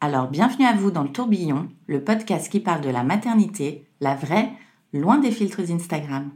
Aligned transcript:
Alors 0.00 0.28
bienvenue 0.28 0.64
à 0.64 0.74
vous 0.74 0.92
dans 0.92 1.02
le 1.02 1.10
tourbillon, 1.10 1.68
le 1.88 2.04
podcast 2.04 2.48
qui 2.48 2.60
parle 2.60 2.82
de 2.82 2.88
la 2.88 3.02
maternité, 3.02 3.84
la 4.00 4.14
vraie, 4.14 4.52
loin 4.92 5.18
des 5.18 5.32
filtres 5.32 5.72
Instagram. 5.72 6.30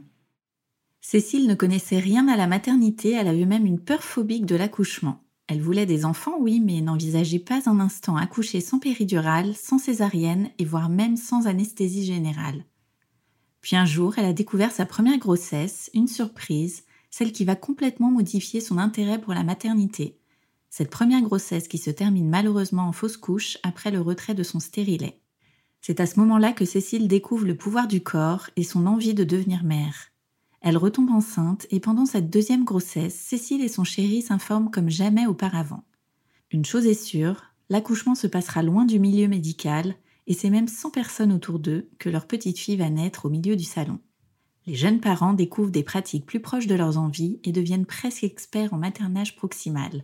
Cécile 0.99 1.47
ne 1.47 1.55
connaissait 1.55 1.99
rien 1.99 2.27
à 2.27 2.35
la 2.35 2.45
maternité, 2.45 3.11
elle 3.11 3.29
avait 3.29 3.45
même 3.45 3.65
une 3.65 3.79
peur 3.79 4.03
phobique 4.03 4.45
de 4.45 4.57
l'accouchement. 4.57 5.23
Elle 5.47 5.61
voulait 5.61 5.85
des 5.85 6.03
enfants, 6.03 6.35
oui, 6.41 6.59
mais 6.59 6.81
n'envisageait 6.81 7.39
pas 7.39 7.69
un 7.69 7.79
instant 7.79 8.17
accoucher 8.17 8.59
sans 8.59 8.79
péridurale, 8.79 9.55
sans 9.55 9.77
césarienne 9.77 10.49
et 10.59 10.65
voire 10.65 10.89
même 10.89 11.15
sans 11.15 11.47
anesthésie 11.47 12.05
générale. 12.05 12.65
Puis 13.61 13.77
un 13.77 13.85
jour, 13.85 14.15
elle 14.17 14.25
a 14.25 14.33
découvert 14.33 14.73
sa 14.73 14.85
première 14.85 15.19
grossesse, 15.19 15.89
une 15.93 16.09
surprise, 16.09 16.83
celle 17.09 17.31
qui 17.31 17.45
va 17.45 17.55
complètement 17.55 18.11
modifier 18.11 18.59
son 18.59 18.77
intérêt 18.77 19.21
pour 19.21 19.33
la 19.33 19.43
maternité. 19.43 20.19
Cette 20.75 20.89
première 20.89 21.21
grossesse 21.21 21.67
qui 21.67 21.77
se 21.77 21.91
termine 21.91 22.27
malheureusement 22.27 22.87
en 22.87 22.93
fausse 22.93 23.15
couche 23.15 23.59
après 23.61 23.91
le 23.91 24.01
retrait 24.01 24.33
de 24.33 24.41
son 24.41 24.59
stérilet. 24.59 25.21
C'est 25.81 25.99
à 25.99 26.07
ce 26.07 26.19
moment-là 26.19 26.51
que 26.51 26.65
Cécile 26.65 27.07
découvre 27.07 27.45
le 27.45 27.55
pouvoir 27.55 27.87
du 27.87 28.01
corps 28.01 28.49
et 28.55 28.63
son 28.63 28.87
envie 28.87 29.13
de 29.13 29.23
devenir 29.23 29.63
mère. 29.63 30.09
Elle 30.61 30.77
retombe 30.77 31.11
enceinte 31.11 31.67
et 31.69 31.79
pendant 31.79 32.07
cette 32.07 32.31
deuxième 32.31 32.63
grossesse, 32.63 33.13
Cécile 33.13 33.63
et 33.63 33.67
son 33.67 33.83
chéri 33.83 34.23
s'informent 34.23 34.71
comme 34.71 34.89
jamais 34.89 35.27
auparavant. 35.27 35.83
Une 36.49 36.65
chose 36.65 36.87
est 36.87 36.95
sûre, 36.95 37.43
l'accouchement 37.69 38.15
se 38.15 38.25
passera 38.25 38.63
loin 38.63 38.85
du 38.85 38.97
milieu 38.97 39.27
médical 39.27 39.93
et 40.25 40.33
c'est 40.33 40.49
même 40.49 40.67
sans 40.67 40.89
personne 40.89 41.33
autour 41.33 41.59
d'eux 41.59 41.87
que 41.99 42.09
leur 42.09 42.25
petite 42.25 42.57
fille 42.57 42.77
va 42.77 42.89
naître 42.89 43.27
au 43.27 43.29
milieu 43.29 43.55
du 43.55 43.63
salon. 43.63 43.99
Les 44.65 44.73
jeunes 44.73 45.01
parents 45.01 45.33
découvrent 45.33 45.69
des 45.69 45.83
pratiques 45.83 46.25
plus 46.25 46.39
proches 46.39 46.65
de 46.65 46.73
leurs 46.73 46.97
envies 46.97 47.39
et 47.43 47.51
deviennent 47.51 47.85
presque 47.85 48.23
experts 48.23 48.73
en 48.73 48.79
maternage 48.79 49.35
proximal. 49.35 50.03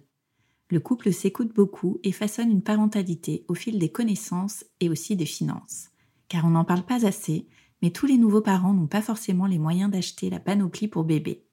Le 0.69 0.79
couple 0.79 1.11
s'écoute 1.11 1.53
beaucoup 1.55 1.99
et 2.03 2.11
façonne 2.11 2.51
une 2.51 2.61
parentalité 2.61 3.43
au 3.47 3.55
fil 3.55 3.79
des 3.79 3.91
connaissances 3.91 4.63
et 4.79 4.89
aussi 4.89 5.15
des 5.15 5.25
finances. 5.25 5.89
Car 6.27 6.45
on 6.45 6.51
n'en 6.51 6.65
parle 6.65 6.83
pas 6.83 7.07
assez, 7.07 7.47
mais 7.81 7.89
tous 7.89 8.05
les 8.05 8.17
nouveaux 8.17 8.41
parents 8.41 8.73
n'ont 8.73 8.87
pas 8.87 9.01
forcément 9.01 9.47
les 9.47 9.57
moyens 9.57 9.89
d'acheter 9.89 10.29
la 10.29 10.39
panoplie 10.39 10.87
pour 10.87 11.03
bébé. 11.03 11.43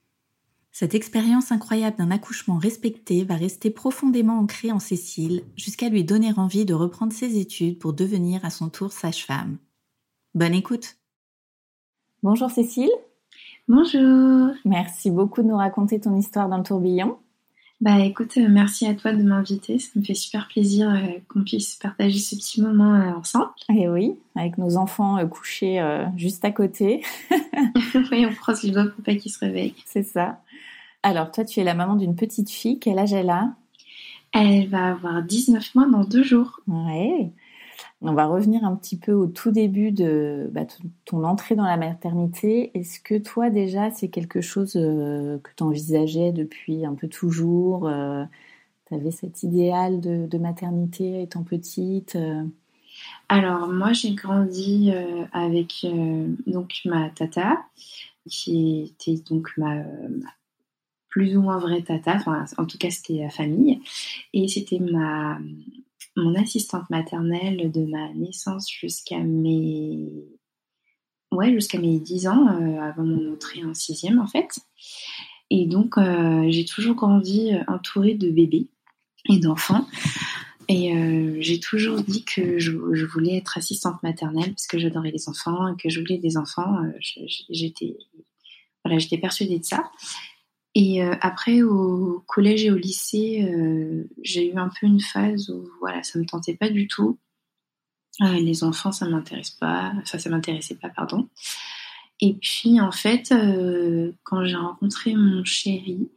Cette 0.71 0.93
expérience 0.93 1.51
incroyable 1.51 1.97
d'un 1.97 2.11
accouchement 2.11 2.59
respecté 2.59 3.23
va 3.23 3.33
rester 3.33 3.71
profondément 3.71 4.37
ancrée 4.37 4.71
en 4.71 4.77
Cécile 4.77 5.41
jusqu'à 5.55 5.89
lui 5.89 6.03
donner 6.03 6.31
envie 6.37 6.65
de 6.65 6.75
reprendre 6.75 7.13
ses 7.13 7.39
études 7.39 7.79
pour 7.79 7.93
devenir 7.93 8.45
à 8.45 8.51
son 8.51 8.69
tour 8.69 8.91
sage-femme. 8.91 9.57
Bonne 10.35 10.53
écoute. 10.53 10.97
Bonjour 12.21 12.51
Cécile. 12.51 12.91
Bonjour. 13.67 14.51
Merci 14.65 15.09
beaucoup 15.09 15.41
de 15.41 15.47
nous 15.47 15.57
raconter 15.57 15.99
ton 15.99 16.15
histoire 16.15 16.47
dans 16.47 16.57
le 16.57 16.63
tourbillon. 16.63 17.17
Bah 17.79 17.99
écoute, 17.99 18.37
euh, 18.37 18.47
merci 18.49 18.87
à 18.87 18.95
toi 18.95 19.13
de 19.13 19.21
m'inviter. 19.21 19.77
Ça 19.77 19.91
me 19.95 20.03
fait 20.03 20.15
super 20.15 20.47
plaisir 20.47 20.89
euh, 20.89 21.19
qu'on 21.27 21.43
puisse 21.43 21.75
partager 21.75 22.17
ce 22.17 22.35
petit 22.35 22.59
moment 22.59 22.95
euh, 22.95 23.13
ensemble. 23.13 23.51
Et 23.69 23.87
oui, 23.87 24.15
avec 24.35 24.57
nos 24.57 24.77
enfants 24.77 25.17
couchés 25.27 25.79
juste 26.15 26.43
à 26.43 26.51
côté. 26.51 27.03
oui, 28.11 28.25
on 28.25 28.33
croise 28.33 28.63
les 28.63 28.71
doigts 28.71 28.87
pour 28.87 29.03
pas 29.03 29.15
qu'ils 29.15 29.31
se 29.31 29.39
réveillent. 29.39 29.75
C'est 29.85 30.03
ça. 30.03 30.41
Alors, 31.03 31.31
toi, 31.31 31.45
tu 31.45 31.59
es 31.59 31.63
la 31.63 31.75
maman 31.75 31.95
d'une 31.95 32.15
petite 32.15 32.49
fille. 32.49 32.79
Quel 32.79 32.97
âge 32.97 33.13
elle 33.13 33.29
a? 33.29 33.53
Elle 34.33 34.67
va 34.67 34.89
avoir 34.89 35.21
19 35.21 35.75
mois 35.75 35.87
dans 35.87 36.03
deux 36.03 36.23
jours. 36.23 36.61
Ouais. 36.67 37.31
On 38.01 38.13
va 38.13 38.27
revenir 38.27 38.63
un 38.63 38.75
petit 38.75 38.97
peu 38.97 39.13
au 39.13 39.25
tout 39.25 39.51
début 39.51 39.91
de 39.91 40.49
bah, 40.51 40.65
ton 41.05 41.23
entrée 41.23 41.55
dans 41.55 41.65
la 41.65 41.77
maternité. 41.77 42.69
Est-ce 42.77 42.99
que 42.99 43.17
toi, 43.17 43.49
déjà, 43.49 43.89
c'est 43.89 44.09
quelque 44.09 44.39
chose 44.39 44.75
euh, 44.75 45.39
que 45.39 45.49
tu 45.55 45.63
envisageais 45.63 46.31
depuis 46.31 46.85
un 46.85 46.93
peu 46.93 47.07
toujours 47.07 47.87
euh, 47.87 48.23
Tu 48.87 48.93
avais 48.93 49.09
cet 49.09 49.41
idéal 49.41 49.99
de, 49.99 50.37
maternité 50.37 51.23
étant 51.23 51.43
petite 51.43 52.15
euh? 52.15 52.43
Alors, 53.29 53.67
moi, 53.67 53.93
j'ai 53.93 54.13
grandi 54.13 54.91
avec 55.31 55.85
donc 56.47 56.81
ma 56.85 57.09
tata, 57.11 57.63
qui 58.27 58.91
était 58.91 59.21
donc 59.29 59.51
ma 59.57 59.83
plus 61.09 61.35
ou 61.37 61.41
moins 61.41 61.57
vraie 61.57 61.81
tata, 61.81 62.15
enfin, 62.15 62.45
en 62.57 62.65
tout 62.65 62.77
cas 62.77 62.89
c'était 62.89 63.19
la 63.19 63.29
famille, 63.29 63.81
et 64.33 64.47
c'était 64.47 64.79
ma 64.79 65.39
mon 66.17 66.35
assistante 66.35 66.89
maternelle 66.89 67.71
de 67.71 67.85
ma 67.85 68.11
naissance 68.13 68.69
jusqu'à 68.69 69.19
mes 69.19 70.25
ouais 71.31 71.53
jusqu'à 71.53 71.79
mes 71.79 71.99
10 71.99 72.27
ans 72.27 72.47
euh, 72.47 72.81
avant 72.81 73.03
mon 73.03 73.33
entrée 73.33 73.63
en 73.63 73.73
sixième 73.73 74.19
en 74.19 74.27
fait, 74.27 74.59
et 75.49 75.65
donc 75.67 75.97
euh, 75.97 76.47
j'ai 76.49 76.65
toujours 76.65 76.95
grandi 76.95 77.53
euh, 77.53 77.63
entourée 77.67 78.15
de 78.15 78.29
bébés 78.29 78.67
et 79.29 79.39
d'enfants. 79.39 79.87
Et 80.69 80.91
j'ai 81.39 81.61
toujours 81.61 82.01
dit 82.01 82.25
que 82.25 82.59
je, 82.59 82.73
voulais 83.05 83.37
être 83.37 83.57
assistante 83.57 84.03
maternelle 84.03 84.49
parce 84.49 84.67
que 84.67 84.77
j'adorais 84.77 85.11
les 85.11 85.29
enfants 85.29 85.69
et 85.69 85.77
que 85.81 85.87
je 85.89 86.01
voulais 86.01 86.17
des 86.17 86.35
enfants. 86.35 86.81
j'étais 87.49 87.95
persuadée 89.17 89.59
de 89.59 89.63
ça. 89.63 89.89
Et 90.75 91.03
euh, 91.03 91.15
après, 91.21 91.61
au 91.61 92.23
collège 92.27 92.65
et 92.65 92.71
au 92.71 92.77
lycée, 92.77 93.43
euh, 93.43 94.03
j'ai 94.21 94.51
eu 94.51 94.57
un 94.57 94.69
peu 94.69 94.85
une 94.85 94.99
phase 94.99 95.49
où 95.49 95.67
voilà, 95.79 96.03
ça 96.03 96.19
me 96.19 96.25
tentait 96.25 96.55
pas 96.55 96.69
du 96.69 96.87
tout. 96.87 97.17
Euh, 98.21 98.33
les 98.33 98.63
enfants, 98.63 98.91
ça 98.91 99.07
m'intéresse 99.07 99.51
pas, 99.51 99.93
enfin 99.97 100.17
ça 100.17 100.29
m'intéressait 100.29 100.75
pas, 100.75 100.89
pardon. 100.89 101.29
Et 102.19 102.33
puis 102.33 102.81
en 102.81 102.91
fait, 102.91 103.31
quand 104.23 104.43
j'ai 104.43 104.55
rencontré 104.55 105.15
mon 105.15 105.43
chéri, 105.43 106.09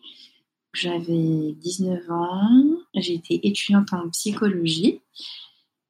j'avais 0.73 1.53
19 1.61 2.11
ans, 2.11 2.49
j'étais 2.95 3.41
étudiante 3.43 3.93
en 3.93 4.09
psychologie 4.09 5.01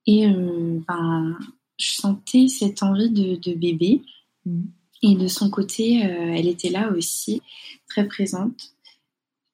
et 0.07 0.27
ben, 0.29 1.39
je 1.79 1.93
sentais 1.93 2.49
cette 2.49 2.83
envie 2.83 3.11
de, 3.11 3.55
bébé. 3.55 4.03
Mmh. 4.47 4.63
Et 5.03 5.15
de 5.15 5.27
son 5.29 5.51
côté, 5.51 6.05
euh, 6.05 6.35
elle 6.35 6.49
était 6.49 6.69
là 6.69 6.91
aussi, 6.93 7.43
très 7.89 8.07
présente. 8.07 8.75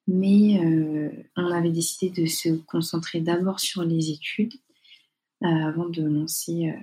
Mais 0.07 0.59
euh, 0.63 1.09
on 1.35 1.51
avait 1.51 1.71
décidé 1.71 2.21
de 2.21 2.27
se 2.27 2.49
concentrer 2.49 3.19
d'abord 3.19 3.59
sur 3.59 3.83
les 3.83 4.11
études 4.11 4.53
euh, 5.43 5.47
avant 5.47 5.89
de 5.89 6.01
lancer 6.01 6.73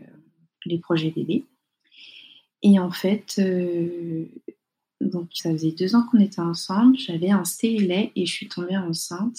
les 0.66 0.78
projets 0.78 1.10
bébés. 1.10 1.44
Et 2.62 2.78
en 2.78 2.90
fait, 2.90 3.40
donc 5.00 5.28
ça 5.34 5.50
faisait 5.52 5.72
deux 5.72 5.94
ans 5.94 6.04
qu'on 6.10 6.20
était 6.20 6.40
ensemble. 6.40 6.98
J'avais 6.98 7.30
un 7.30 7.44
stérilet 7.44 8.12
et 8.16 8.24
je 8.26 8.32
suis 8.32 8.48
tombée 8.48 8.76
enceinte 8.76 9.38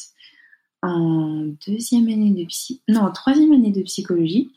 en 0.82 1.48
deuxième 1.68 2.08
année 2.08 2.32
de 2.32 2.46
psy, 2.46 2.82
non, 2.88 3.02
en 3.02 3.12
troisième 3.12 3.52
année 3.52 3.72
de 3.72 3.82
psychologie. 3.82 4.52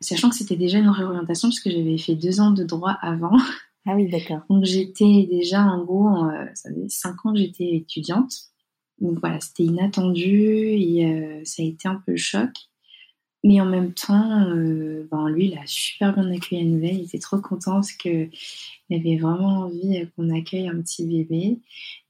Sachant 0.00 0.30
que 0.30 0.36
c'était 0.36 0.56
déjà 0.56 0.78
une 0.78 0.88
réorientation 0.88 1.48
parce 1.48 1.60
que 1.60 1.70
j'avais 1.70 1.98
fait 1.98 2.14
deux 2.14 2.40
ans 2.40 2.50
de 2.50 2.64
droit 2.64 2.96
avant. 3.02 3.36
Ah 3.88 3.94
oui, 3.94 4.08
d'accord. 4.08 4.40
Donc 4.50 4.64
j'étais 4.64 5.28
déjà 5.30 5.62
en 5.62 5.84
gros, 5.84 6.24
euh, 6.24 6.46
ça 6.54 6.70
faisait 6.70 6.88
cinq 6.88 7.24
ans 7.24 7.32
que 7.32 7.38
j'étais 7.38 7.76
étudiante. 7.76 8.32
Donc 9.00 9.20
voilà, 9.20 9.38
c'était 9.40 9.62
inattendu 9.62 10.28
et 10.28 11.06
euh, 11.06 11.40
ça 11.44 11.62
a 11.62 11.66
été 11.66 11.86
un 11.86 12.02
peu 12.04 12.12
le 12.12 12.16
choc. 12.16 12.50
Mais 13.44 13.60
en 13.60 13.66
même 13.66 13.92
temps, 13.94 14.42
euh, 14.48 15.06
ben, 15.10 15.28
lui, 15.28 15.46
il 15.46 15.58
a 15.58 15.62
super 15.66 16.12
bien 16.14 16.28
accueilli 16.32 16.64
la 16.64 16.70
nouvelle. 16.70 16.96
Il 16.96 17.04
était 17.04 17.20
trop 17.20 17.38
content 17.38 17.74
parce 17.74 17.92
qu'il 17.92 18.30
avait 18.90 19.18
vraiment 19.18 19.60
envie 19.60 20.04
qu'on 20.16 20.30
accueille 20.34 20.68
un 20.68 20.80
petit 20.82 21.06
bébé. 21.06 21.60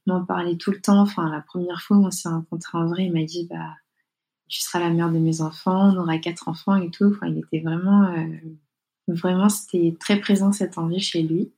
Il 0.07 0.13
m'en 0.13 0.25
parlait 0.25 0.55
tout 0.55 0.71
le 0.71 0.81
temps. 0.81 1.01
Enfin, 1.01 1.29
la 1.29 1.41
première 1.41 1.81
fois 1.81 1.97
où 1.97 2.05
on 2.05 2.11
s'est 2.11 2.29
rencontrés 2.29 2.77
en 2.79 2.87
vrai, 2.87 3.05
il 3.05 3.13
m'a 3.13 3.23
dit, 3.23 3.47
bah, 3.47 3.75
tu 4.47 4.61
seras 4.61 4.79
la 4.79 4.89
mère 4.89 5.11
de 5.11 5.19
mes 5.19 5.41
enfants, 5.41 5.93
on 5.93 5.97
aura 5.97 6.17
quatre 6.17 6.47
enfants 6.47 6.75
et 6.75 6.89
tout. 6.89 7.13
Enfin, 7.15 7.27
il 7.27 7.39
était 7.39 7.59
vraiment, 7.59 8.13
vraiment, 9.07 9.49
c'était 9.49 9.95
très 9.99 10.19
présent 10.19 10.51
cette 10.51 10.77
envie 10.77 10.99
chez 10.99 11.21
lui. 11.21 11.51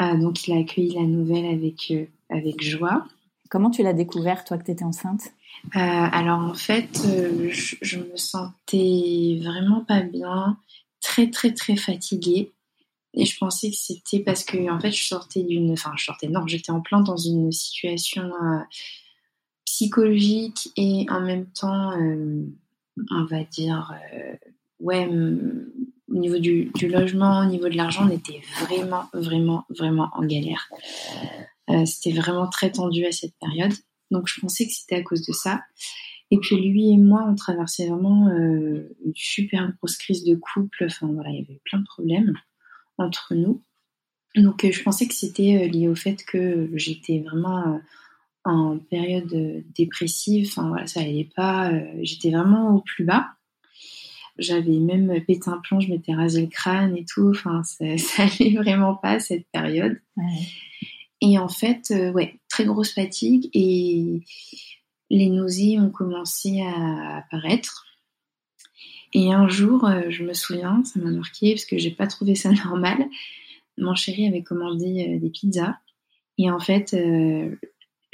donc, 0.00 0.46
il 0.46 0.54
a 0.54 0.60
accueilli 0.60 0.94
la 0.94 1.02
nouvelle 1.02 1.46
avec, 1.46 1.92
avec 2.30 2.62
joie. 2.62 3.06
Comment 3.50 3.70
tu 3.70 3.82
l'as 3.82 3.92
découvert, 3.92 4.44
toi, 4.44 4.58
que 4.58 4.64
tu 4.64 4.70
étais 4.70 4.84
enceinte 4.84 5.32
Alors, 5.72 6.40
en 6.40 6.54
fait, 6.54 7.00
je, 7.50 7.76
je, 7.80 7.98
me 7.98 8.16
sentais 8.16 9.40
vraiment 9.42 9.84
pas 9.84 10.00
bien, 10.00 10.56
très, 11.00 11.30
très, 11.30 11.52
très 11.52 11.76
fatiguée. 11.76 12.52
Et 13.16 13.26
je 13.26 13.38
pensais 13.38 13.70
que 13.70 13.76
c'était 13.76 14.18
parce 14.18 14.44
que, 14.44 14.70
en 14.70 14.80
fait, 14.80 14.90
je 14.90 15.04
sortais 15.04 15.42
d'une. 15.42 15.72
Enfin, 15.72 15.92
je 15.96 16.04
sortais, 16.04 16.28
non, 16.28 16.46
j'étais 16.46 16.72
en 16.72 16.80
plein 16.80 17.00
dans 17.00 17.16
une 17.16 17.52
situation 17.52 18.24
euh, 18.24 18.58
psychologique 19.74 20.70
et 20.76 21.04
en 21.10 21.20
même 21.20 21.46
temps, 21.46 21.90
euh, 22.00 22.44
on 23.10 23.24
va 23.24 23.42
dire, 23.42 23.92
euh, 24.14 24.36
ouais, 24.78 25.08
au 25.08 26.14
niveau 26.16 26.38
du, 26.38 26.70
logement, 26.82 27.40
au 27.40 27.46
niveau 27.46 27.68
de 27.68 27.76
l'argent, 27.76 28.06
on 28.06 28.10
était 28.10 28.40
vraiment, 28.60 29.06
vraiment, 29.12 29.64
vraiment 29.68 30.10
en 30.12 30.24
galère. 30.24 30.70
c'était 31.86 32.12
vraiment 32.12 32.48
très 32.48 32.70
tendu 32.70 33.04
à 33.04 33.10
cette 33.10 33.34
période. 33.40 33.72
Donc, 34.12 34.28
je 34.28 34.40
pensais 34.40 34.64
que 34.66 34.72
c'était 34.72 34.96
à 34.96 35.02
cause 35.02 35.26
de 35.26 35.32
ça. 35.32 35.60
Et 36.30 36.38
puis 36.38 36.56
lui 36.56 36.92
et 36.92 36.96
moi, 36.96 37.26
on 37.28 37.34
traversait 37.34 37.88
vraiment 37.88 38.28
une 38.28 39.12
super 39.14 39.72
grosse 39.78 39.96
crise 39.96 40.24
de 40.24 40.36
couple. 40.36 40.84
Enfin 40.86 41.08
voilà, 41.12 41.30
il 41.30 41.40
y 41.40 41.42
avait 41.42 41.60
plein 41.64 41.80
de 41.80 41.84
problèmes 41.84 42.34
entre 42.96 43.34
nous. 43.34 43.62
Donc 44.36 44.64
euh, 44.64 44.72
je 44.72 44.82
pensais 44.82 45.06
que 45.06 45.14
c'était 45.14 45.62
euh, 45.64 45.68
lié 45.68 45.88
au 45.88 45.94
fait 45.94 46.24
que 46.24 46.68
j'étais 46.74 47.20
vraiment 47.20 47.74
euh, 47.74 47.78
en 48.44 48.78
période 48.78 49.64
dépressive. 49.74 50.48
Enfin 50.50 50.68
voilà, 50.68 50.86
ça 50.86 51.00
allait 51.00 51.28
pas. 51.34 51.72
J'étais 52.02 52.30
vraiment 52.30 52.74
au 52.74 52.80
plus 52.80 53.04
bas. 53.04 53.28
J'avais 54.36 54.78
même 54.78 55.20
pété 55.24 55.48
un 55.48 55.58
plomb, 55.58 55.78
je 55.78 55.88
m'étais 55.88 56.12
rasé 56.12 56.42
le 56.42 56.48
crâne 56.48 56.96
et 56.96 57.04
tout. 57.04 57.30
Enfin, 57.30 57.62
ça, 57.64 57.96
ça 57.98 58.24
allait 58.24 58.56
vraiment 58.56 58.94
pas 58.94 59.20
cette 59.20 59.46
période. 59.52 60.00
Et 61.20 61.38
en 61.38 61.48
fait, 61.48 61.92
ouais, 62.12 62.38
très 62.48 62.64
grosse 62.64 62.92
fatigue 62.92 63.48
et 63.54 64.20
les 65.10 65.28
nausées 65.28 65.78
ont 65.78 65.90
commencé 65.90 66.62
à 66.62 67.18
apparaître. 67.18 67.86
Et 69.12 69.32
un 69.32 69.48
jour, 69.48 69.86
euh, 69.86 70.10
je 70.10 70.24
me 70.24 70.34
souviens, 70.34 70.82
ça 70.84 70.98
m'a 70.98 71.10
marqué 71.10 71.52
parce 71.52 71.64
que 71.64 71.78
j'ai 71.78 71.92
pas 71.92 72.08
trouvé 72.08 72.34
ça 72.34 72.50
normal. 72.64 73.06
Mon 73.78 73.94
chéri 73.94 74.26
avait 74.26 74.42
commandé 74.42 75.08
euh, 75.08 75.18
des 75.20 75.30
pizzas 75.30 75.76
et 76.36 76.50
en 76.50 76.58
fait, 76.58 76.94
euh, 76.94 77.54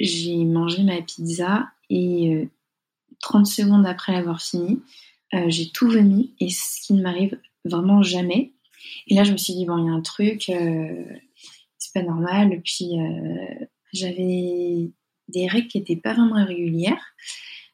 j'ai 0.03 0.43
mangé 0.45 0.83
ma 0.83 1.01
pizza 1.01 1.69
et 1.89 2.49
30 3.21 3.45
secondes 3.45 3.85
après 3.85 4.13
l'avoir 4.13 4.41
fini, 4.41 4.81
j'ai 5.47 5.69
tout 5.69 5.89
vomi 5.89 6.33
et 6.39 6.49
ce 6.49 6.81
qui 6.81 6.93
ne 6.93 7.01
m'arrive 7.01 7.39
vraiment 7.65 8.01
jamais. 8.01 8.53
Et 9.07 9.15
là, 9.15 9.23
je 9.23 9.31
me 9.31 9.37
suis 9.37 9.53
dit 9.53 9.65
bon, 9.65 9.77
il 9.77 9.85
y 9.85 9.89
a 9.89 9.93
un 9.93 10.01
truc, 10.01 10.43
c'est 10.45 11.93
pas 11.93 12.03
normal. 12.03 12.61
Puis 12.63 12.91
j'avais 13.93 14.91
des 15.27 15.47
règles 15.47 15.67
qui 15.67 15.77
étaient 15.77 15.95
pas 15.95 16.13
vraiment 16.13 16.43
régulières. 16.45 17.15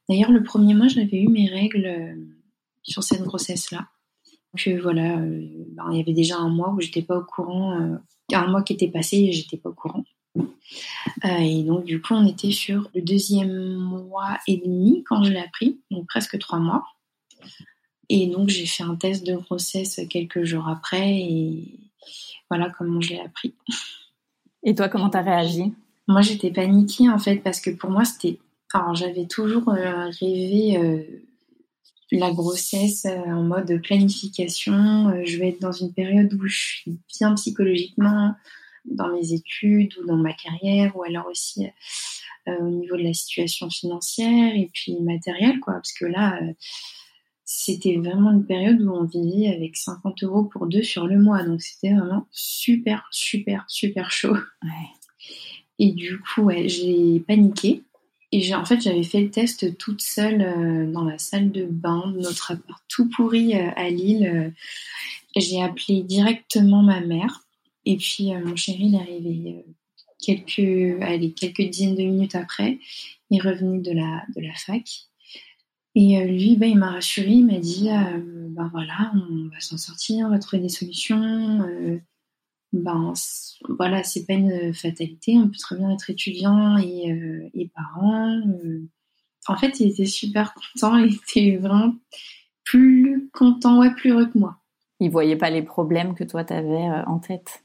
D'ailleurs, 0.10 0.32
le 0.32 0.44
premier 0.44 0.74
mois, 0.74 0.88
j'avais 0.88 1.22
eu 1.22 1.28
mes 1.28 1.48
règles 1.50 2.18
sur 2.84 3.04
cette 3.04 3.22
grossesse-là. 3.22 3.88
Donc 4.54 4.68
euh, 4.68 4.80
voilà, 4.82 5.18
euh, 5.20 5.46
ben, 5.70 5.90
il 5.92 5.98
y 5.98 6.02
avait 6.02 6.14
déjà 6.14 6.38
un 6.38 6.50
mois 6.50 6.74
où 6.74 6.82
j'étais 6.82 7.02
pas 7.02 7.18
au 7.18 7.24
courant, 7.24 7.80
euh, 7.80 7.98
un 8.34 8.48
mois 8.48 8.64
qui 8.64 8.74
était 8.74 8.88
passé 8.88 9.18
et 9.18 9.32
j'étais 9.32 9.58
pas 9.58 9.70
au 9.70 9.74
courant. 9.74 10.04
Et 11.24 11.63
donc 11.63 11.86
du 11.86 12.01
coup, 12.01 12.13
on 12.13 12.28
était 12.28 12.51
sur 12.51 12.89
le 12.94 13.01
deuxième 13.01 13.75
mois 13.75 14.38
et 14.48 14.57
demi 14.57 15.04
quand 15.07 15.24
je 15.24 15.31
l'ai 15.31 15.39
appris, 15.39 15.80
donc 15.92 16.07
presque 16.07 16.38
trois 16.39 16.60
mois. 16.60 16.84
Et 18.10 18.28
donc 18.28 18.50
j'ai 18.50 18.66
fait 18.66 18.84
un 18.84 18.95
test 18.95 19.25
de 19.25 19.36
grossesse 19.36 20.00
quelques 20.10 20.44
jours 20.44 20.68
après 20.68 21.19
et 21.19 21.80
voilà 22.50 22.69
comment 22.78 23.01
je 23.01 23.10
l'ai 23.10 23.19
appris. 23.19 23.54
Et 24.63 24.75
toi, 24.75 24.89
comment 24.89 25.10
t'as 25.10 25.22
réagi? 25.22 25.74
Moi, 26.07 26.22
j'étais 26.22 26.51
paniquée 26.51 27.10
en 27.10 27.19
fait 27.19 27.38
parce 27.38 27.60
que 27.60 27.69
pour 27.69 27.90
moi, 27.90 28.06
c'était. 28.06 28.40
Alors, 28.74 28.95
j'avais 28.95 29.28
toujours 29.28 29.69
rêvé 29.69 30.78
la 32.12 32.31
grossesse 32.31 33.06
euh, 33.06 33.31
en 33.31 33.44
mode 33.44 33.81
planification. 33.81 35.10
Euh, 35.10 35.24
je 35.25 35.38
vais 35.38 35.50
être 35.50 35.62
dans 35.62 35.72
une 35.72 35.94
période 35.94 36.33
où 36.33 36.48
je 36.48 36.57
suis 36.57 37.00
bien 37.18 37.33
psychologiquement 37.36 38.36
dans 38.88 39.10
mes 39.10 39.34
études 39.34 39.98
ou 39.98 40.06
dans 40.06 40.18
ma 40.18 40.34
carrière 40.34 40.95
ou 40.95 41.04
alors 41.04 41.28
aussi 41.28 41.68
euh, 42.48 42.60
au 42.60 42.69
niveau 42.69 42.98
de 42.98 43.04
la 43.04 43.13
situation 43.13 43.69
financière 43.69 44.56
et 44.56 44.69
puis 44.74 44.95
matérielle 45.01 45.60
quoi 45.60 45.74
parce 45.74 45.94
que 45.94 46.06
là 46.06 46.39
c'était 47.44 47.95
vraiment 47.95 48.31
une 48.31 48.45
période 48.45 48.81
où 48.81 48.92
on 48.92 49.06
vivait 49.06 49.54
avec 49.54 49.78
50 49.78 50.24
euros 50.24 50.44
pour 50.44 50.68
deux 50.68 50.84
sur 50.84 51.07
le 51.07 51.19
mois 51.19 51.44
donc 51.44 51.62
c'était 51.62 51.94
vraiment 51.94 52.28
super 52.31 53.07
super 53.12 53.66
super 53.68 54.12
chaud 54.12 54.38
et 55.80 55.92
du 55.92 56.19
coup 56.19 56.44
ouais, 56.44 56.68
j'ai 56.68 57.19
paniqué 57.19 57.83
et 58.31 58.54
en 58.56 58.66
fait, 58.66 58.81
j'avais 58.81 59.04
fait 59.04 59.22
le 59.22 59.31
test 59.31 59.78
toute 59.78 60.01
seule 60.01 60.42
euh, 60.42 60.92
dans 60.92 61.06
la 61.06 61.18
salle 61.18 61.51
de 61.51 61.66
bain 61.66 62.12
de 62.12 62.19
notre 62.19 62.51
appart 62.51 62.83
tout 62.90 63.10
pourri 63.10 63.56
euh, 63.56 63.69
à 63.75 63.90
Lille. 63.90 64.28
Euh. 64.28 64.50
j'ai 65.36 65.62
appelé 65.62 66.04
directement 66.04 66.83
ma 66.83 67.00
mère. 67.00 67.47
Et 67.89 67.98
puis, 67.98 68.34
mon 68.34 68.56
chéri, 68.56 68.88
il 68.88 68.95
est 68.95 69.00
arrivé 69.00 69.66
quelques, 70.19 71.01
allez, 71.01 71.31
quelques 71.34 71.69
dizaines 71.69 71.95
de 71.95 72.04
minutes 72.04 72.36
après. 72.36 72.80
Il 73.30 73.42
revenait 73.42 73.80
de 73.80 73.92
la, 73.92 74.25
de 74.36 74.42
la 74.42 74.54
fac. 74.54 74.84
Et 75.95 76.24
lui, 76.25 76.57
bah, 76.57 76.66
il 76.66 76.78
m'a 76.78 76.92
rassuré, 76.92 77.30
il 77.30 77.45
m'a 77.45 77.60
dit, 77.60 77.89
ben 77.89 78.69
voilà, 78.72 79.12
on 79.16 79.48
va 79.50 79.60
s'en 79.60 79.78
sortir, 79.78 80.28
on 80.28 80.31
va 80.31 80.39
trouver 80.39 80.63
des 80.63 80.69
solutions 80.69 82.01
ben 82.74 83.13
voilà, 83.69 84.04
c'est 84.04 84.25
pas 84.25 84.33
une 84.33 84.74
fatalité. 84.74 85.38
On 85.38 85.48
peut 85.48 85.57
très 85.57 85.78
bien 85.78 85.92
être 85.92 86.10
étudiant 86.10 86.78
et, 86.78 87.12
euh, 87.12 87.50
et 87.54 87.69
parent. 87.69 88.40
Euh. 88.63 88.88
En 89.48 89.57
fait, 89.57 89.80
il 89.80 89.92
était 89.92 90.06
super 90.06 90.54
content. 90.54 90.98
Il 90.98 91.16
était 91.16 91.57
vraiment 91.57 91.95
plus 92.63 93.30
content, 93.33 93.80
ouais, 93.80 93.94
plus 93.94 94.12
heureux 94.12 94.28
que 94.28 94.38
moi. 94.38 94.57
Il 95.00 95.12
voyait 95.12 95.38
pas 95.38 95.50
les 95.50 95.62
problèmes 95.62 96.16
que 96.16 96.24
toi 96.24 96.44
t'avais 96.44 96.90
euh, 96.90 97.04
en 97.06 97.19
tête. 97.19 97.63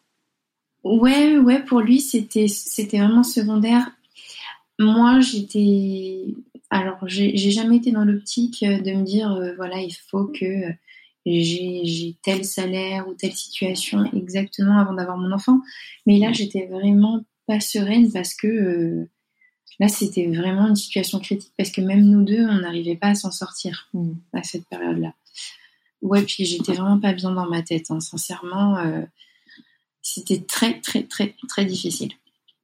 Ouais, 0.84 1.38
ouais, 1.38 1.62
pour 1.64 1.80
lui 1.80 2.00
c'était 2.00 2.48
c'était 2.48 2.98
vraiment 2.98 3.22
secondaire. 3.22 3.90
Moi, 4.78 5.20
j'étais 5.20 6.24
alors 6.70 6.98
j'ai 7.06 7.36
jamais 7.36 7.76
été 7.76 7.92
dans 7.92 8.04
l'optique 8.04 8.64
de 8.64 8.92
me 8.92 9.04
dire 9.04 9.54
voilà 9.56 9.80
il 9.80 9.92
faut 9.92 10.26
que 10.26 10.72
j'ai 11.26 12.16
tel 12.22 12.44
salaire 12.44 13.08
ou 13.08 13.14
telle 13.14 13.32
situation 13.32 14.04
exactement 14.12 14.78
avant 14.78 14.94
d'avoir 14.94 15.16
mon 15.16 15.32
enfant. 15.32 15.60
Mais 16.06 16.18
là, 16.18 16.32
j'étais 16.32 16.66
vraiment 16.66 17.24
pas 17.46 17.60
sereine 17.60 18.10
parce 18.12 18.34
que 18.34 18.46
euh, 18.46 19.08
là, 19.78 19.88
c'était 19.88 20.26
vraiment 20.26 20.68
une 20.68 20.76
situation 20.76 21.18
critique 21.20 21.52
parce 21.56 21.70
que 21.70 21.80
même 21.80 22.04
nous 22.04 22.22
deux, 22.22 22.44
on 22.46 22.60
n'arrivait 22.60 22.96
pas 22.96 23.08
à 23.08 23.14
s'en 23.14 23.30
sortir 23.30 23.88
mm. 23.94 24.12
à 24.32 24.42
cette 24.42 24.66
période-là. 24.66 25.14
Ouais, 26.02 26.22
puis 26.22 26.44
j'étais 26.44 26.72
vraiment 26.72 26.98
pas 26.98 27.12
bien 27.12 27.30
dans 27.30 27.48
ma 27.48 27.62
tête. 27.62 27.90
Hein. 27.90 28.00
Sincèrement, 28.00 28.78
euh, 28.78 29.02
c'était 30.14 30.44
très, 30.44 30.80
très, 30.80 31.04
très, 31.04 31.34
très 31.48 31.64
difficile. 31.64 32.12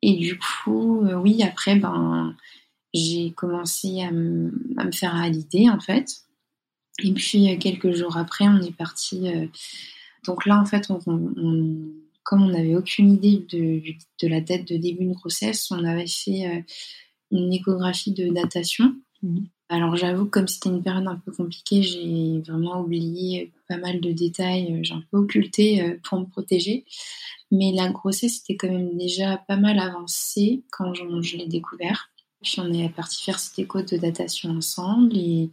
Et 0.02 0.16
du 0.16 0.38
coup, 0.38 1.04
euh, 1.04 1.14
oui, 1.14 1.42
après, 1.42 1.76
ben, 1.76 2.36
j'ai 2.94 3.32
commencé 3.32 4.02
à, 4.02 4.10
me 4.10 4.52
faire 4.92 5.14
à 5.14 5.28
l'idée, 5.28 5.68
en 5.68 5.80
fait. 5.80 6.08
Et 7.02 7.12
puis 7.12 7.52
euh, 7.52 7.58
quelques 7.58 7.92
jours 7.92 8.16
après, 8.16 8.46
on 8.48 8.60
est 8.60 8.76
parti. 8.76 9.28
Euh, 9.28 9.46
donc 10.26 10.46
là, 10.46 10.60
en 10.60 10.66
fait, 10.66 10.88
comme 12.24 12.42
on 12.42 12.48
n'avait 12.48 12.76
aucune 12.76 13.12
idée 13.12 13.46
de, 13.50 14.28
la 14.28 14.40
date 14.40 14.66
de 14.66 14.76
début 14.76 15.06
de 15.06 15.14
grossesse, 15.14 15.70
on 15.70 15.84
avait 15.84 16.06
fait 16.06 16.64
une 17.30 17.52
échographie 17.52 18.12
de 18.12 18.28
datation. 18.28 18.94
Mhm. 19.22 19.46
Alors 19.68 19.96
j'avoue, 19.96 20.26
comme 20.26 20.48
c'était 20.48 20.70
une 20.70 20.82
période 20.82 21.06
un 21.06 21.16
peu 21.16 21.30
compliquée, 21.32 21.82
j'ai 21.82 22.40
vraiment 22.40 22.80
oublié 22.80 23.52
pas 23.68 23.76
mal 23.76 24.00
de 24.00 24.12
détails, 24.12 24.80
j'ai 24.82 24.94
un 24.94 25.02
peu 25.10 25.18
occulté 25.18 25.98
pour 26.02 26.20
me 26.20 26.24
protéger. 26.24 26.86
Mais 27.50 27.72
la 27.72 27.90
grossesse 27.90 28.40
était 28.40 28.56
quand 28.56 28.68
même 28.68 28.96
déjà 28.96 29.38
pas 29.48 29.56
mal 29.56 29.78
avancée 29.78 30.64
quand 30.70 30.92
je, 30.94 31.36
l'ai 31.36 31.46
découvert. 31.46 32.10
Puis 32.42 32.60
on 32.60 32.72
est 32.72 32.88
parti 32.90 33.24
faire 33.24 33.38
cette 33.38 33.58
écho 33.58 33.82
de 33.82 33.96
datation 33.96 34.50
ensemble 34.50 35.16
et 35.16 35.50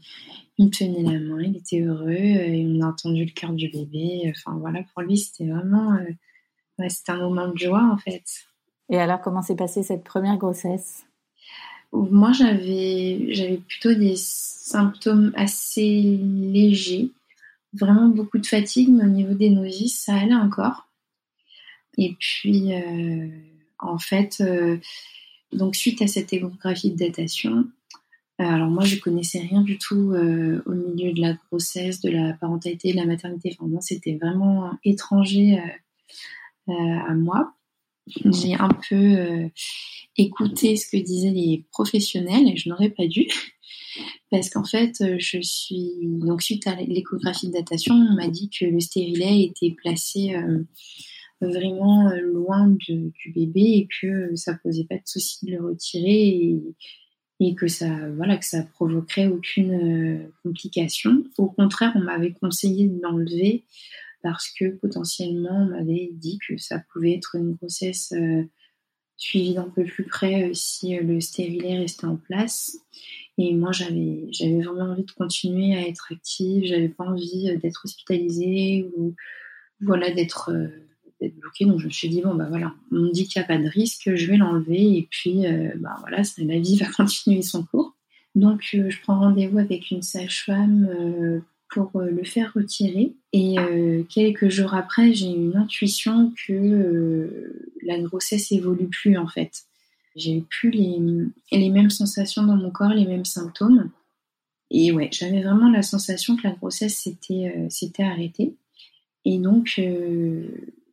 il 0.58 0.66
me 0.66 0.72
tenait 0.72 1.02
la 1.02 1.20
main, 1.20 1.42
il 1.42 1.58
était 1.58 1.82
heureux, 1.82 2.10
euh, 2.10 2.48
et 2.48 2.66
on 2.66 2.82
a 2.82 2.88
entendu 2.88 3.26
le 3.26 3.32
cœur 3.32 3.54
du 3.54 3.70
bébé. 3.70 4.32
Enfin 4.32 4.58
voilà, 4.58 4.84
pour 4.94 5.02
lui 5.02 5.18
c'était 5.18 5.48
vraiment, 5.48 5.96
euh, 5.96 6.88
c'était 6.90 7.12
un 7.12 7.20
moment 7.20 7.48
de 7.48 7.58
joie 7.58 7.90
en 7.92 7.98
fait. 7.98 8.24
Et 8.90 8.98
alors 8.98 9.22
comment 9.22 9.42
s'est 9.42 9.56
passée 9.56 9.84
cette 9.84 10.04
première 10.04 10.38
grossesse? 10.38 11.06
Moi 11.96 12.32
j'avais, 12.32 13.34
j'avais 13.34 13.58
plutôt 13.58 13.94
des 13.94 14.16
symptômes 14.16 15.32
assez 15.36 16.20
légers, 16.22 17.12
vraiment 17.74 18.10
beaucoup 18.10 18.38
de 18.38 18.46
fatigue, 18.46 18.90
mais 18.90 19.04
au 19.04 19.10
niveau 19.10 19.34
des 19.34 19.50
nausées 19.50 19.88
ça 19.88 20.16
allait 20.16 20.36
encore. 20.36 20.88
Et 21.98 22.16
puis 22.20 22.74
euh, 22.74 23.28
en 23.80 23.98
fait 23.98 24.44
donc 25.54 25.76
suite 25.76 26.02
à 26.02 26.08
cette 26.08 26.34
échographie 26.34 26.92
de 26.92 26.98
datation, 26.98 27.66
alors 28.38 28.70
moi, 28.70 28.84
je 28.84 28.98
connaissais 28.98 29.40
rien 29.40 29.62
du 29.62 29.78
tout 29.78 30.14
au 30.66 30.72
milieu 30.72 31.14
de 31.14 31.22
la 31.22 31.34
grossesse, 31.34 32.02
de 32.02 32.10
la 32.10 32.34
parentalité, 32.34 32.92
de 32.92 32.98
la 32.98 33.06
maternité. 33.06 33.56
Enfin, 33.60 33.80
c'était 33.80 34.18
vraiment 34.22 34.72
étranger 34.84 35.58
à 36.68 37.14
moi. 37.14 37.54
J'ai 38.08 38.54
un 38.54 38.70
peu 38.90 39.50
écouté 40.18 40.76
ce 40.76 40.88
que 40.90 41.04
disaient 41.04 41.32
les 41.32 41.66
professionnels 41.72 42.48
et 42.48 42.58
je 42.58 42.70
n'aurais 42.70 42.90
pas 42.90 43.08
dû. 43.08 43.28
Parce 44.32 44.50
qu'en 44.50 44.66
fait, 44.66 45.04
je 45.20 45.40
suis. 45.42 45.92
Donc, 46.02 46.42
suite 46.42 46.68
à 46.68 46.76
l'échographie 46.76 47.48
de 47.48 47.54
datation, 47.54 47.96
on 47.96 48.16
m'a 48.16 48.28
dit 48.28 48.50
que 48.50 48.66
le 48.66 48.80
stérilet 48.80 49.44
était 49.44 49.72
placé 49.72 50.36
vraiment 51.42 52.12
loin 52.22 52.68
du 52.68 53.14
bébé 53.34 53.62
et 53.62 53.88
que 54.02 54.36
ça 54.36 54.56
posait 54.56 54.86
pas 54.86 54.96
de 54.96 55.02
souci 55.06 55.46
de 55.46 55.52
le 55.52 55.64
retirer 55.64 56.58
et, 57.40 57.56
que 57.56 57.68
ça, 57.68 57.90
voilà, 58.16 58.40
provoquerait 58.74 59.28
aucune 59.28 60.30
complication. 60.44 61.24
Au 61.38 61.48
contraire, 61.48 61.94
on 61.96 62.00
m'avait 62.00 62.34
conseillé 62.34 62.88
de 62.88 63.00
l'enlever 63.02 63.64
parce 64.26 64.50
que 64.50 64.66
potentiellement 64.70 65.56
on 65.56 65.66
m'avait 65.66 66.10
dit 66.14 66.40
que 66.48 66.58
ça 66.58 66.80
pouvait 66.92 67.14
être 67.14 67.36
une 67.36 67.54
grossesse 67.54 68.12
euh, 68.14 68.44
suivie 69.18 69.54
d'un 69.54 69.70
peu 69.70 69.84
plus 69.84 70.04
près 70.04 70.50
euh, 70.50 70.54
si 70.56 70.98
euh, 70.98 71.04
le 71.04 71.22
stérilet 71.22 71.78
restait 71.78 72.08
en 72.08 72.16
place. 72.16 72.76
Et 73.38 73.54
moi 73.54 73.72
j'avais 73.72 74.26
j'avais 74.32 74.64
vraiment 74.64 74.94
envie 74.94 75.04
de 75.04 75.12
continuer 75.12 75.76
à 75.76 75.88
être 75.88 76.12
active, 76.12 76.66
j'avais 76.66 76.90
pas 76.90 77.04
envie 77.04 77.56
d'être 77.58 77.82
hospitalisée 77.86 78.90
ou 78.98 79.14
voilà 79.80 80.10
d'être 80.10 80.52
bloquée. 81.22 81.66
Donc 81.66 81.80
je 81.80 81.86
me 81.86 81.92
suis 81.92 82.10
dit 82.10 82.22
bon 82.22 82.34
bah 82.34 82.48
voilà, 82.50 82.74
on 82.92 82.96
me 82.96 83.12
dit 83.12 83.28
qu'il 83.28 83.40
n'y 83.40 83.46
a 83.46 83.48
pas 83.48 83.62
de 83.62 83.70
risque, 83.70 84.16
je 84.16 84.26
vais 84.26 84.38
l'enlever 84.38 84.98
et 84.98 85.08
puis 85.12 85.44
bah 85.76 85.98
voilà, 86.00 86.24
la 86.40 86.60
vie 86.60 86.78
va 86.80 86.88
continuer 86.88 87.44
son 87.44 87.64
cours. 87.64 87.96
Donc 88.34 88.62
je 88.72 89.02
prends 89.02 89.20
rendez-vous 89.20 89.60
avec 89.60 89.92
une 89.92 90.02
sage-femme 90.02 91.44
pour 91.70 91.92
euh, 91.96 92.10
le 92.10 92.24
faire 92.24 92.52
retirer. 92.54 93.14
Et 93.34 93.60
euh, 93.60 94.04
quelques 94.04 94.50
jours 94.50 94.74
après, 94.74 95.14
j'ai 95.14 95.28
une 95.28 95.56
intuition 95.56 96.34
que 96.48 96.54
euh, 96.54 97.72
la 97.84 98.00
grossesse 98.00 98.52
évolue 98.52 98.88
plus 98.88 99.18
en 99.18 99.28
fait. 99.28 99.64
J'ai 100.16 100.38
eu 100.38 100.42
plus 100.42 100.72
les, 100.72 100.98
les 101.52 101.70
mêmes 101.70 101.90
sensations 101.90 102.44
dans 102.44 102.56
mon 102.56 102.72
corps, 102.72 102.94
les 102.94 103.06
mêmes 103.06 103.26
symptômes. 103.26 103.90
Et 104.72 104.92
ouais, 104.92 105.10
j'avais 105.12 105.44
vraiment 105.44 105.70
la 105.70 105.82
sensation 105.84 106.38
que 106.38 106.48
la 106.48 106.54
grossesse 106.54 106.98
s'était 106.98 108.04
arrêtée. 108.04 108.56
Et 109.26 109.38
donc, 109.38 109.80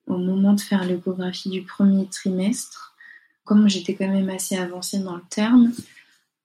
au 0.06 0.18
moment 0.18 0.54
de 0.54 0.60
faire 0.60 0.84
l'échographie 0.84 1.50
du 1.50 1.62
premier 1.62 2.06
trimestre, 2.06 2.96
comme 3.44 3.68
j'étais 3.68 3.94
quand 3.94 4.08
même 4.08 4.28
assez 4.28 4.56
avancée 4.56 4.98
dans 4.98 5.16
le 5.16 5.22
terme, 5.30 5.72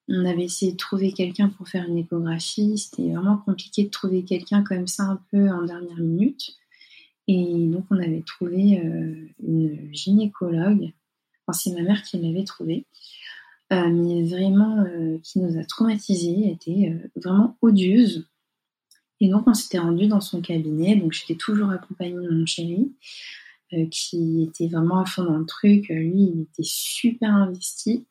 on 0.09 0.25
avait 0.25 0.45
essayé 0.45 0.71
de 0.71 0.77
trouver 0.77 1.11
quelqu'un 1.11 1.49
pour 1.49 1.67
faire 1.67 1.85
une 1.87 1.97
échographie. 1.97 2.77
C'était 2.77 3.11
vraiment 3.11 3.37
compliqué 3.37 3.83
de 3.83 3.89
trouver 3.89 4.23
quelqu'un 4.23 4.63
comme 4.63 4.87
ça 4.87 5.03
un 5.03 5.19
peu 5.31 5.49
en 5.49 5.63
dernière 5.63 5.97
minute. 5.97 6.57
Et 7.27 7.67
donc 7.67 7.85
on 7.89 7.97
avait 7.97 8.23
trouvé 8.25 8.79
euh, 8.79 9.27
une 9.43 9.89
gynécologue. 9.93 10.93
Enfin, 11.45 11.59
c'est 11.59 11.71
ma 11.73 11.81
mère 11.81 12.03
qui 12.03 12.17
l'avait 12.19 12.45
trouvée. 12.45 12.85
Euh, 13.73 13.89
mais 13.89 14.23
vraiment 14.23 14.79
euh, 14.79 15.17
qui 15.23 15.39
nous 15.39 15.59
a 15.59 15.65
traumatisés, 15.65 16.37
elle 16.45 16.51
était 16.51 16.95
vraiment 17.17 17.57
odieuse. 17.61 18.25
Et 19.19 19.29
donc 19.29 19.45
on 19.47 19.53
s'était 19.53 19.79
rendu 19.79 20.07
dans 20.07 20.21
son 20.21 20.41
cabinet, 20.41 20.95
donc 20.95 21.11
j'étais 21.11 21.35
toujours 21.35 21.71
accompagnée 21.71 22.27
de 22.27 22.29
mon 22.29 22.45
chéri, 22.45 22.93
qui 23.89 24.43
était 24.43 24.67
vraiment 24.67 24.99
à 24.99 25.05
fond 25.05 25.23
dans 25.23 25.39
le 25.39 25.45
truc. 25.45 25.89
Lui, 25.89 26.31
il 26.33 26.41
était 26.43 26.63
super 26.63 27.33
investi. 27.33 28.05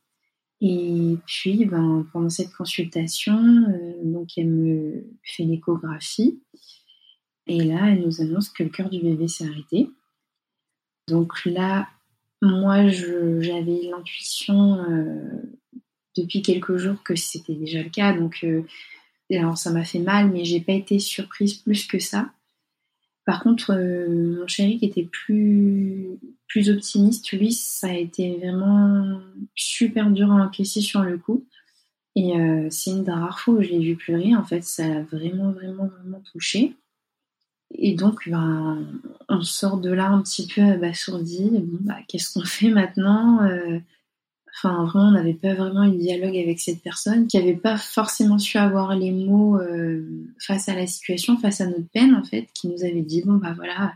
Et 0.61 1.19
puis, 1.27 1.67
ben, 1.67 2.07
pendant 2.13 2.31
cette 2.31 2.53
consultation, 2.53 3.37
euh, 3.39 3.93
donc 4.05 4.31
elle 4.39 4.49
me 4.49 5.05
fait 5.23 5.45
l'échographie. 5.45 6.41
Et 7.47 7.63
là, 7.63 7.91
elle 7.91 8.03
nous 8.03 8.21
annonce 8.23 8.49
que 8.49 8.63
le 8.63 8.71
cœur 8.71 8.89
du 8.89 9.01
bébé 9.01 9.29
s'est 9.29 9.47
arrêté. 9.47 9.91
Donc 11.09 11.45
là, 11.45 11.89
moi, 12.43 12.89
j'avais 12.89 13.83
l'intuition 13.83 14.75
euh, 14.91 15.43
depuis 16.17 16.43
quelques 16.43 16.77
jours 16.77 17.03
que 17.03 17.15
c'était 17.15 17.55
déjà 17.55 17.83
le 17.83 17.91
cas. 17.91 18.15
Donc, 18.15 18.41
euh, 18.43 18.63
alors 19.31 19.59
ça 19.59 19.71
m'a 19.71 19.85
fait 19.85 20.01
mal, 20.01 20.31
mais 20.31 20.45
j'ai 20.45 20.61
pas 20.61 20.73
été 20.73 20.99
surprise 20.99 21.55
plus 21.55 21.87
que 21.87 21.99
ça. 21.99 22.31
Par 23.27 23.43
contre, 23.43 23.75
mon 24.09 24.47
chéri 24.47 24.79
qui 24.79 24.87
était 24.87 25.09
plus, 25.11 26.19
plus 26.49 26.71
optimiste, 26.71 27.33
lui, 27.33 27.53
ça 27.53 27.89
a 27.89 27.95
été 27.95 28.37
vraiment 28.37 29.21
super 29.55 30.11
dur 30.11 30.31
à 30.31 30.45
encaisser 30.45 30.81
sur 30.81 31.03
le 31.03 31.19
coup. 31.19 31.45
Et 32.15 32.39
euh, 32.39 32.69
c'est 32.71 32.91
une 32.91 33.05
des 33.05 33.13
rares 33.13 33.41
fois 33.41 33.55
où 33.55 33.63
je 33.63 33.69
l'ai 33.69 33.79
vu 33.79 33.97
pleurer. 33.97 34.35
En 34.35 34.45
fait, 34.45 34.65
ça 34.65 34.89
l'a 34.89 35.03
vraiment, 35.03 35.51
vraiment, 35.51 35.87
vraiment 35.87 36.21
touché. 36.33 36.75
Et 37.75 37.95
donc, 37.95 38.29
ben, 38.29 38.87
on 39.29 39.43
sort 39.43 39.79
de 39.79 39.91
là 39.91 40.09
un 40.09 40.23
petit 40.23 40.47
peu 40.47 40.63
abasourdi. 40.63 41.51
Bon, 41.51 41.79
bah, 41.81 41.99
qu'est-ce 42.09 42.33
qu'on 42.33 42.45
fait 42.45 42.71
maintenant 42.71 43.43
euh, 43.43 43.81
Enfin, 44.59 44.87
vraiment, 44.87 45.09
on 45.09 45.13
n'avait 45.13 45.35
pas 45.35 45.53
vraiment 45.53 45.85
eu 45.85 45.91
de 45.91 45.99
dialogue 45.99 46.37
avec 46.37 46.61
cette 46.61 46.81
personne, 46.81 47.27
qui 47.27 47.37
n'avait 47.37 47.57
pas 47.57 47.77
forcément 47.77 48.39
su 48.39 48.57
avoir 48.57 48.97
les 48.97 49.13
mots 49.13 49.61
euh, 49.61 50.03
face 50.39 50.71
à 50.71 50.75
la 50.75 50.87
situation, 50.87 51.37
face 51.37 51.61
à 51.61 51.67
notre 51.67 51.89
peine, 51.93 52.15
en 52.15 52.25
fait, 52.25 52.49
qui 52.55 52.69
nous 52.69 52.83
avait 52.83 53.03
dit, 53.03 53.23
bon, 53.23 53.35
bah 53.35 53.53
voilà, 53.55 53.93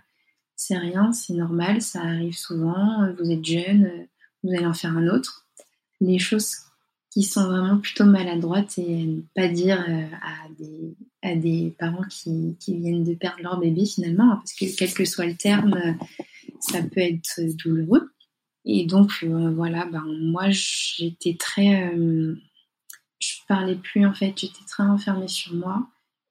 c'est 0.60 0.76
rien, 0.76 1.10
c'est 1.12 1.32
normal, 1.32 1.80
ça 1.80 2.02
arrive 2.02 2.36
souvent, 2.36 3.10
vous 3.18 3.30
êtes 3.30 3.44
jeune, 3.44 4.06
vous 4.42 4.50
allez 4.54 4.66
en 4.66 4.74
faire 4.74 4.94
un 4.94 5.08
autre. 5.08 5.46
Les 6.02 6.18
choses 6.18 6.54
qui 7.10 7.22
sont 7.22 7.46
vraiment 7.46 7.78
plutôt 7.78 8.04
maladroites 8.04 8.76
et 8.76 9.06
ne 9.06 9.22
pas 9.34 9.48
dire 9.48 9.82
euh, 9.88 10.06
à, 10.22 10.48
des, 10.58 10.94
à 11.22 11.34
des 11.34 11.74
parents 11.78 12.04
qui, 12.10 12.56
qui 12.60 12.76
viennent 12.76 13.04
de 13.04 13.14
perdre 13.14 13.42
leur 13.42 13.58
bébé 13.58 13.86
finalement, 13.86 14.32
hein, 14.32 14.36
parce 14.36 14.52
que 14.52 14.76
quel 14.76 14.92
que 14.92 15.06
soit 15.06 15.24
le 15.24 15.34
terme, 15.34 15.96
ça 16.60 16.82
peut 16.82 17.00
être 17.00 17.40
douloureux. 17.56 18.10
Et 18.66 18.84
donc, 18.84 19.12
euh, 19.22 19.50
voilà, 19.50 19.86
ben, 19.86 20.04
moi, 20.20 20.50
j'étais 20.50 21.36
très. 21.38 21.90
Euh, 21.94 22.36
je 23.18 23.32
parlais 23.48 23.76
plus, 23.76 24.04
en 24.04 24.12
fait, 24.12 24.34
j'étais 24.36 24.64
très 24.68 24.82
enfermée 24.82 25.28
sur 25.28 25.54
moi. 25.54 25.88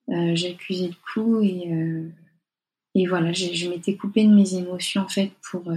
Euh, 0.10 0.36
J'accusais 0.36 0.90
le 0.90 1.14
coup 1.14 1.42
et, 1.42 1.72
et 2.96 3.08
voilà, 3.08 3.32
je 3.34 3.70
m'étais 3.70 3.96
coupée 3.96 4.26
de 4.26 4.34
mes 4.34 4.56
émotions, 4.56 5.02
en 5.02 5.08
fait, 5.08 5.32
pour, 5.50 5.72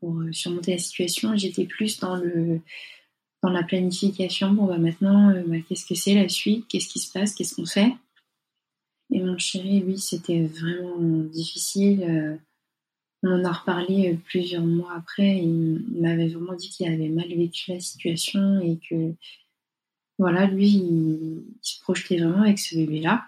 pour 0.00 0.20
surmonter 0.32 0.72
la 0.72 0.78
situation. 0.78 1.36
J'étais 1.36 1.64
plus 1.64 1.98
dans 2.00 2.16
le 2.16 2.60
dans 3.42 3.50
la 3.50 3.62
planification. 3.62 4.50
Bon, 4.52 4.66
bah 4.66 4.78
maintenant, 4.78 5.32
bah, 5.46 5.56
qu'est-ce 5.68 5.86
que 5.86 5.94
c'est 5.94 6.14
la 6.14 6.28
suite? 6.28 6.66
Qu'est-ce 6.68 6.88
qui 6.88 6.98
se 6.98 7.12
passe? 7.12 7.34
Qu'est-ce 7.34 7.54
qu'on 7.54 7.66
fait? 7.66 7.92
Et 9.12 9.20
mon 9.20 9.38
chéri, 9.38 9.80
lui, 9.80 9.98
c'était 9.98 10.46
vraiment 10.46 10.98
difficile 10.98 12.40
on 13.26 13.40
en 13.40 13.44
a 13.44 13.52
reparlé 13.52 14.12
euh, 14.12 14.16
plusieurs 14.24 14.64
mois 14.64 14.94
après. 14.96 15.38
il 15.38 15.84
m'avait 16.00 16.28
vraiment 16.28 16.54
dit 16.54 16.70
qu'il 16.70 16.86
avait 16.86 17.08
mal 17.08 17.28
vécu 17.28 17.72
la 17.72 17.80
situation 17.80 18.60
et 18.60 18.78
que, 18.88 19.14
voilà, 20.18 20.46
lui, 20.46 20.68
il, 20.68 21.44
se 21.62 21.80
projetait 21.80 22.18
vraiment 22.18 22.42
avec 22.42 22.58
ce 22.58 22.76
bébé-là. 22.76 23.24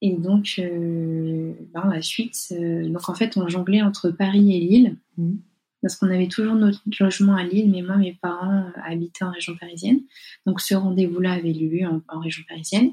Et 0.00 0.14
donc, 0.14 0.54
euh, 0.58 1.54
ben, 1.74 1.90
la 1.90 2.02
suite, 2.02 2.36
euh, 2.52 2.88
donc 2.88 3.08
en 3.08 3.14
fait, 3.14 3.36
on 3.36 3.48
jonglait 3.48 3.82
entre 3.82 4.10
Paris 4.10 4.56
et 4.56 4.60
Lille. 4.60 4.96
Mmh. 5.16 5.36
Parce 5.80 5.94
qu'on 5.94 6.08
avait 6.08 6.26
toujours 6.26 6.56
notre 6.56 6.82
logement 6.98 7.36
à 7.36 7.44
Lille, 7.44 7.70
mais 7.70 7.82
moi, 7.82 7.96
mes 7.96 8.18
parents 8.20 8.64
habitaient 8.84 9.24
en 9.24 9.30
région 9.30 9.56
parisienne. 9.56 10.00
Donc, 10.44 10.60
ce 10.60 10.74
rendez-vous-là 10.74 11.34
avait 11.34 11.52
lieu 11.52 11.86
en, 11.86 12.18
région 12.18 12.42
parisienne. 12.48 12.90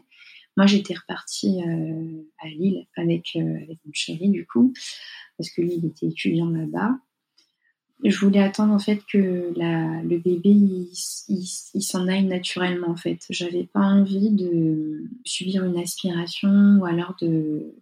Moi, 0.55 0.67
j'étais 0.67 0.93
repartie 0.93 1.61
à 1.63 2.47
Lille 2.47 2.85
avec, 2.95 3.35
avec 3.35 3.79
mon 3.85 3.91
chéri, 3.91 4.29
du 4.29 4.45
coup 4.45 4.71
parce 5.37 5.49
que 5.49 5.61
lui, 5.61 5.75
il 5.75 5.85
était 5.85 6.07
étudiant 6.07 6.49
là-bas. 6.49 6.97
Je 8.03 8.19
voulais 8.19 8.41
attendre 8.41 8.73
en 8.73 8.79
fait 8.79 9.01
que 9.11 9.53
le 9.57 10.17
bébé 10.17 10.89
s'en 10.93 12.07
aille 12.07 12.25
naturellement 12.25 12.89
en 12.89 12.95
fait. 12.95 13.25
J'avais 13.29 13.63
pas 13.63 13.81
envie 13.81 14.29
de 14.29 15.05
subir 15.23 15.63
une 15.63 15.77
aspiration 15.77 16.77
ou 16.79 16.85
alors 16.85 17.15
de, 17.21 17.73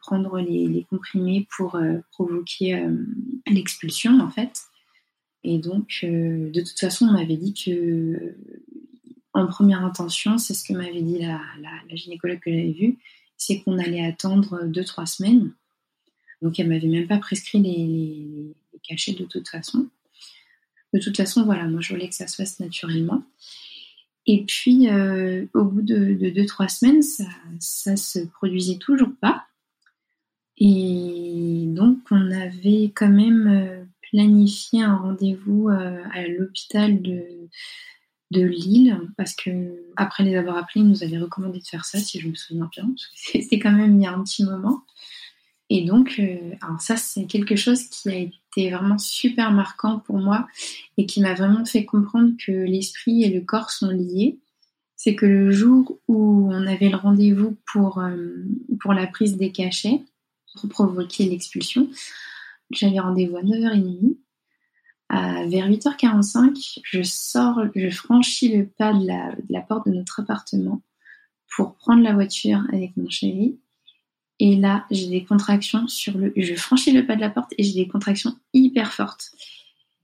prendre 0.00 0.38
les, 0.40 0.86
comprimés 0.90 1.46
pour 1.56 1.76
euh, 1.76 1.98
provoquer 2.10 2.74
euh, 2.74 2.96
l'expulsion 3.46 4.18
en 4.20 4.28
fait. 4.28 4.62
Et 5.44 5.58
donc, 5.58 6.00
euh, 6.04 6.50
de 6.50 6.60
toute 6.60 6.78
façon, 6.78 7.06
on 7.06 7.12
m'avait 7.12 7.36
dit 7.36 7.54
que, 7.54 8.34
en 9.34 9.46
première 9.46 9.84
intention, 9.84 10.38
c'est 10.38 10.54
ce 10.54 10.64
que 10.64 10.72
m'avait 10.72 11.02
dit 11.02 11.18
la, 11.18 11.40
la, 11.60 11.96
gynécologue 11.96 12.40
que 12.40 12.50
j'avais 12.50 12.72
vue, 12.72 12.98
c'est 13.36 13.60
qu'on 13.60 13.78
allait 13.78 14.04
attendre 14.04 14.64
2-3 14.64 15.06
semaines 15.06 15.52
donc 16.44 16.60
elle 16.60 16.68
m'avait 16.68 16.88
même 16.88 17.06
pas 17.06 17.16
prescrit 17.16 17.58
les, 17.58 18.54
cachets 18.86 19.12
de 19.12 19.24
toute 19.24 19.48
façon. 19.48 19.88
De 20.92 21.00
toute 21.00 21.16
façon, 21.16 21.44
voilà, 21.44 21.64
moi 21.64 21.80
je 21.80 21.92
voulais 21.92 22.08
que 22.08 22.14
ça 22.14 22.28
se 22.28 22.36
fasse 22.36 22.60
naturellement. 22.60 23.22
Et 24.26 24.44
puis 24.44 24.88
euh, 24.88 25.44
au 25.54 25.64
bout 25.64 25.82
de 25.82 26.14
2-3 26.14 26.68
semaines, 26.68 27.02
ça, 27.60 27.96
se 27.96 28.20
produisait 28.20 28.78
toujours 28.78 29.10
pas. 29.20 29.44
Et 30.56 31.64
donc 31.66 31.98
on 32.10 32.30
avait 32.30 32.92
quand 32.94 33.10
même 33.10 33.48
euh, 33.48 33.84
planifié 34.10 34.82
un 34.82 34.96
rendez-vous 34.96 35.68
euh, 35.68 36.02
à 36.12 36.26
l'hôpital 36.26 37.02
de, 37.02 37.20
Lille, 38.30 38.98
parce 39.16 39.32
que 39.36 39.50
après 39.94 40.24
les 40.24 40.34
avoir 40.34 40.56
appelés, 40.56 40.80
ils 40.80 40.88
nous 40.88 41.04
avaient 41.04 41.18
recommandé 41.18 41.60
de 41.60 41.64
faire 41.64 41.84
ça, 41.84 42.00
si 42.00 42.18
je 42.18 42.26
me 42.26 42.34
souviens 42.34 42.68
bien, 42.72 42.92
c'était 43.14 43.60
quand 43.60 43.70
même 43.70 44.00
il 44.00 44.02
y 44.02 44.06
a 44.06 44.12
un 44.12 44.24
petit 44.24 44.42
moment. 44.42 44.82
Et 45.70 45.84
donc, 45.84 46.20
alors 46.60 46.80
ça, 46.80 46.96
c'est 46.96 47.26
quelque 47.26 47.54
chose 47.54 47.84
qui 47.84 48.08
a 48.08 48.16
été 48.16 48.36
vraiment 48.56 48.98
super 48.98 49.52
marquant 49.52 49.98
pour 49.98 50.18
moi 50.18 50.46
et 50.96 51.06
qui 51.06 51.20
m'a 51.20 51.34
vraiment 51.34 51.64
fait 51.64 51.84
comprendre 51.84 52.32
que 52.38 52.52
l'esprit 52.52 53.24
et 53.24 53.30
le 53.30 53.40
corps 53.40 53.70
sont 53.70 53.90
liés. 53.90 54.38
C'est 54.96 55.14
que 55.14 55.26
le 55.26 55.50
jour 55.50 55.98
où 56.08 56.48
on 56.50 56.66
avait 56.66 56.88
le 56.88 56.96
rendez-vous 56.96 57.56
pour, 57.70 57.98
euh, 57.98 58.44
pour 58.80 58.94
la 58.94 59.06
prise 59.06 59.36
des 59.36 59.52
cachets, 59.52 60.02
pour 60.54 60.68
provoquer 60.68 61.28
l'expulsion, 61.28 61.90
j'avais 62.70 63.00
rendez-vous 63.00 63.36
à 63.36 63.42
9h30. 63.42 64.16
À, 65.10 65.46
vers 65.46 65.68
8h45, 65.68 66.80
je 66.82 67.02
sors, 67.02 67.60
je 67.74 67.90
franchis 67.90 68.56
le 68.56 68.66
pas 68.66 68.94
de 68.94 69.06
la, 69.06 69.32
de 69.32 69.52
la 69.52 69.60
porte 69.60 69.86
de 69.86 69.92
notre 69.92 70.20
appartement 70.20 70.80
pour 71.54 71.74
prendre 71.74 72.02
la 72.02 72.14
voiture 72.14 72.62
avec 72.72 72.96
mon 72.96 73.10
chéri 73.10 73.58
et 74.40 74.56
là, 74.56 74.84
j'ai 74.90 75.08
des 75.08 75.24
contractions 75.24 75.86
sur 75.86 76.16
le. 76.18 76.32
Je 76.36 76.54
franchis 76.54 76.92
le 76.92 77.06
pas 77.06 77.16
de 77.16 77.20
la 77.20 77.30
porte 77.30 77.52
et 77.56 77.62
j'ai 77.62 77.74
des 77.74 77.88
contractions 77.88 78.36
hyper 78.52 78.92
fortes. 78.92 79.30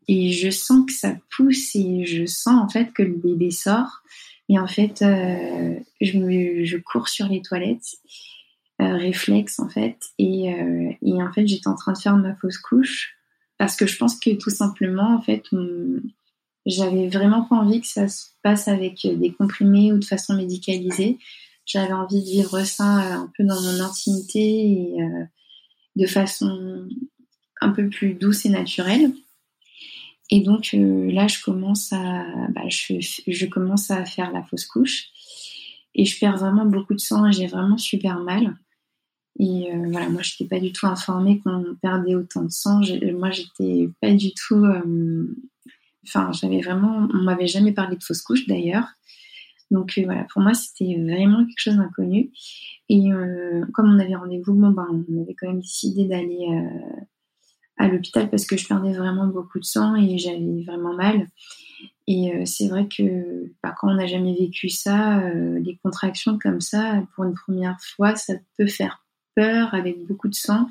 Et 0.08 0.32
je 0.32 0.50
sens 0.50 0.86
que 0.86 0.92
ça 0.92 1.16
pousse 1.36 1.74
et 1.74 2.04
je 2.04 2.26
sens 2.26 2.62
en 2.62 2.68
fait 2.68 2.92
que 2.92 3.02
le 3.02 3.14
bébé 3.14 3.50
sort. 3.50 4.02
Et 4.48 4.58
en 4.58 4.66
fait, 4.66 5.02
euh, 5.02 5.78
je, 6.00 6.64
je 6.64 6.76
cours 6.76 7.08
sur 7.08 7.28
les 7.28 7.42
toilettes, 7.42 7.96
euh, 8.80 8.96
réflexe 8.96 9.58
en 9.58 9.68
fait. 9.68 9.98
Et, 10.18 10.52
euh, 10.52 10.90
et 11.02 11.22
en 11.22 11.32
fait, 11.32 11.46
j'étais 11.46 11.68
en 11.68 11.76
train 11.76 11.92
de 11.92 11.98
faire 11.98 12.16
ma 12.16 12.34
fausse 12.36 12.58
couche 12.58 13.16
parce 13.58 13.76
que 13.76 13.86
je 13.86 13.96
pense 13.96 14.18
que 14.18 14.30
tout 14.30 14.50
simplement, 14.50 15.14
en 15.14 15.20
fait, 15.20 15.44
j'avais 16.66 17.08
vraiment 17.08 17.42
pas 17.42 17.56
envie 17.56 17.80
que 17.80 17.86
ça 17.86 18.08
se 18.08 18.28
passe 18.42 18.68
avec 18.68 19.06
des 19.06 19.32
comprimés 19.32 19.92
ou 19.92 19.98
de 19.98 20.04
façon 20.04 20.34
médicalisée 20.34 21.18
j'avais 21.70 21.92
envie 21.92 22.20
de 22.20 22.28
vivre 22.28 22.64
ça 22.64 22.98
euh, 22.98 23.14
un 23.22 23.32
peu 23.36 23.44
dans 23.44 23.60
mon 23.60 23.80
intimité 23.80 24.40
et 24.40 25.02
euh, 25.02 25.24
de 25.96 26.06
façon 26.06 26.88
un 27.60 27.70
peu 27.70 27.88
plus 27.88 28.14
douce 28.14 28.44
et 28.44 28.48
naturelle. 28.48 29.12
Et 30.30 30.40
donc 30.40 30.70
euh, 30.74 31.10
là, 31.12 31.28
je 31.28 31.42
commence 31.42 31.92
à, 31.92 32.24
bah, 32.50 32.68
je, 32.68 33.46
commence 33.46 33.90
à 33.90 34.04
faire 34.04 34.32
la 34.32 34.42
fausse 34.42 34.66
couche 34.66 35.06
et 35.94 36.04
je 36.04 36.18
perds 36.18 36.38
vraiment 36.38 36.64
beaucoup 36.64 36.94
de 36.94 37.00
sang 37.00 37.26
et 37.26 37.32
j'ai 37.32 37.46
vraiment 37.46 37.78
super 37.78 38.18
mal. 38.18 38.56
Et 39.38 39.70
voilà, 39.90 40.08
moi, 40.10 40.22
je 40.22 40.32
n'étais 40.32 40.54
pas 40.54 40.60
du 40.60 40.72
tout 40.72 40.86
informée 40.86 41.40
qu'on 41.40 41.64
perdait 41.80 42.14
autant 42.14 42.42
de 42.42 42.50
sang. 42.50 42.80
moi, 43.14 43.30
j'étais 43.30 43.88
pas 44.00 44.12
du 44.12 44.34
tout. 44.34 44.66
Enfin, 46.06 46.30
j'avais 46.32 46.60
vraiment. 46.60 47.08
On 47.14 47.22
m'avait 47.22 47.46
jamais 47.46 47.72
parlé 47.72 47.96
de 47.96 48.02
fausse 48.02 48.20
couche 48.20 48.46
d'ailleurs. 48.46 48.86
Donc 49.70 49.94
euh, 49.96 50.02
voilà, 50.04 50.24
pour 50.24 50.42
moi, 50.42 50.54
c'était 50.54 50.96
vraiment 50.96 51.44
quelque 51.46 51.58
chose 51.58 51.76
d'inconnu. 51.76 52.30
Et 52.88 53.12
euh, 53.12 53.64
comme 53.72 53.94
on 53.94 53.98
avait 53.98 54.16
rendez-vous, 54.16 54.54
bon, 54.54 54.70
ben, 54.70 54.86
on 55.08 55.22
avait 55.22 55.34
quand 55.34 55.48
même 55.48 55.60
décidé 55.60 56.06
d'aller 56.06 56.46
euh, 56.50 57.00
à 57.76 57.88
l'hôpital 57.88 58.28
parce 58.30 58.46
que 58.46 58.56
je 58.56 58.66
perdais 58.66 58.92
vraiment 58.92 59.26
beaucoup 59.26 59.58
de 59.58 59.64
sang 59.64 59.94
et 59.94 60.18
j'avais 60.18 60.62
vraiment 60.66 60.94
mal. 60.94 61.26
Et 62.06 62.44
c'est 62.44 62.66
vrai 62.66 62.88
que 62.88 63.52
bah, 63.62 63.72
quand 63.78 63.88
on 63.88 63.94
n'a 63.94 64.06
jamais 64.06 64.34
vécu 64.34 64.68
ça, 64.68 65.22
des 65.60 65.78
contractions 65.80 66.40
comme 66.40 66.60
ça, 66.60 67.04
pour 67.14 67.22
une 67.22 67.34
première 67.34 67.76
fois, 67.80 68.16
ça 68.16 68.34
peut 68.58 68.66
faire 68.66 69.06
peur 69.36 69.72
avec 69.74 70.04
beaucoup 70.06 70.26
de 70.26 70.34
sang. 70.34 70.68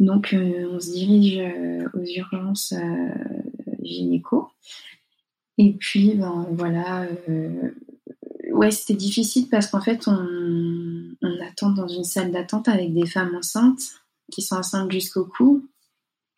Donc 0.00 0.34
on 0.34 0.80
se 0.80 0.90
dirige 0.90 1.40
aux 1.94 2.04
urgences 2.04 2.74
gynéco. 3.84 4.48
Et 5.58 5.74
puis, 5.74 6.14
ben, 6.16 6.48
voilà, 6.50 7.06
ouais, 8.60 8.70
c'était 8.70 8.94
difficile 8.94 9.48
parce 9.48 9.68
qu'en 9.68 9.80
fait, 9.80 10.06
on, 10.06 11.16
attend 11.48 11.70
dans 11.70 11.88
une 11.88 12.04
salle 12.04 12.30
d'attente 12.30 12.68
avec 12.68 12.92
des 12.92 13.06
femmes 13.06 13.34
enceintes 13.34 14.02
qui 14.30 14.42
sont 14.42 14.56
enceintes 14.56 14.92
jusqu'au 14.92 15.24
cou. 15.24 15.66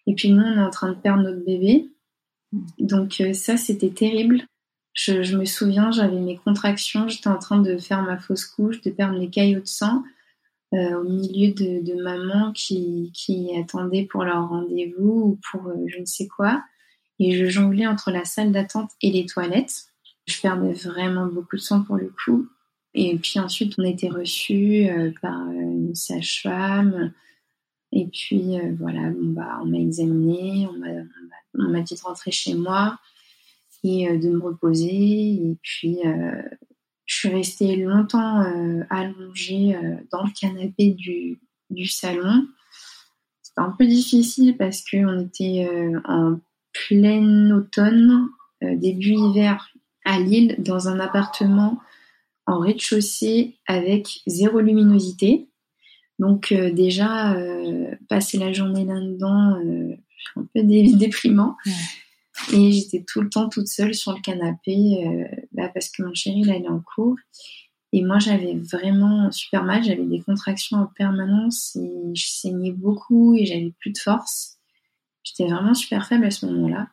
Et 0.07 0.15
puis 0.15 0.31
nous, 0.31 0.43
on 0.43 0.59
est 0.59 0.65
en 0.65 0.71
train 0.71 0.91
de 0.91 0.99
perdre 0.99 1.25
notre 1.25 1.45
bébé. 1.45 1.91
Donc 2.79 3.21
euh, 3.21 3.33
ça, 3.33 3.57
c'était 3.57 3.91
terrible. 3.91 4.45
Je, 4.95 5.37
me 5.37 5.45
souviens, 5.45 5.91
j'avais 5.91 6.21
mes 6.21 6.37
contractions, 6.37 7.09
j'étais 7.09 7.29
en 7.29 7.39
train 7.39 7.61
de 7.61 7.77
faire 7.79 8.03
ma 8.03 8.19
fausse 8.19 8.45
couche, 8.45 8.81
de 8.83 8.91
perdre 8.91 9.19
mes 9.19 9.29
caillots 9.29 9.61
de 9.61 9.67
sang 9.67 10.03
euh, 10.73 11.01
au 11.01 11.05
milieu 11.05 11.53
de, 11.53 12.03
mamans 12.03 12.53
qui, 12.53 13.11
qui 13.15 13.51
attendaient 13.59 14.07
pour 14.11 14.25
leur 14.25 14.49
rendez-vous 14.49 15.11
ou 15.11 15.41
pour 15.51 15.67
euh, 15.67 15.85
je 15.87 15.99
ne 15.99 16.07
sais 16.07 16.29
quoi. 16.29 16.63
Et 17.19 17.37
je 17.37 17.47
jonglais 17.47 17.87
entre 17.87 18.11
la 18.11 18.25
salle 18.25 18.53
d'attente 18.53 18.91
et 19.03 19.11
les 19.11 19.27
toilettes. 19.27 19.92
Je 20.27 20.41
perdais 20.41 20.73
vraiment 20.73 21.27
beaucoup 21.27 21.57
de 21.57 21.61
sang 21.61 21.83
pour 21.83 21.97
le 21.97 22.13
coup. 22.25 22.49
Et 22.95 23.17
puis 23.17 23.39
ensuite, 23.39 23.75
on 23.79 23.85
a 23.85 23.89
été 23.89 24.09
reçus 24.09 24.89
euh, 24.89 25.13
par 25.21 25.51
une 25.51 25.95
sage-femme. 25.95 27.13
Et 27.93 28.07
puis 28.07 28.59
euh, 28.59 28.75
voilà, 28.79 29.11
bah, 29.15 29.61
on 29.63 29.67
m'a 29.67 29.79
examiné, 29.79 30.69
on 31.55 31.69
m'a 31.69 31.81
dit 31.81 31.95
de 31.95 32.01
rentrer 32.01 32.31
chez 32.31 32.55
moi 32.55 32.99
et 33.85 34.09
euh, 34.09 34.19
de 34.19 34.29
me 34.31 34.41
reposer. 34.41 34.89
Et 34.89 35.57
puis 35.63 35.99
je 37.05 37.17
suis 37.17 37.29
restée 37.29 37.77
longtemps 37.77 38.43
allongée 38.89 39.77
dans 40.11 40.25
le 40.25 40.31
canapé 40.39 40.91
du, 40.91 41.41
du 41.69 41.87
salon. 41.87 42.47
C'était 43.43 43.61
un 43.61 43.75
peu 43.77 43.87
difficile 43.87 44.57
parce 44.57 44.83
qu'on 44.89 45.21
était 45.21 45.69
en 46.07 46.39
plein 46.73 47.51
automne, 47.51 48.31
début 48.63 49.15
hiver, 49.15 49.69
à 50.05 50.19
Lille 50.19 50.57
dans 50.59 50.89
un 50.89 51.01
appartement 51.01 51.79
en 52.47 52.59
rez-de-chaussée 52.59 53.57
avec 53.67 54.21
zéro 54.27 54.61
luminosité. 54.61 55.49
Donc 56.19 56.53
euh, 56.53 56.71
déjà, 56.73 57.35
euh, 57.35 57.95
passer 58.09 58.39
la 58.39 58.53
journée 58.53 58.85
là-dedans, 58.85 59.57
euh, 59.65 59.97
un 60.37 60.47
peu 60.55 60.63
déprimant. 60.97 61.57
Et 62.53 62.73
j'étais 62.73 63.05
tout 63.07 63.21
le 63.21 63.29
temps 63.29 63.49
toute 63.49 63.69
seule 63.69 63.95
sur 63.95 64.13
le 64.13 64.21
canapé 64.21 65.29
bah, 65.53 65.69
parce 65.69 65.91
que 65.91 66.03
mon 66.03 66.15
chéri, 66.15 66.41
il 66.41 66.51
allait 66.51 66.69
en 66.69 66.81
cours. 66.81 67.17
Et 67.93 68.03
moi, 68.03 68.19
j'avais 68.19 68.55
vraiment 68.55 69.31
super 69.31 69.65
mal. 69.65 69.85
J'avais 69.85 70.05
des 70.05 70.23
contractions 70.23 70.79
en 70.79 70.87
permanence 70.87 71.77
et 71.77 72.15
je 72.15 72.27
saignais 72.27 72.73
beaucoup 72.73 73.37
et 73.37 73.45
j'avais 73.45 73.73
plus 73.79 73.91
de 73.93 73.99
force. 73.99 74.59
J'étais 75.23 75.45
vraiment 75.45 75.75
super 75.75 76.07
faible 76.07 76.25
à 76.25 76.31
ce 76.31 76.47
moment-là. 76.47 76.89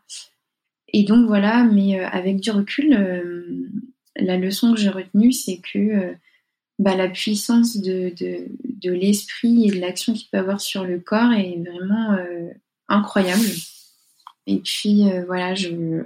Et 0.93 1.03
donc 1.03 1.27
voilà, 1.27 1.63
mais 1.63 1.99
euh, 1.99 2.07
avec 2.07 2.39
du 2.39 2.51
recul, 2.51 2.93
euh, 2.93 3.67
la 4.15 4.37
leçon 4.37 4.73
que 4.73 4.79
j'ai 4.79 4.89
retenue, 4.89 5.31
c'est 5.31 5.57
que 5.57 5.77
euh, 5.79 6.13
bah, 6.79 6.95
la 6.95 7.09
puissance 7.09 7.77
de, 7.77 8.13
l'esprit 8.83 9.67
et 9.67 9.71
de 9.71 9.79
l'action 9.79 10.13
qu'il 10.13 10.29
peut 10.31 10.37
avoir 10.37 10.61
sur 10.61 10.83
le 10.85 10.99
corps 10.99 11.33
est 11.33 11.57
vraiment 11.57 12.17
incroyable. 12.87 13.45
Et 14.47 14.59
puis 14.59 15.03
voilà, 15.27 15.53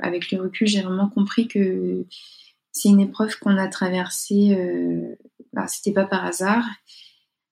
avec 0.01 0.31
le 0.31 0.41
recul, 0.41 0.67
j'ai 0.67 0.81
vraiment 0.81 1.09
compris 1.09 1.47
que 1.47 2.05
c'est 2.71 2.89
une 2.89 2.99
épreuve 2.99 3.37
qu'on 3.37 3.57
a 3.57 3.67
traversée, 3.67 4.57
bah, 5.53 5.67
c'était 5.67 5.93
pas 5.93 6.05
par 6.05 6.25
hasard, 6.25 6.65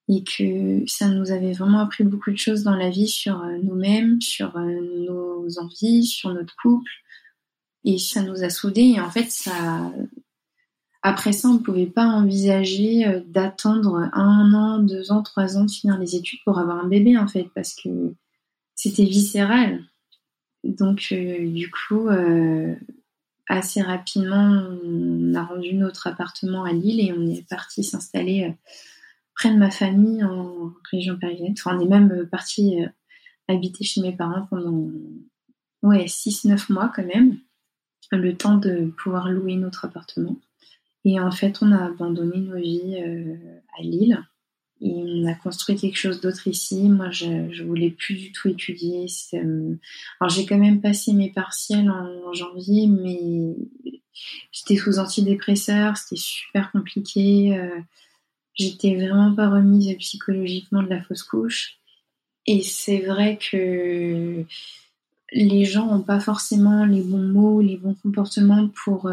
et 0.10 0.24
que 0.24 0.84
ça 0.88 1.08
nous 1.08 1.32
avait 1.32 1.54
vraiment 1.54 1.80
appris 1.80 2.04
beaucoup 2.04 2.32
de 2.32 2.38
choses 2.38 2.64
dans 2.64 2.76
la 2.76 2.90
vie 2.90 3.08
sur 3.08 3.46
nous-mêmes, 3.62 4.20
sur 4.20 4.58
nos 4.58 5.60
envies, 5.60 6.06
sur 6.06 6.34
notre 6.34 6.56
couple, 6.56 6.92
et 7.84 7.98
ça 7.98 8.22
nous 8.22 8.44
a 8.44 8.50
soudés. 8.50 8.94
Et 8.96 9.00
en 9.00 9.10
fait, 9.10 9.30
ça, 9.30 9.92
après 11.04 11.32
ça, 11.32 11.50
on 11.50 11.56
ne 11.56 11.60
pouvait 11.60 11.88
pas 11.88 12.06
envisager 12.06 13.08
euh, 13.08 13.22
d'attendre 13.26 14.10
un 14.14 14.54
an, 14.54 14.80
deux 14.80 15.12
ans, 15.12 15.24
trois 15.24 15.58
ans 15.58 15.66
de 15.66 15.72
finir 15.72 15.98
les 15.98 16.16
études 16.16 16.40
pour 16.46 16.60
avoir 16.60 16.84
un 16.84 16.88
bébé, 16.88 17.18
en 17.18 17.28
fait, 17.28 17.48
parce 17.56 17.74
que 17.74 18.14
c'était 18.76 19.06
viscéral. 19.06 19.84
Donc, 20.64 21.08
euh, 21.12 21.50
du 21.50 21.72
coup, 21.72 22.08
euh, 22.08 22.76
assez 23.48 23.82
rapidement, 23.82 24.64
on 24.84 25.34
a 25.34 25.44
rendu 25.44 25.74
notre 25.74 26.06
appartement 26.06 26.66
à 26.66 26.72
Lille 26.72 27.00
et 27.00 27.14
on 27.14 27.26
est 27.28 27.48
parti 27.50 27.84
s'installer 27.84 28.56
près 29.34 29.52
de 29.52 29.58
ma 29.58 29.72
famille 29.72 30.24
en 30.24 30.72
région 30.92 31.18
parisienne. 31.18 31.56
Enfin, 31.58 31.78
on 31.78 31.82
est 31.82 31.90
même 31.90 32.28
parti 32.32 32.76
habiter 33.48 33.84
chez 33.84 34.02
mes 34.02 34.16
parents 34.16 34.46
pendant 34.50 34.90
ouais, 35.82 36.06
6-9 36.06 36.72
mois 36.72 36.92
quand 36.96 37.06
même 37.06 37.40
le 38.12 38.36
temps 38.36 38.58
de 38.58 38.92
pouvoir 38.98 39.30
louer 39.30 39.56
notre 39.56 39.86
appartement. 39.86 40.38
Et 41.06 41.20
en 41.20 41.32
fait, 41.32 41.62
on 41.62 41.72
a 41.72 41.86
abandonné 41.86 42.40
nos 42.40 42.58
vies 42.58 43.02
euh, 43.04 43.36
à 43.78 43.82
Lille 43.82 44.24
et 44.82 44.92
on 44.94 45.26
a 45.28 45.34
construit 45.36 45.76
quelque 45.76 45.98
chose 45.98 46.22
d'autre 46.22 46.48
ici. 46.48 46.90
Moi, 46.90 47.12
je, 47.12 47.52
je 47.52 47.64
voulais 47.64 47.92
plus 47.92 48.16
du 48.16 48.32
tout 48.32 48.50
étudier. 48.50 49.06
Alors, 50.20 50.30
j'ai 50.30 50.46
quand 50.46 50.58
même 50.58 50.82
passé 50.82 51.14
mes 51.14 51.32
partiels 51.32 51.90
en, 51.90 52.34
janvier, 52.34 52.88
mais 52.88 53.56
j'étais 54.52 54.78
sous 54.78 55.00
antidépresseurs, 55.00 55.98
c'était 55.98 56.22
super 56.22 56.72
compliqué. 56.72 57.58
Euh, 57.58 57.80
j'étais 58.54 58.96
vraiment 58.96 59.36
pas 59.36 59.50
remise 59.50 59.96
psychologiquement 59.98 60.82
de 60.82 60.90
la 60.90 61.02
fausse 61.04 61.24
couche. 61.24 61.78
Et 62.48 62.62
c'est 62.62 63.02
vrai 63.02 63.38
que 63.38 64.46
les 65.32 65.66
gens 65.66 65.88
n'ont 65.88 66.02
pas 66.02 66.20
forcément 66.20 66.86
les 66.86 67.02
bons 67.02 67.28
mots, 67.28 67.62
les 67.62 67.78
bons 67.78 67.96
comportements 67.96 68.70
pour 68.84 69.10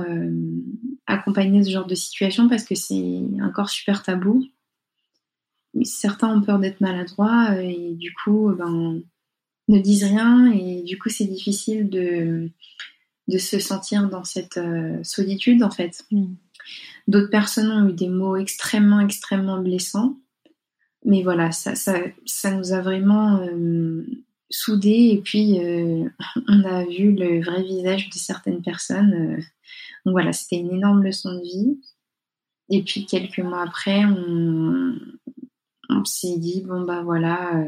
accompagner 1.07 1.63
ce 1.63 1.71
genre 1.71 1.87
de 1.87 1.95
situation 1.95 2.49
parce 2.49 2.65
que 2.65 2.75
c'est 2.75 3.23
encore 3.43 3.71
super 3.71 4.03
tabou. 4.03 4.45
Certains 5.85 6.37
ont 6.37 6.43
peur 6.43 6.59
d'être 6.59 6.81
maladroits 6.81 7.63
et 7.63 7.95
du 7.95 8.13
coup, 8.15 8.53
ben, 8.59 9.01
ne 9.69 9.79
disent 9.79 10.05
rien 10.05 10.51
et 10.51 10.83
du 10.83 10.99
coup, 10.99 11.09
c'est 11.09 11.27
difficile 11.27 11.89
de, 11.89 12.51
de 13.29 13.39
se 13.39 13.61
sentir 13.61 14.09
dans 14.09 14.25
cette 14.25 14.59
solitude 15.05 15.63
en 15.63 15.71
fait. 15.71 16.05
Mm. 16.11 16.35
D'autres 17.09 17.31
personnes 17.31 17.71
ont 17.71 17.89
eu 17.89 17.95
des 17.95 18.09
mots 18.09 18.37
extrêmement, 18.37 19.01
extrêmement 19.01 19.61
blessants. 19.63 20.19
Mais 21.05 21.23
voilà, 21.23 21.53
ça, 21.53 21.75
ça, 21.75 22.01
ça 22.27 22.55
nous 22.55 22.73
a 22.73 22.81
vraiment 22.81 23.41
euh, 23.41 24.05
soudés 24.51 25.11
et 25.13 25.21
puis 25.23 25.61
euh, 25.61 26.09
on 26.49 26.65
a 26.65 26.85
vu 26.85 27.13
le 27.13 27.43
vrai 27.43 27.63
visage 27.63 28.09
de 28.09 28.15
certaines 28.15 28.63
personnes. 28.63 29.15
Euh. 29.15 29.37
donc 30.05 30.13
voilà, 30.13 30.33
c'était 30.33 30.57
une 30.57 30.73
énorme 30.73 31.03
leçon 31.03 31.35
de 31.35 31.43
vie. 31.43 31.81
Et 32.71 32.83
puis 32.83 33.07
quelques 33.07 33.39
mois 33.39 33.63
après, 33.63 34.05
on, 34.05 34.95
on 35.89 36.05
s'est 36.05 36.37
dit, 36.37 36.63
bon 36.67 36.83
bah 36.83 37.03
voilà, 37.03 37.65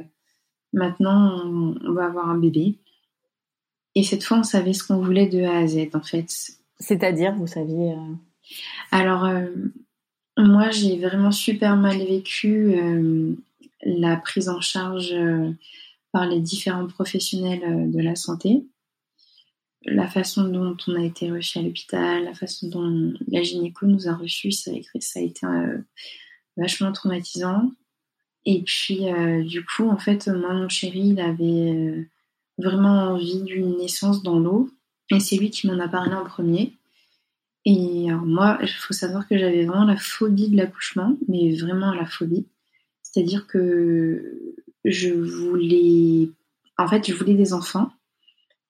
maintenant 0.75 1.43
on, 1.47 1.75
on, 1.83 1.93
va 1.93 2.07
avoir 2.07 2.29
un 2.29 2.39
bébé. 2.39 2.79
Et 3.95 4.03
cette 4.03 4.23
fois, 4.23 4.39
on 4.39 4.43
savait 4.43 4.75
ce 4.75 4.85
qu'on 4.85 5.01
voulait 5.01 5.27
de 5.27 5.43
A 5.43 5.59
à 5.59 5.67
Z 5.67 5.89
en 5.95 6.03
fait. 6.03 6.31
C'est-à-dire, 6.79 7.35
vous 7.35 7.47
saviez 7.47 7.95
alors, 8.91 9.25
euh, 9.25 9.47
moi, 10.37 10.71
j'ai 10.71 10.99
vraiment 10.99 11.33
super 11.33 11.77
mal 11.77 11.99
vécu 11.99 12.75
euh, 12.75 13.35
la 13.85 14.17
prise 14.17 14.49
en 14.49 14.61
charge 14.61 15.13
euh, 15.13 15.51
par 16.13 16.27
les 16.27 16.41
différents 16.41 16.87
professionnels 16.87 17.91
de 17.91 18.01
la 18.01 18.17
santé. 18.17 18.65
La 19.85 20.09
façon 20.09 20.49
dont 20.49 20.77
on 20.87 20.95
a 20.95 21.05
été 21.05 21.31
reçu 21.31 21.59
à 21.59 21.63
l'hôpital, 21.63 22.25
la 22.25 22.35
façon 22.35 22.69
dont 22.69 23.15
la 23.29 23.43
gynéco 23.43 23.87
nous 23.87 24.09
a 24.09 24.15
reçus, 24.15 24.53
ça, 24.53 24.71
a 24.73 25.21
été 25.21 25.47
vachement 26.57 26.93
traumatisant. 26.93 27.71
Et 28.45 28.63
puis, 28.63 29.01
du 29.47 29.65
coup, 29.65 29.89
en 29.89 29.97
fait, 29.97 30.29
moi, 30.29 30.53
mon 30.53 30.69
chéri, 30.69 31.11
il 31.11 31.21
avait 31.21 32.07
vraiment 32.59 33.13
envie 33.13 33.43
d'une 33.43 33.79
naissance 33.79 34.23
dans 34.23 34.39
l'eau. 34.39 34.71
Et 35.11 35.21
c'est 35.21 35.37
lui 35.37 35.51
qui 35.51 35.67
m'en 35.67 35.79
a 35.79 35.89
parlé 35.89 36.15
en 36.15 36.25
premier. 36.25 36.75
Et 37.65 38.09
alors 38.09 38.25
moi, 38.25 38.59
il 38.63 38.69
faut 38.69 38.95
savoir 38.95 39.29
que 39.29 39.37
j'avais 39.37 39.65
vraiment 39.65 39.85
la 39.85 39.97
phobie 39.97 40.49
de 40.49 40.57
l'accouchement, 40.57 41.17
mais 41.29 41.55
vraiment 41.57 41.93
la 41.93 42.07
phobie. 42.07 42.47
C'est-à-dire 43.03 43.47
que 43.47 44.55
je 44.85 45.11
voulais, 45.11 46.31
en 46.79 46.89
fait, 46.89 47.07
je 47.07 47.15
voulais 47.15 47.35
des 47.35 47.53
enfants, 47.53 47.91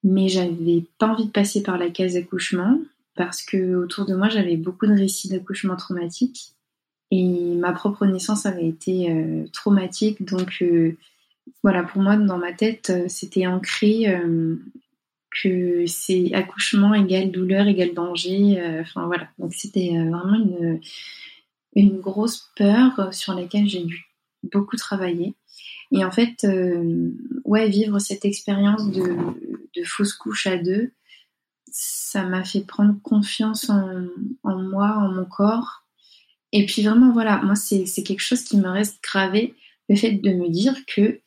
mais 0.03 0.27
j'avais 0.27 0.83
pas 0.97 1.07
envie 1.07 1.25
de 1.25 1.31
passer 1.31 1.63
par 1.63 1.77
la 1.77 1.89
case 1.89 2.15
accouchement 2.15 2.79
parce 3.15 3.41
que 3.41 3.75
autour 3.75 4.05
de 4.05 4.15
moi, 4.15 4.29
j'avais 4.29 4.57
beaucoup 4.57 4.87
de 4.87 4.93
récits 4.93 5.29
d'accouchement 5.29 5.75
traumatiques 5.75 6.53
et 7.11 7.55
ma 7.55 7.73
propre 7.73 8.05
naissance 8.05 8.45
avait 8.45 8.67
été 8.67 9.11
euh, 9.11 9.45
traumatique. 9.51 10.23
Donc 10.25 10.57
euh, 10.61 10.97
voilà, 11.61 11.83
pour 11.83 12.01
moi, 12.01 12.15
dans 12.15 12.37
ma 12.37 12.53
tête, 12.53 12.89
euh, 12.89 13.05
c'était 13.09 13.47
ancré 13.47 14.05
que 15.29 15.85
c'est 15.87 16.33
accouchement 16.33 16.93
égale 16.93 17.31
douleur 17.31 17.67
égale 17.67 17.93
danger. 17.93 18.61
Enfin 18.81 19.05
voilà, 19.05 19.27
donc 19.39 19.53
c'était 19.53 19.89
vraiment 19.89 20.35
une, 20.35 20.81
une 21.75 21.99
grosse 21.99 22.51
peur 22.57 23.13
sur 23.13 23.33
laquelle 23.33 23.67
j'ai 23.67 23.83
dû 23.83 24.10
beaucoup 24.51 24.77
travailler. 24.77 25.35
Et 25.91 26.05
en 26.05 26.11
fait, 26.11 26.43
euh, 26.45 27.11
ouais, 27.43 27.69
vivre 27.69 27.99
cette 27.99 28.25
expérience 28.25 28.91
de, 28.91 29.15
de, 29.75 29.83
fausse 29.83 30.13
couche 30.13 30.47
à 30.47 30.57
deux, 30.57 30.91
ça 31.71 32.23
m'a 32.23 32.43
fait 32.43 32.61
prendre 32.61 32.95
confiance 33.01 33.69
en, 33.69 34.07
en, 34.43 34.57
moi, 34.61 34.89
en 34.97 35.11
mon 35.11 35.25
corps. 35.25 35.83
Et 36.53 36.65
puis 36.65 36.83
vraiment, 36.83 37.11
voilà, 37.11 37.41
moi, 37.41 37.55
c'est 37.55 37.85
quelque 38.03 38.21
chose 38.21 38.43
qui 38.43 38.57
me 38.57 38.69
reste 38.69 39.01
gravé, 39.03 39.55
le 39.89 39.95
fait 39.95 40.11
de 40.11 40.31
me 40.31 40.49
dire 40.49 40.75
que 40.85 41.19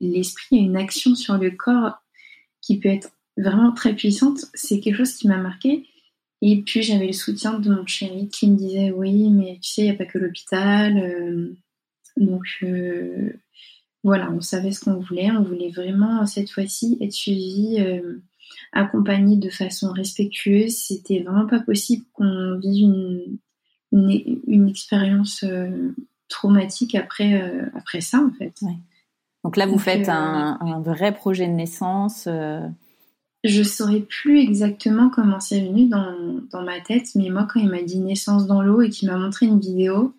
l'esprit 0.00 0.58
a 0.58 0.62
une 0.62 0.76
action 0.76 1.14
sur 1.14 1.36
le 1.38 1.50
corps 1.50 1.98
qui 2.60 2.78
peut 2.78 2.88
être 2.88 3.10
vraiment 3.36 3.72
très 3.72 3.94
puissante. 3.94 4.46
C'est 4.54 4.80
quelque 4.80 4.96
chose 4.96 5.14
qui 5.14 5.28
m'a 5.28 5.38
marqué. 5.38 5.86
Et 6.42 6.62
puis 6.62 6.82
j'avais 6.82 7.06
le 7.06 7.12
soutien 7.12 7.58
de 7.58 7.70
mon 7.70 7.86
chéri 7.86 8.28
qui 8.28 8.50
me 8.50 8.56
disait 8.56 8.90
oui, 8.90 9.30
mais 9.30 9.58
tu 9.62 9.70
sais, 9.70 9.82
il 9.82 9.84
n'y 9.84 9.90
a 9.90 9.94
pas 9.94 10.06
que 10.06 10.18
l'hôpital. 10.18 10.96
Euh, 10.98 11.54
donc 12.20 12.44
euh, 12.62 13.32
voilà, 14.04 14.30
on 14.30 14.40
savait 14.40 14.72
ce 14.72 14.80
qu'on 14.80 15.00
voulait. 15.00 15.30
On 15.30 15.42
voulait 15.42 15.70
vraiment 15.70 16.24
cette 16.26 16.50
fois-ci 16.50 16.96
être 17.00 17.12
suivi, 17.12 17.76
euh, 17.80 18.18
accompagné 18.72 19.36
de 19.36 19.50
façon 19.50 19.92
respectueuse. 19.92 20.76
C'était 20.76 21.22
vraiment 21.22 21.46
pas 21.46 21.60
possible 21.60 22.04
qu'on 22.12 22.58
vive 22.58 22.84
une, 22.84 23.38
une, 24.46 24.68
expérience 24.68 25.44
traumatique 26.28 26.94
après, 26.94 27.42
après 27.74 28.00
ça 28.00 28.20
en 28.20 28.30
fait. 28.30 28.54
Donc 29.42 29.56
là, 29.56 29.66
vous 29.66 29.78
faites 29.78 30.08
un, 30.08 30.58
un, 30.60 30.80
vrai 30.80 31.12
projet 31.12 31.48
de 31.48 31.52
naissance 31.52 32.28
je 33.44 33.62
saurais 33.62 34.00
plus 34.00 34.38
exactement 34.40 35.08
comment 35.08 35.40
c'est 35.40 35.60
venu 35.60 35.88
dans, 35.88 36.14
dans, 36.50 36.62
ma 36.62 36.80
tête, 36.80 37.08
mais 37.14 37.30
moi, 37.30 37.46
quand 37.50 37.60
il 37.60 37.70
m'a 37.70 37.82
dit 37.82 37.98
naissance 37.98 38.46
dans 38.46 38.62
l'eau 38.62 38.82
et 38.82 38.90
qu'il 38.90 39.10
m'a 39.10 39.16
montré 39.16 39.46
une 39.46 39.60
vidéo, 39.60 40.14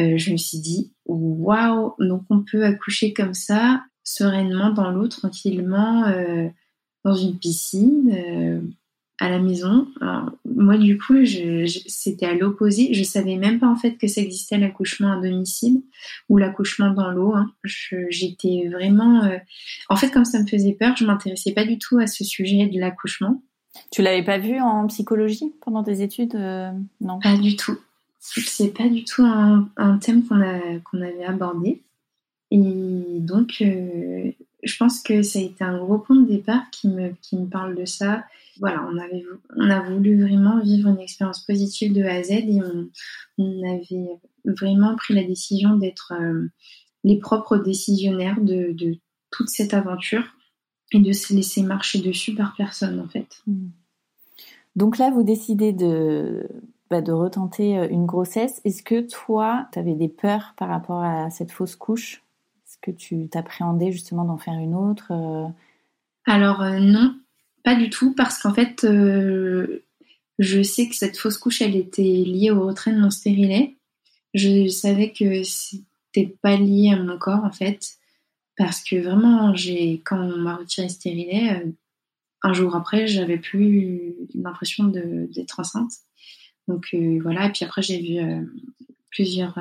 euh, 0.00 0.18
je 0.18 0.32
me 0.32 0.36
suis 0.36 0.58
dit, 0.58 0.92
waouh, 1.06 1.94
donc 1.98 2.22
on 2.30 2.40
peut 2.40 2.64
accoucher 2.64 3.12
comme 3.12 3.34
ça, 3.34 3.84
sereinement 4.04 4.70
dans 4.70 4.90
l'eau, 4.90 5.08
tranquillement, 5.08 6.06
euh, 6.06 6.48
dans 7.04 7.14
une 7.14 7.38
piscine. 7.38 8.12
Euh, 8.12 8.60
à 9.20 9.28
la 9.28 9.38
maison. 9.38 9.86
moi, 10.46 10.78
du 10.78 10.98
coup, 10.98 11.14
c'était 11.86 12.26
à 12.26 12.34
l'opposé. 12.34 12.94
Je 12.94 13.02
savais 13.02 13.36
même 13.36 13.60
pas 13.60 13.68
en 13.68 13.76
fait 13.76 13.96
que 13.98 14.06
ça 14.06 14.22
existait 14.22 14.56
l'accouchement 14.56 15.12
à 15.12 15.20
domicile 15.20 15.82
ou 16.30 16.38
l'accouchement 16.38 16.90
dans 16.90 17.10
l'eau. 17.10 17.34
Hein. 17.34 17.52
J'étais 17.62 18.68
vraiment. 18.72 19.22
Euh, 19.24 19.36
en 19.90 19.96
fait, 19.96 20.10
comme 20.10 20.24
ça 20.24 20.40
me 20.40 20.46
faisait 20.46 20.72
peur, 20.72 20.96
je 20.96 21.04
m'intéressais 21.04 21.52
pas 21.52 21.66
du 21.66 21.78
tout 21.78 21.98
à 21.98 22.06
ce 22.06 22.24
sujet 22.24 22.66
de 22.66 22.80
l'accouchement. 22.80 23.42
Tu 23.92 24.00
l'avais 24.00 24.24
pas 24.24 24.38
vu 24.38 24.58
en 24.58 24.86
psychologie 24.86 25.52
pendant 25.60 25.84
tes 25.84 26.00
études 26.02 26.34
euh, 26.34 26.72
Non? 27.02 27.20
Pas 27.20 27.36
du 27.36 27.56
tout. 27.56 27.78
C'est 28.20 28.76
pas 28.76 28.88
du 28.88 29.04
tout 29.04 29.22
un, 29.24 29.98
thème 29.98 30.24
qu'on 30.26 30.40
qu'on 30.84 31.00
avait 31.00 31.24
abordé. 31.24 31.82
Et 32.50 33.18
donc, 33.20 33.58
euh, 33.62 34.30
je 34.62 34.76
pense 34.76 35.02
que 35.02 35.22
ça 35.22 35.38
a 35.38 35.42
été 35.42 35.64
un 35.64 35.78
gros 35.78 35.98
point 35.98 36.16
de 36.16 36.28
départ 36.28 36.70
qui 36.70 36.88
me, 36.88 37.10
qui 37.22 37.36
me 37.36 37.46
parle 37.46 37.76
de 37.76 37.84
ça 37.84 38.24
voilà, 38.60 38.86
on, 38.92 38.98
avait, 38.98 39.24
on 39.56 39.70
a 39.70 39.80
voulu 39.80 40.20
vraiment 40.20 40.60
vivre 40.60 40.88
une 40.88 41.00
expérience 41.00 41.44
positive 41.44 41.94
de 41.94 42.02
A 42.02 42.14
à 42.14 42.22
Z 42.22 42.30
et 42.30 42.60
on, 43.38 43.62
avait 43.64 44.20
vraiment 44.44 44.94
pris 44.96 45.14
la 45.14 45.24
décision 45.24 45.76
d'être 45.76 46.12
euh, 46.12 46.48
les 47.02 47.18
propres 47.18 47.56
décisionnaires 47.56 48.40
de, 48.40 48.76
toute 49.30 49.48
cette 49.48 49.74
aventure 49.74 50.24
et 50.92 50.98
de 50.98 51.12
se 51.12 51.32
laisser 51.32 51.62
marcher 51.62 52.00
dessus 52.00 52.34
par 52.34 52.54
personne 52.56 53.00
en 53.00 53.08
fait. 53.08 53.40
Hmm. 53.46 53.68
Donc 54.76 54.98
là, 54.98 55.10
vous 55.10 55.22
décidez 55.22 55.72
de, 55.72 56.46
bah, 56.90 57.00
de 57.00 57.12
retenter 57.12 57.78
euh, 57.78 57.88
une 57.88 58.06
grossesse. 58.06 58.60
Est-ce 58.64 58.82
que 58.82 59.00
toi, 59.00 59.68
tu 59.72 59.78
avais 59.78 59.94
des 59.94 60.08
peurs 60.08 60.54
par 60.56 60.68
rapport 60.68 61.02
à 61.02 61.30
cette 61.30 61.52
fausse 61.52 61.76
couche? 61.76 62.22
Est-ce 62.66 62.78
que 62.82 62.90
tu 62.90 63.28
t'appréhendais 63.28 63.92
justement 63.92 64.24
d'en 64.24 64.38
faire 64.38 64.54
une 64.54 64.74
autre 64.74 65.08
euh? 65.10 65.46
Alors 66.26 66.62
non, 66.62 67.14
pas 67.64 67.74
du 67.74 67.90
tout, 67.90 68.14
parce 68.14 68.38
qu'en 68.38 68.54
fait, 68.54 68.84
euh, 68.84 69.84
je 70.38 70.62
sais 70.62 70.88
que 70.88 70.94
cette 70.94 71.18
fausse 71.18 71.38
couche, 71.38 71.60
elle 71.60 71.76
était 71.76 72.02
liée 72.02 72.50
au 72.50 72.66
retrait 72.66 72.92
de 72.92 73.00
mon 73.00 73.10
stérilet. 73.10 73.76
Je 74.32 74.68
savais 74.68 75.12
que 75.12 75.42
c'était 75.42 76.34
pas 76.40 76.56
lié 76.56 76.92
à 76.92 77.02
mon 77.02 77.18
corps, 77.18 77.44
en 77.44 77.52
fait, 77.52 77.98
parce 78.56 78.82
que 78.82 78.96
vraiment, 78.96 79.54
j'ai 79.54 80.00
quand 80.04 80.18
on 80.18 80.38
m'a 80.38 80.56
retiré 80.56 80.86
le 80.86 80.92
stérilet, 80.92 81.62
euh, 81.62 81.70
un 82.42 82.52
jour 82.54 82.74
après, 82.74 83.06
j'avais 83.06 83.36
plus 83.36 84.14
l'impression 84.34 84.84
d'être 84.84 85.60
enceinte. 85.60 85.92
Donc 86.68 86.88
euh, 86.94 87.18
voilà, 87.22 87.46
et 87.46 87.52
puis 87.52 87.64
après, 87.64 87.82
j'ai 87.82 88.00
vu 88.00 88.48
plusieurs 89.10 89.58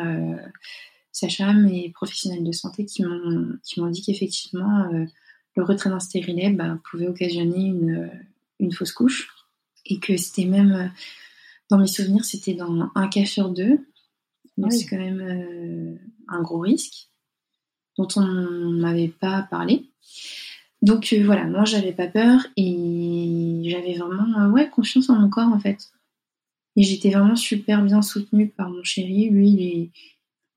sages-femmes 1.11 1.67
et 1.67 1.89
professionnels 1.89 2.43
de 2.43 2.51
santé 2.51 2.85
qui 2.85 3.03
m'ont 3.03 3.89
dit 3.89 4.01
qu'effectivement, 4.01 4.89
le 5.55 5.63
retrait 5.63 5.89
d'un 5.89 5.99
stérilet 5.99 6.49
bah, 6.51 6.77
pouvait 6.89 7.07
occasionner 7.07 7.65
une, 7.65 8.11
une, 8.59 8.71
fausse 8.71 8.91
couche 8.91 9.29
et 9.85 9.99
que 9.99 10.17
c'était 10.17 10.45
même, 10.45 10.71
euh, 10.71 10.87
dans 11.69 11.77
mes 11.77 11.87
souvenirs, 11.87 12.25
c'était 12.25 12.53
dans 12.53 12.89
un 12.95 13.07
cas 13.07 13.25
sur 13.25 13.49
deux. 13.49 13.79
Donc 14.57 14.73
c'est 14.73 14.85
quand 14.85 14.97
même 14.97 15.21
euh, 15.21 15.95
un 16.27 16.41
gros 16.41 16.59
risque 16.59 17.09
dont 17.97 18.07
on 18.15 18.71
m'avait 18.71 19.07
pas 19.07 19.43
parlé. 19.43 19.89
Donc 20.81 21.13
euh, 21.13 21.23
voilà, 21.25 21.45
moi 21.45 21.65
j'avais 21.65 21.91
pas 21.91 22.07
peur 22.07 22.45
et 22.55 23.61
j'avais 23.65 23.95
vraiment 23.97 24.47
ouais, 24.51 24.69
confiance 24.69 25.09
en 25.09 25.15
mon 25.15 25.29
corps 25.29 25.49
en 25.49 25.59
fait. 25.59 25.91
Et 26.75 26.83
j'étais 26.83 27.09
vraiment 27.09 27.35
super 27.35 27.83
bien 27.83 28.01
soutenue 28.01 28.49
par 28.49 28.69
mon 28.69 28.83
chéri. 28.83 29.29
Lui, 29.29 29.49
il 29.49 29.61
est, 29.61 29.89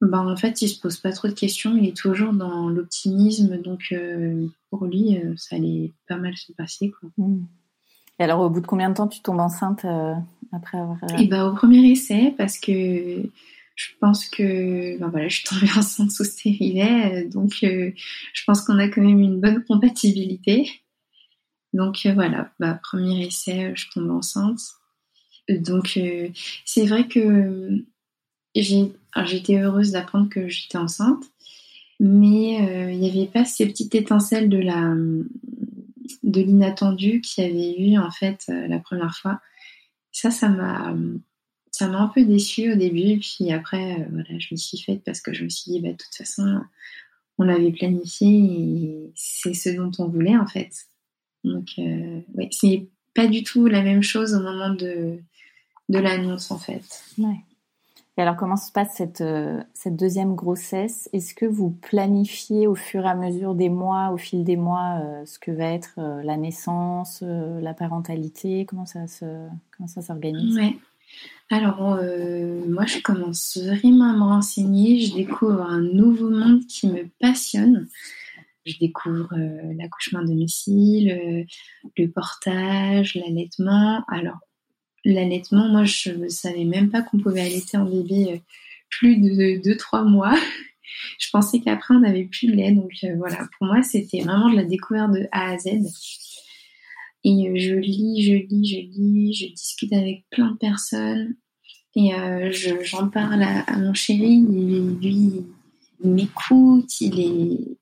bah, 0.02 0.20
en 0.20 0.36
fait, 0.36 0.60
il 0.62 0.68
se 0.68 0.80
pose 0.80 0.98
pas 0.98 1.12
trop 1.12 1.28
de 1.28 1.32
questions. 1.32 1.76
Il 1.76 1.86
est 1.86 1.96
toujours 1.96 2.32
dans 2.32 2.68
l'optimisme. 2.68 3.56
Donc, 3.58 3.88
euh, 3.92 4.46
pour 4.70 4.84
lui, 4.86 5.16
euh, 5.16 5.34
ça 5.36 5.56
allait 5.56 5.92
pas 6.08 6.16
mal 6.16 6.36
se 6.36 6.52
passer. 6.52 6.90
Quoi. 6.90 7.08
Hmm. 7.16 7.44
Et 8.18 8.24
alors, 8.24 8.40
au 8.40 8.50
bout 8.50 8.60
de 8.60 8.66
combien 8.66 8.90
de 8.90 8.94
temps 8.94 9.08
tu 9.08 9.20
tombes 9.20 9.40
enceinte 9.40 9.84
euh, 9.84 10.14
après 10.52 10.78
avoir. 10.78 10.98
Et 11.18 11.26
bah, 11.28 11.46
au 11.46 11.54
premier 11.54 11.88
essai, 11.90 12.34
parce 12.36 12.58
que 12.58 13.22
je 13.74 13.88
pense 14.00 14.28
que 14.28 14.98
bah, 14.98 15.08
voilà, 15.08 15.28
je 15.28 15.36
suis 15.36 15.44
tombée 15.44 15.70
enceinte 15.76 16.10
sous 16.10 16.24
stérilet. 16.24 17.24
Donc, 17.24 17.58
je 17.62 18.44
pense 18.44 18.62
qu'on 18.62 18.78
a 18.78 18.88
quand 18.88 19.02
même 19.02 19.20
une 19.20 19.40
bonne 19.40 19.64
compatibilité. 19.64 20.68
Donc, 21.72 22.06
voilà, 22.12 22.50
bah, 22.58 22.78
premier 22.82 23.26
essai, 23.26 23.72
je 23.76 23.86
tombe 23.94 24.10
enceinte. 24.10 24.60
Donc, 25.48 25.98
c'est 26.64 26.86
vrai 26.86 27.06
que 27.08 27.84
j'étais 28.54 29.58
heureuse 29.58 29.92
d'apprendre 29.92 30.28
que 30.28 30.48
j'étais 30.48 30.78
enceinte, 30.78 31.24
mais 32.00 32.60
euh, 32.60 32.92
il 32.92 32.98
n'y 32.98 33.08
avait 33.08 33.30
pas 33.30 33.44
ces 33.44 33.66
petites 33.66 33.94
étincelles 33.94 34.48
de 34.48 34.58
la 34.58 34.94
de 36.22 36.40
l'inattendu 36.40 37.20
qu'il 37.20 37.44
y 37.44 37.46
avait 37.48 37.80
eu 37.80 37.98
en 37.98 38.10
fait 38.10 38.44
euh, 38.48 38.66
la 38.66 38.78
première 38.78 39.16
fois. 39.16 39.40
Ça, 40.10 40.30
ça 40.30 40.48
m'a 40.48 40.94
ça 41.70 41.88
m'a 41.88 42.00
un 42.00 42.08
peu 42.08 42.24
déçue 42.24 42.72
au 42.72 42.76
début, 42.76 43.18
puis 43.18 43.50
après, 43.50 44.00
euh, 44.00 44.04
voilà, 44.10 44.38
je 44.38 44.48
me 44.52 44.56
suis 44.56 44.78
faite 44.78 45.02
parce 45.04 45.20
que 45.20 45.32
je 45.32 45.44
me 45.44 45.48
suis 45.48 45.72
dit, 45.72 45.80
bah, 45.80 45.92
de 45.92 45.96
toute 45.96 46.14
façon, 46.14 46.60
on 47.38 47.44
l'avait 47.44 47.72
planifié 47.72 48.28
et 48.28 49.12
c'est 49.14 49.54
ce 49.54 49.70
dont 49.70 49.90
on 49.98 50.08
voulait 50.08 50.36
en 50.36 50.46
fait. 50.46 50.70
Donc, 51.44 51.70
euh, 51.78 52.20
ouais, 52.34 52.48
c'est 52.50 52.88
pas 53.14 53.26
du 53.26 53.42
tout 53.42 53.66
la 53.66 53.82
même 53.82 54.02
chose 54.02 54.34
au 54.34 54.40
moment 54.40 54.70
de, 54.74 55.18
de 55.92 55.98
l'annonce 55.98 56.50
en 56.50 56.58
fait. 56.58 57.04
Ouais. 57.18 57.44
Et 58.18 58.20
alors, 58.20 58.36
comment 58.36 58.58
se 58.58 58.70
passe 58.70 58.94
cette, 58.94 59.22
euh, 59.22 59.62
cette 59.72 59.96
deuxième 59.96 60.34
grossesse? 60.34 61.08
Est-ce 61.14 61.34
que 61.34 61.46
vous 61.46 61.70
planifiez 61.70 62.66
au 62.66 62.74
fur 62.74 63.06
et 63.06 63.08
à 63.08 63.14
mesure 63.14 63.54
des 63.54 63.70
mois, 63.70 64.10
au 64.10 64.18
fil 64.18 64.44
des 64.44 64.56
mois, 64.56 65.00
euh, 65.02 65.24
ce 65.24 65.38
que 65.38 65.50
va 65.50 65.64
être 65.72 65.94
euh, 65.96 66.22
la 66.22 66.36
naissance, 66.36 67.22
la 67.22 67.72
parentalité? 67.72 68.66
Comment 68.66 68.84
ça 68.84 69.06
se, 69.06 69.24
comment 69.74 69.86
ça 69.86 70.02
s'organise? 70.02 70.56
Ouais. 70.56 70.76
Alors, 71.50 71.98
moi, 72.68 72.86
je 72.86 73.00
commence 73.02 73.58
vraiment 73.58 74.10
à 74.10 74.12
me 74.14 74.24
renseigner. 74.24 75.00
Je 75.00 75.14
découvre 75.14 75.62
un 75.62 75.80
nouveau 75.80 76.30
monde 76.30 76.66
qui 76.66 76.88
me 76.88 77.06
passionne. 77.20 77.88
Je 78.64 78.78
découvre 78.78 79.34
l'accouchement 79.76 80.20
à 80.20 80.24
domicile, 80.24 81.46
le 81.98 82.06
portage, 82.06 83.14
l'allaitement. 83.16 84.02
Alors, 84.08 84.38
l'allaitement, 85.04 85.68
moi, 85.68 85.84
je 85.84 86.10
ne 86.10 86.28
savais 86.28 86.64
même 86.64 86.90
pas 86.90 87.02
qu'on 87.02 87.18
pouvait 87.18 87.40
allaiter 87.40 87.76
un 87.76 87.84
bébé 87.84 88.32
euh, 88.32 88.38
plus 88.88 89.16
de 89.16 89.60
2-3 89.60 90.08
mois. 90.08 90.34
je 91.18 91.30
pensais 91.30 91.60
qu'après, 91.60 91.94
on 91.94 92.00
n'avait 92.00 92.24
plus 92.24 92.48
de 92.48 92.52
lait. 92.52 92.72
Donc 92.72 92.92
euh, 93.04 93.14
voilà, 93.16 93.48
pour 93.58 93.66
moi, 93.66 93.82
c'était 93.82 94.20
vraiment 94.20 94.50
de 94.50 94.56
la 94.56 94.64
découverte 94.64 95.12
de 95.12 95.26
A 95.32 95.52
à 95.52 95.58
Z. 95.58 95.68
Et 97.24 97.48
euh, 97.48 97.56
je 97.56 97.74
lis, 97.74 98.22
je 98.22 98.34
lis, 98.34 98.66
je 98.66 98.76
lis, 98.76 99.34
je 99.34 99.46
discute 99.54 99.92
avec 99.92 100.24
plein 100.30 100.52
de 100.52 100.58
personnes. 100.58 101.34
Et 101.94 102.10
j'en 102.84 103.10
parle 103.10 103.42
à, 103.42 103.76
mon 103.76 103.92
chéri. 103.92 104.36
Et 104.36 105.06
lui, 105.06 105.44
il 106.02 106.10
m'écoute. 106.10 107.00
Il 107.02 107.20
est, 107.20 107.76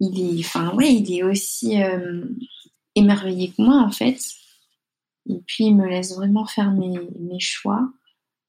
il 0.00 0.38
est, 0.38 0.40
enfin 0.40 0.74
ouais, 0.74 0.94
il 0.94 1.12
est 1.12 1.22
aussi 1.22 1.74
émerveillé 2.94 3.48
que 3.48 3.60
moi 3.60 3.82
en 3.82 3.90
fait. 3.90 4.18
Et 5.28 5.40
puis, 5.46 5.64
il 5.64 5.76
me 5.76 5.86
laisse 5.86 6.14
vraiment 6.14 6.46
faire 6.46 6.72
mes, 6.72 7.40
choix. 7.40 7.88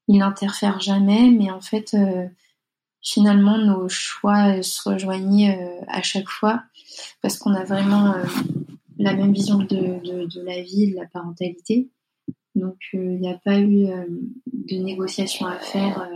Il 0.06 0.18
n'interfère 0.18 0.80
jamais, 0.80 1.30
mais 1.30 1.50
en 1.50 1.60
fait, 1.60 1.94
euh, 1.94 2.26
finalement, 3.02 3.58
nos 3.58 3.88
choix 3.88 4.62
se 4.62 4.88
rejoignaient 4.88 5.58
euh, 5.60 5.84
à 5.88 6.02
chaque 6.02 6.28
fois 6.28 6.62
parce 7.20 7.36
qu'on 7.36 7.52
a 7.52 7.64
vraiment 7.64 8.14
euh, 8.14 8.24
la 8.98 9.14
même 9.14 9.32
vision 9.32 9.58
de, 9.58 10.44
la 10.44 10.62
vie, 10.62 10.92
de 10.92 10.96
la 10.96 11.06
parentalité. 11.06 11.90
Donc, 12.54 12.76
il 12.92 13.20
n'y 13.20 13.30
a 13.30 13.38
pas 13.38 13.60
eu 13.60 13.86
de 14.46 14.76
négociation 14.76 15.46
à 15.46 15.58
faire 15.60 16.08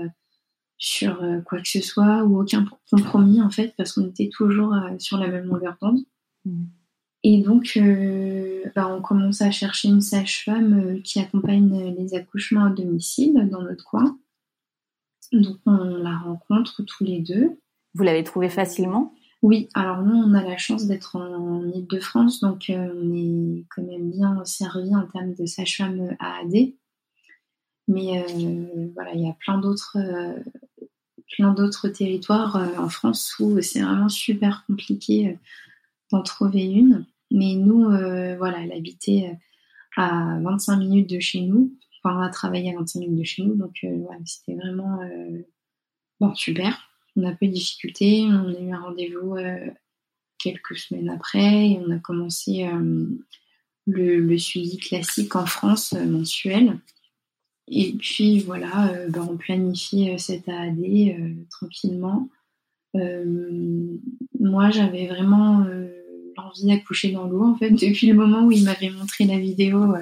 sur 0.77 1.23
quoi 1.47 1.61
que 1.61 1.69
ce 1.69 1.81
soit 1.81 2.25
ou 2.25 2.41
aucun 2.41 2.65
compromis, 2.91 3.41
en 3.41 3.51
fait, 3.51 3.75
parce 3.77 3.93
qu'on 3.93 4.09
était 4.09 4.29
toujours 4.33 4.75
sur 4.99 5.19
la 5.19 5.29
même 5.29 5.45
longueur 5.45 5.77
d'onde. 5.81 6.01
Mmh. 6.45 6.65
Et 7.25 7.41
donc, 7.41 7.75
euh, 7.77 8.65
bah, 8.75 8.89
on 8.89 9.01
commence 9.01 9.43
à 9.43 9.51
chercher 9.51 9.89
une 9.89 10.01
sage-femme 10.01 10.81
euh, 10.81 11.01
qui 11.01 11.21
accompagne 11.21 11.95
les 11.97 12.15
accouchements 12.15 12.65
à 12.65 12.71
domicile 12.71 13.49
dans 13.51 13.63
notre 13.63 13.85
coin. 13.85 14.19
Donc, 15.33 15.59
on 15.67 15.77
la 15.77 16.19
rencontre 16.19 16.83
tous 16.83 17.05
les 17.05 17.21
deux. 17.21 17.59
Vous 17.95 18.03
l'avez 18.03 18.25
trouvée 18.25 18.49
facilement? 18.49 19.15
Oui, 19.41 19.69
alors 19.75 20.03
nous, 20.03 20.15
on 20.15 20.35
a 20.35 20.43
la 20.43 20.57
chance 20.57 20.87
d'être 20.87 21.17
en 21.17 21.67
Ile-de-France, 21.69 22.41
donc 22.41 22.71
euh, 22.71 22.93
on 22.95 23.15
est 23.15 23.65
quand 23.71 23.83
même 23.83 24.11
bien 24.11 24.45
servi 24.45 24.95
en 24.95 25.07
termes 25.07 25.35
de 25.35 25.47
sage-femme 25.47 26.17
AAD. 26.21 26.73
Mais 27.89 28.25
voilà, 28.95 29.13
il 29.13 29.23
y 29.23 29.29
a 29.29 29.37
plein 29.41 29.59
d'autres 29.59 29.99
plein 31.33 31.53
d'autres 31.53 31.89
territoires 31.89 32.57
en 32.79 32.89
France 32.89 33.35
où 33.41 33.61
c'est 33.61 33.83
vraiment 33.83 34.09
super 34.09 34.65
compliqué 34.69 35.37
d'en 36.13 36.23
trouver 36.23 36.65
une. 36.65 37.07
Mais 37.33 37.55
nous, 37.55 37.87
euh, 37.87 38.37
voilà, 38.37 38.63
elle 38.63 38.73
habitait 38.73 39.31
euh, 39.31 40.03
à 40.03 40.39
25 40.43 40.77
minutes 40.77 41.11
de 41.11 41.19
chez 41.19 41.41
nous. 41.41 41.73
Enfin, 42.05 42.19
on 42.19 42.23
a 42.23 42.29
travaillé 42.29 42.73
à 42.73 42.79
25 42.79 43.01
minutes 43.01 43.19
de 43.19 43.25
chez 43.25 43.43
nous. 43.43 43.55
Donc, 43.55 43.79
euh, 43.85 44.05
c'était 44.25 44.55
vraiment 44.55 45.01
bon, 46.21 46.35
super. 46.35 46.89
On 47.17 47.25
a 47.25 47.33
peu 47.33 47.47
de 47.47 47.53
difficultés. 47.53 48.25
On 48.27 48.55
a 48.55 48.61
eu 48.61 48.73
un 48.73 48.81
rendez-vous 48.81 49.37
quelques 50.39 50.77
semaines 50.77 51.11
après 51.11 51.71
et 51.71 51.81
on 51.85 51.91
a 51.91 51.99
commencé 51.99 52.69
le, 53.87 54.39
suivi 54.39 54.79
classique 54.79 55.37
en 55.37 55.47
France 55.47 55.93
mensuel. 55.93 56.79
Et 57.69 57.93
puis 57.93 58.41
voilà, 58.41 58.93
ben, 59.09 59.29
on 59.31 59.37
planifie 59.37 60.19
cette 60.19 60.49
AAD 60.49 61.47
tranquillement. 61.51 62.29
moi, 62.95 64.71
j'avais 64.71 65.07
vraiment 65.07 65.65
envie 66.37 66.67
d'accoucher 66.67 67.13
dans 67.13 67.27
l'eau 67.27 67.45
en 67.45 67.55
fait 67.57 67.71
depuis 67.71 68.07
le 68.07 68.15
moment 68.15 68.47
où 68.47 68.53
il 68.53 68.65
m'avait 68.65 68.91
montré 68.91 69.25
la 69.25 69.39
vidéo 69.39 69.95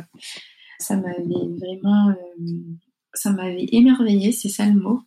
ça 0.81 0.97
m'avait 0.97 1.25
vraiment 1.59 2.09
euh, 2.09 2.15
ça 3.13 3.31
m'avait 3.31 3.67
émerveillé 3.73 4.33
c'est 4.33 4.49
ça 4.49 4.67
le 4.67 4.81
mot. 4.81 5.03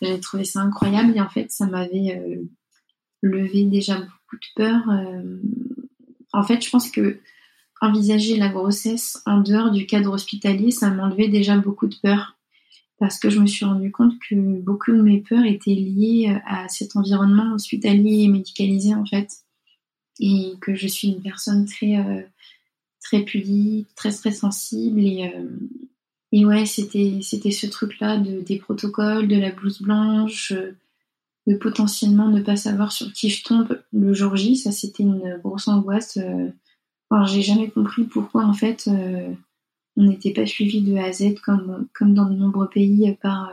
J'ai 0.00 0.18
trouvé 0.20 0.44
ça 0.44 0.60
incroyable 0.60 1.16
et 1.16 1.20
en 1.20 1.28
fait 1.28 1.50
ça 1.50 1.66
m'avait 1.66 2.16
euh, 2.16 2.42
levé 3.22 3.64
déjà 3.64 3.96
beaucoup 3.96 4.36
de 4.36 4.46
peur 4.54 4.82
euh. 4.90 5.40
en 6.32 6.42
fait 6.42 6.64
je 6.64 6.70
pense 6.70 6.90
que 6.90 7.20
envisager 7.80 8.36
la 8.36 8.48
grossesse 8.48 9.20
en 9.26 9.40
dehors 9.40 9.70
du 9.70 9.86
cadre 9.86 10.12
hospitalier 10.12 10.70
ça 10.70 10.90
m'enlevait 10.90 11.28
déjà 11.28 11.56
beaucoup 11.56 11.88
de 11.88 11.96
peur. 12.02 12.36
Parce 12.98 13.18
que 13.18 13.30
je 13.30 13.40
me 13.40 13.46
suis 13.46 13.64
rendu 13.64 13.90
compte 13.90 14.12
que 14.28 14.36
beaucoup 14.60 14.92
de 14.92 15.02
mes 15.02 15.20
peurs 15.20 15.44
étaient 15.44 15.74
liées 15.74 16.38
à 16.46 16.68
cet 16.68 16.94
environnement 16.94 17.52
hospitalier 17.54 18.22
et 18.22 18.28
médicalisé 18.28 18.94
en 18.94 19.04
fait 19.04 19.28
et 20.20 20.54
que 20.60 20.74
je 20.74 20.86
suis 20.86 21.08
une 21.08 21.22
personne 21.22 21.66
très 21.66 21.98
euh, 21.98 22.22
très 23.00 23.22
pudique, 23.22 23.94
très 23.94 24.12
très 24.12 24.32
sensible 24.32 25.00
et 25.00 25.32
euh, 25.34 25.48
et 26.32 26.46
ouais, 26.46 26.64
c'était 26.64 27.18
c'était 27.22 27.50
ce 27.50 27.66
truc-là 27.66 28.18
de 28.18 28.40
des 28.40 28.58
protocoles, 28.58 29.28
de 29.28 29.36
la 29.36 29.50
blouse 29.50 29.82
blanche, 29.82 30.52
euh, 30.52 30.76
de 31.46 31.56
potentiellement 31.56 32.28
ne 32.28 32.40
pas 32.40 32.56
savoir 32.56 32.92
sur 32.92 33.12
qui 33.12 33.28
je 33.28 33.44
tombe 33.44 33.80
le 33.92 34.14
jour 34.14 34.36
J. 34.36 34.56
Ça, 34.56 34.72
c'était 34.72 35.02
une 35.02 35.38
grosse 35.42 35.68
angoisse. 35.68 36.18
Enfin, 37.10 37.26
j'ai 37.26 37.42
jamais 37.42 37.68
compris 37.68 38.04
pourquoi 38.04 38.44
en 38.44 38.54
fait 38.54 38.88
on 39.96 40.04
n'était 40.04 40.32
pas 40.32 40.46
suivi 40.46 40.80
de 40.82 40.96
A 40.96 41.06
à 41.06 41.12
Z 41.12 41.34
comme 41.44 41.88
comme 41.94 42.14
dans 42.14 42.26
de 42.26 42.34
nombreux 42.34 42.68
pays 42.68 43.14
par 43.20 43.52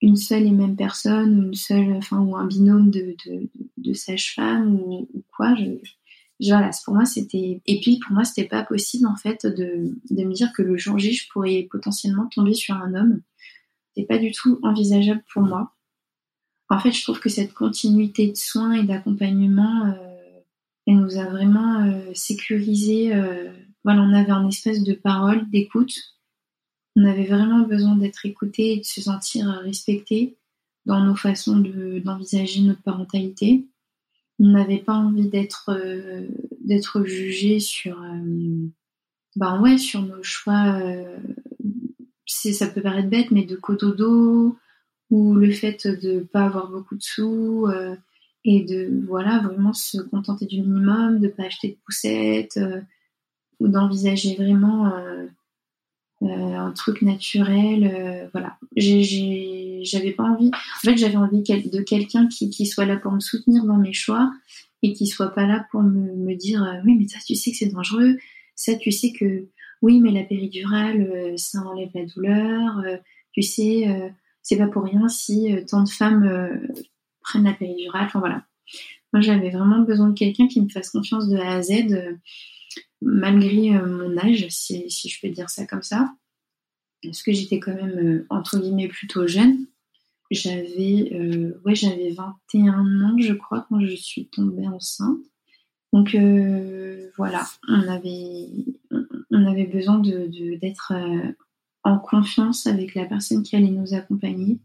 une 0.00 0.16
seule 0.16 0.46
et 0.46 0.50
même 0.50 0.76
personne, 0.76 1.38
ou 1.38 1.42
une 1.48 1.54
seule, 1.54 1.92
enfin, 1.94 2.20
ou 2.20 2.36
un 2.36 2.46
binôme 2.46 2.90
de, 2.90 3.16
de, 3.26 3.48
de 3.76 3.92
sage-femme 3.92 4.74
ou, 4.74 5.08
quoi. 5.36 5.54
Je, 5.56 5.78
voilà, 6.48 6.70
pour 6.84 6.94
moi 6.94 7.04
c'était. 7.04 7.60
Et 7.66 7.80
puis 7.80 7.98
pour 7.98 8.12
moi 8.12 8.24
c'était 8.24 8.48
pas 8.48 8.62
possible 8.62 9.08
en 9.08 9.16
fait 9.16 9.44
de, 9.44 9.92
de 10.10 10.24
me 10.24 10.32
dire 10.32 10.52
que 10.52 10.62
le 10.62 10.76
jour 10.76 10.96
J 10.96 11.12
je 11.12 11.28
pourrais 11.32 11.66
potentiellement 11.68 12.26
tomber 12.26 12.54
sur 12.54 12.76
un 12.76 12.94
homme. 12.94 13.22
C'est 13.96 14.04
pas 14.04 14.18
du 14.18 14.30
tout 14.30 14.60
envisageable 14.62 15.24
pour 15.32 15.42
moi. 15.42 15.74
En 16.70 16.78
fait, 16.78 16.92
je 16.92 17.02
trouve 17.02 17.18
que 17.18 17.30
cette 17.30 17.54
continuité 17.54 18.28
de 18.28 18.36
soins 18.36 18.72
et 18.72 18.82
d'accompagnement, 18.82 19.86
euh, 19.86 20.40
elle 20.86 20.96
nous 20.96 21.16
a 21.16 21.24
vraiment 21.24 21.82
euh, 21.82 22.12
sécurisé. 22.14 23.14
Euh, 23.14 23.50
voilà, 23.84 24.02
on 24.02 24.12
avait 24.12 24.30
un 24.30 24.46
espèce 24.48 24.84
de 24.84 24.92
parole, 24.92 25.48
d'écoute 25.50 25.94
on 26.98 27.04
avait 27.04 27.26
vraiment 27.26 27.60
besoin 27.60 27.94
d'être 27.96 28.26
écouté 28.26 28.72
et 28.72 28.78
de 28.78 28.84
se 28.84 29.00
sentir 29.00 29.46
respecté 29.62 30.36
dans 30.84 31.04
nos 31.04 31.14
façons 31.14 31.62
d'envisager 32.04 32.62
notre 32.62 32.82
parentalité. 32.82 33.66
On 34.40 34.48
n'avait 34.48 34.78
pas 34.78 34.94
envie 34.94 35.28
d'être 35.28 35.70
euh, 35.70 36.26
d'être 36.60 37.04
jugé 37.04 37.60
sur 37.60 38.02
euh, 38.02 38.66
ben 39.36 39.60
ouais 39.60 39.78
sur 39.78 40.02
nos 40.02 40.22
choix. 40.24 40.80
Euh, 40.80 41.18
ça 42.26 42.66
peut 42.66 42.82
paraître 42.82 43.08
bête, 43.08 43.30
mais 43.30 43.44
de 43.44 43.54
cododo 43.54 44.56
ou 45.10 45.34
le 45.34 45.52
fait 45.52 45.86
de 45.86 46.20
pas 46.20 46.46
avoir 46.46 46.68
beaucoup 46.68 46.96
de 46.96 47.02
sous 47.02 47.66
et 48.44 48.64
de 48.64 49.02
voilà 49.06 49.38
vraiment 49.38 49.72
se 49.72 49.98
contenter 49.98 50.46
du 50.46 50.60
minimum, 50.60 51.20
de 51.20 51.28
pas 51.28 51.44
acheter 51.44 51.68
de 51.68 51.76
poussettes 51.84 52.60
ou 53.60 53.68
d'envisager 53.68 54.36
vraiment 54.36 54.92
un 56.20 56.72
truc 56.72 57.02
naturel. 57.02 58.28
voilà, 58.32 58.58
j'avais 58.76 60.12
pas 60.12 60.24
envie. 60.24 60.48
En 60.48 60.80
fait, 60.80 60.96
j'avais 60.96 61.16
envie 61.16 61.42
de 61.42 61.80
quelqu'un 61.82 62.26
qui, 62.28 62.50
qui 62.50 62.66
soit 62.66 62.86
là 62.86 62.96
pour 62.96 63.12
me 63.12 63.20
soutenir 63.20 63.64
dans 63.64 63.78
mes 63.78 63.92
choix 63.92 64.32
et 64.82 64.92
qui 64.92 65.06
soit 65.06 65.34
pas 65.34 65.46
là 65.46 65.66
pour 65.70 65.82
me, 65.82 66.14
me 66.14 66.34
dire 66.34 66.64
oui 66.84 66.94
mais 66.96 67.08
ça 67.08 67.18
tu 67.26 67.34
sais 67.34 67.50
que 67.50 67.56
c'est 67.56 67.72
dangereux, 67.72 68.16
ça 68.54 68.76
tu 68.76 68.92
sais 68.92 69.10
que 69.12 69.48
oui, 69.82 70.00
mais 70.00 70.10
la 70.10 70.24
péridurale, 70.24 71.02
euh, 71.02 71.36
ça 71.36 71.60
enlève 71.60 71.90
la 71.94 72.04
douleur. 72.04 72.78
Euh, 72.80 72.96
tu 73.32 73.42
sais, 73.42 73.88
euh, 73.88 74.08
c'est 74.42 74.56
pas 74.56 74.66
pour 74.66 74.84
rien 74.84 75.08
si 75.08 75.54
tant 75.70 75.82
de 75.82 75.88
femmes 75.88 76.60
prennent 77.20 77.44
la 77.44 77.52
péridurale. 77.52 78.06
Enfin 78.06 78.18
voilà. 78.18 78.44
Moi, 79.12 79.20
j'avais 79.20 79.50
vraiment 79.50 79.80
besoin 79.80 80.08
de 80.08 80.18
quelqu'un 80.18 80.48
qui 80.48 80.60
me 80.60 80.68
fasse 80.68 80.90
confiance 80.90 81.28
de 81.28 81.36
A 81.36 81.54
à 81.54 81.62
Z, 81.62 82.18
malgré 83.00 83.70
mon 83.70 84.16
âge, 84.18 84.46
si, 84.50 84.88
je 84.88 85.20
peux 85.20 85.32
dire 85.32 85.50
ça 85.50 85.66
comme 85.66 85.82
ça. 85.82 86.12
Parce 87.02 87.22
que 87.22 87.32
j'étais 87.32 87.60
quand 87.60 87.74
même, 87.74 88.26
entre 88.28 88.58
guillemets, 88.58 88.88
plutôt 88.88 89.26
jeune. 89.26 89.66
J'avais 90.30 91.12
ouais, 91.64 91.74
j'avais 91.74 92.10
21 92.10 93.02
ans, 93.02 93.18
je 93.18 93.32
crois, 93.34 93.66
quand 93.68 93.80
je 93.80 93.94
suis 93.94 94.26
tombée 94.28 94.66
enceinte. 94.66 95.18
Donc 95.92 96.14
voilà, 97.16 97.46
on 97.68 97.88
avait, 97.88 98.48
on 99.30 99.46
avait 99.46 99.66
besoin 99.66 99.98
d'être 99.98 100.92
euh, 100.92 101.32
en 101.82 101.98
confiance 101.98 102.66
avec 102.66 102.94
la 102.94 103.06
personne 103.06 103.42
qui 103.42 103.56
allait 103.56 103.70
nous 103.70 103.94
accompagner. 103.94 104.60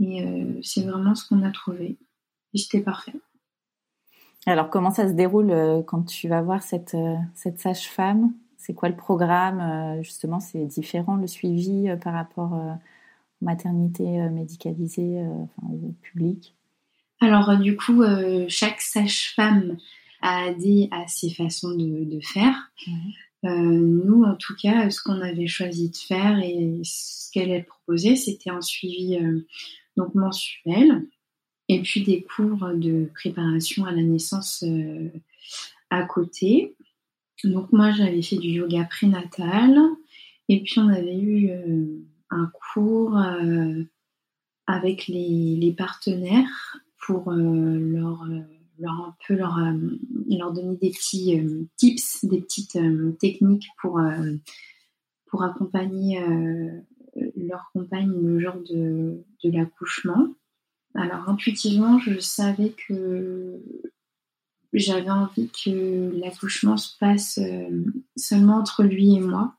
Et 0.00 0.24
euh, 0.24 0.60
c'est 0.62 0.82
vraiment 0.82 1.14
ce 1.14 1.28
qu'on 1.28 1.42
a 1.42 1.50
trouvé. 1.50 1.98
Et 2.54 2.58
c'était 2.58 2.80
parfait. 2.80 3.14
Alors, 4.46 4.70
comment 4.70 4.90
ça 4.90 5.08
se 5.08 5.12
déroule 5.12 5.50
euh, 5.50 5.82
quand 5.82 6.02
tu 6.02 6.28
vas 6.28 6.42
voir 6.42 6.62
cette, 6.62 6.96
cette 7.34 7.58
sage-femme? 7.58 8.32
C'est 8.56 8.74
quoi 8.74 8.88
le 8.88 8.96
programme 8.96 10.02
Justement, 10.02 10.38
c'est 10.38 10.66
différent 10.66 11.16
le 11.16 11.26
suivi 11.26 11.88
par 12.02 12.12
rapport 12.12 12.52
aux 12.52 13.44
maternités 13.44 14.28
médicalisées 14.28 15.24
au 15.62 15.94
public? 16.02 16.54
Alors, 17.22 17.56
du 17.56 17.74
coup, 17.74 18.02
chaque 18.48 18.82
sage-femme 18.82 19.78
a 20.22 20.52
des 20.52 20.88
à 20.90 21.06
ses 21.06 21.30
façons 21.30 21.74
de, 21.74 22.20
faire. 22.22 22.70
Euh, 23.44 23.48
nous, 23.48 24.22
en 24.24 24.36
tout 24.36 24.54
cas, 24.60 24.90
ce 24.90 25.02
qu'on 25.02 25.20
avait 25.20 25.46
choisi 25.46 25.90
de 25.90 25.96
faire 25.96 26.38
et 26.40 26.80
ce 26.84 27.30
qu'elle 27.32 27.52
a 27.52 27.62
proposé, 27.62 28.16
c'était 28.16 28.50
un 28.50 28.60
suivi 28.60 29.16
euh, 29.16 29.46
donc 29.96 30.14
mensuel 30.14 31.06
et 31.72 31.80
puis 31.82 32.02
des 32.02 32.22
cours 32.22 32.68
de 32.74 33.10
préparation 33.14 33.84
à 33.84 33.92
la 33.92 34.02
naissance 34.02 34.64
euh, 34.66 35.08
à 35.90 36.02
côté. 36.04 36.74
Donc 37.44 37.72
moi, 37.72 37.92
j'avais 37.92 38.22
fait 38.22 38.36
du 38.36 38.48
yoga 38.48 38.84
prénatal 38.84 39.78
et 40.48 40.62
puis 40.62 40.78
on 40.78 40.88
avait 40.88 41.18
eu 41.18 41.50
un 42.28 42.50
cours 42.72 43.18
avec 44.66 45.06
les, 45.06 45.74
partenaires 45.76 46.76
pour 46.98 47.32
leur 47.32 48.26
leur 48.80 48.94
un 48.94 49.14
peu 49.26 49.34
leur, 49.34 49.58
euh, 49.58 49.98
leur 50.28 50.52
donner 50.52 50.76
des 50.76 50.90
petits 50.90 51.38
euh, 51.38 51.64
tips, 51.76 52.24
des 52.24 52.40
petites 52.40 52.76
euh, 52.76 53.12
techniques 53.20 53.68
pour, 53.80 54.00
pour 55.26 55.42
accompagner 55.44 56.20
leur 57.36 57.70
compagne 57.72 58.10
le 58.10 58.40
jour 58.40 58.54
de, 58.68 59.22
de 59.44 59.50
l'accouchement. 59.50 60.28
Alors 60.94 61.28
intuitivement, 61.28 61.98
je 61.98 62.18
savais 62.18 62.70
que 62.70 63.60
j'avais 64.72 65.10
envie 65.10 65.48
que 65.48 66.10
l'accouchement 66.16 66.76
se 66.76 66.96
passe 66.98 67.38
seulement 68.16 68.56
entre 68.56 68.82
lui 68.82 69.14
et 69.14 69.20
moi. 69.20 69.54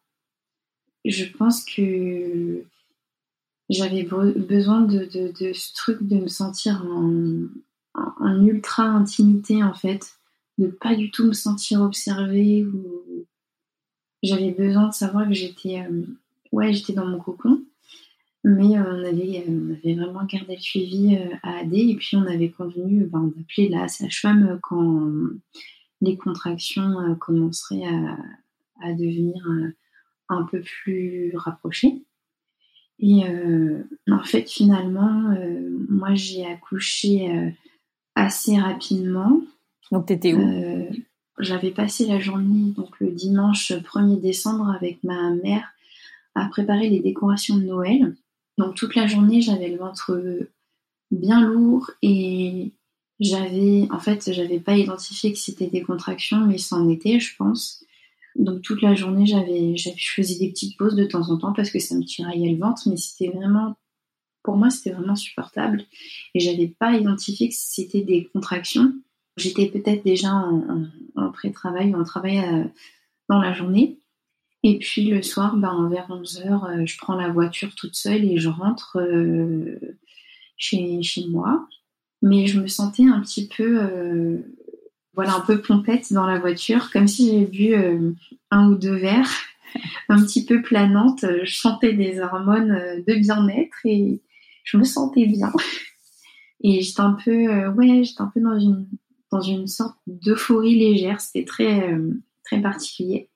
Je 1.05 1.25
pense 1.25 1.65
que 1.65 2.63
j'avais 3.69 4.03
besoin 4.03 4.81
de, 4.81 5.07
ce 5.53 5.73
truc 5.73 6.03
de 6.03 6.17
me 6.17 6.27
sentir 6.27 6.85
en, 6.85 7.47
en, 7.93 8.45
ultra 8.45 8.83
intimité 8.83 9.63
en 9.63 9.73
fait, 9.73 10.19
de 10.57 10.67
pas 10.67 10.95
du 10.95 11.11
tout 11.11 11.25
me 11.25 11.33
sentir 11.33 11.81
observée 11.81 12.65
ou 12.65 13.25
j'avais 14.23 14.51
besoin 14.51 14.89
de 14.89 14.93
savoir 14.93 15.27
que 15.27 15.33
j'étais 15.33 15.79
euh, 15.79 16.03
ouais 16.51 16.73
j'étais 16.73 16.93
dans 16.93 17.07
mon 17.07 17.19
cocon 17.19 17.63
mais 18.43 18.77
euh, 18.77 18.83
on, 18.85 19.03
avait, 19.03 19.43
euh, 19.47 19.51
on 19.51 19.73
avait 19.73 19.95
vraiment 19.95 20.25
gardé 20.25 20.55
le 20.55 20.61
suivi 20.61 21.17
à 21.43 21.59
AD 21.59 21.73
et 21.73 21.95
puis 21.95 22.17
on 22.17 22.25
avait 22.25 22.49
convenu 22.49 23.05
ben, 23.05 23.31
d'appeler 23.35 23.69
la 23.69 23.87
sage-femme 23.87 24.59
quand 24.61 25.11
les 26.01 26.17
contractions 26.17 27.15
commenceraient 27.19 27.85
à, 27.85 28.17
à 28.81 28.93
devenir 28.93 29.45
un 30.29 30.43
peu 30.43 30.61
plus 30.61 31.33
rapprochées. 31.35 32.03
Et 32.97 33.23
en 34.09 34.23
fait, 34.23 34.49
finalement, 34.49 35.35
moi 35.89 36.15
j'ai 36.15 36.45
accouché 36.45 37.53
assez 38.15 38.57
rapidement. 38.57 39.41
Donc, 39.91 40.07
tu 40.07 40.13
étais 40.13 40.33
où? 40.33 40.39
Euh, 40.39 40.89
J'avais 41.39 41.71
passé 41.71 42.05
la 42.05 42.19
journée, 42.19 42.71
donc 42.71 42.99
le 42.99 43.11
dimanche 43.11 43.71
1er 43.71 44.19
décembre, 44.19 44.69
avec 44.69 45.03
ma 45.03 45.31
mère 45.31 45.67
à 46.35 46.45
préparer 46.45 46.89
les 46.89 46.99
décorations 46.99 47.57
de 47.57 47.63
Noël. 47.63 48.15
Donc, 48.57 48.75
toute 48.75 48.95
la 48.95 49.07
journée, 49.07 49.41
j'avais 49.41 49.69
le 49.69 49.77
ventre 49.77 50.19
bien 51.09 51.41
lourd 51.41 51.91
et 52.01 52.73
j'avais, 53.19 53.87
en 53.91 53.99
fait, 53.99 54.31
j'avais 54.33 54.59
pas 54.59 54.75
identifié 54.75 55.31
que 55.31 55.39
c'était 55.39 55.67
des 55.67 55.81
contractions, 55.81 56.45
mais 56.45 56.57
c'en 56.57 56.89
était, 56.89 57.19
je 57.19 57.35
pense. 57.35 57.85
Donc 58.35 58.61
toute 58.61 58.81
la 58.81 58.95
journée, 58.95 59.25
j'avais, 59.25 59.75
je 59.75 60.39
des 60.39 60.49
petites 60.49 60.77
pauses 60.77 60.95
de 60.95 61.03
temps 61.03 61.29
en 61.29 61.37
temps 61.37 61.53
parce 61.53 61.69
que 61.69 61.79
ça 61.79 61.95
me 61.95 62.03
tiraillait 62.03 62.51
le 62.51 62.57
ventre, 62.57 62.83
mais 62.87 62.97
c'était 62.97 63.29
vraiment 63.29 63.75
pour 64.43 64.57
moi, 64.57 64.69
c'était 64.69 64.91
vraiment 64.91 65.15
supportable. 65.15 65.85
Et 66.33 66.39
j'avais 66.39 66.67
pas 66.67 66.93
identifié 66.95 67.49
que 67.49 67.55
c'était 67.55 68.01
des 68.01 68.29
contractions. 68.33 68.93
J'étais 69.37 69.67
peut-être 69.67 70.03
déjà 70.03 70.33
en, 70.33 71.31
pré-travail 71.31 71.93
ou 71.93 71.99
en 71.99 72.03
travail 72.03 72.39
euh, 72.39 72.63
dans 73.29 73.39
la 73.39 73.53
journée. 73.53 73.99
Et 74.63 74.77
puis 74.77 75.05
le 75.05 75.21
soir, 75.21 75.57
ben, 75.57 75.89
vers 75.89 76.07
11h, 76.09 76.81
euh, 76.81 76.85
je 76.85 76.97
prends 76.97 77.15
la 77.15 77.29
voiture 77.29 77.73
toute 77.75 77.95
seule 77.95 78.25
et 78.25 78.37
je 78.37 78.49
rentre 78.49 78.97
euh, 78.99 79.97
chez, 80.57 81.01
moi. 81.29 81.67
Mais 82.21 82.45
je 82.45 82.59
me 82.59 82.67
sentais 82.67 83.05
un 83.05 83.19
petit 83.21 83.47
peu, 83.47 84.43
voilà, 85.15 85.33
un 85.33 85.39
peu 85.39 85.59
pompette 85.59 86.13
dans 86.13 86.27
la 86.27 86.37
voiture, 86.37 86.91
comme 86.91 87.07
si 87.07 87.31
j'avais 87.31 87.45
bu 87.45 87.73
un 88.51 88.69
ou 88.69 88.75
deux 88.75 88.95
verres, 88.95 89.31
un 90.09 90.21
petit 90.21 90.45
peu 90.45 90.61
planante. 90.61 91.25
Je 91.43 91.55
sentais 91.55 91.93
des 91.93 92.19
hormones 92.19 93.03
de 93.07 93.15
bien-être 93.15 93.79
et, 93.85 94.21
je 94.63 94.77
me 94.77 94.83
sentais 94.83 95.25
bien. 95.25 95.51
Et 96.63 96.81
j'étais 96.81 97.01
un 97.01 97.13
peu, 97.13 97.31
euh, 97.31 97.71
ouais, 97.71 98.03
j'étais 98.03 98.21
un 98.21 98.31
peu 98.31 98.39
dans 98.39 98.59
une, 98.59 98.87
dans 99.31 99.41
une 99.41 99.65
sorte 99.65 99.97
d'euphorie 100.05 100.77
légère. 100.77 101.19
C'était 101.19 101.43
très, 101.43 101.91
euh, 101.91 102.21
très 102.43 102.61
particulier. 102.61 103.30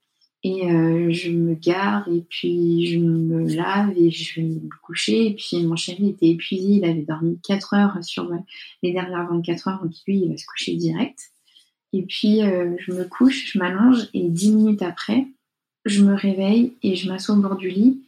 Et 0.47 0.69
euh, 0.69 1.11
je 1.11 1.31
me 1.31 1.55
gare 1.55 2.07
et 2.07 2.21
puis 2.29 2.85
je 2.85 2.99
me 2.99 3.47
lave 3.55 3.97
et 3.97 4.11
je 4.11 4.39
vais 4.39 4.47
me 4.47 4.69
coucher. 4.83 5.27
Et 5.27 5.33
puis 5.33 5.65
mon 5.65 5.75
chéri 5.75 6.09
était 6.09 6.27
épuisé, 6.27 6.73
il 6.73 6.85
avait 6.85 7.01
dormi 7.01 7.39
4 7.41 7.73
heures 7.73 8.03
sur 8.03 8.29
les 8.83 8.93
dernières 8.93 9.27
24 9.27 9.67
heures, 9.67 9.81
donc 9.81 9.93
lui 10.05 10.19
il 10.19 10.29
va 10.29 10.37
se 10.37 10.45
coucher 10.45 10.75
direct. 10.75 11.31
Et 11.93 12.03
puis 12.03 12.41
je 12.41 12.91
me 12.91 13.05
couche, 13.05 13.53
je 13.53 13.57
m'allonge 13.57 14.07
et 14.13 14.27
10 14.29 14.51
minutes 14.51 14.81
après, 14.83 15.25
je 15.85 16.03
me 16.03 16.13
réveille 16.13 16.73
et 16.83 16.95
je 16.95 17.09
m'assois 17.09 17.33
au 17.33 17.39
bord 17.39 17.55
du 17.55 17.69
lit 17.69 18.05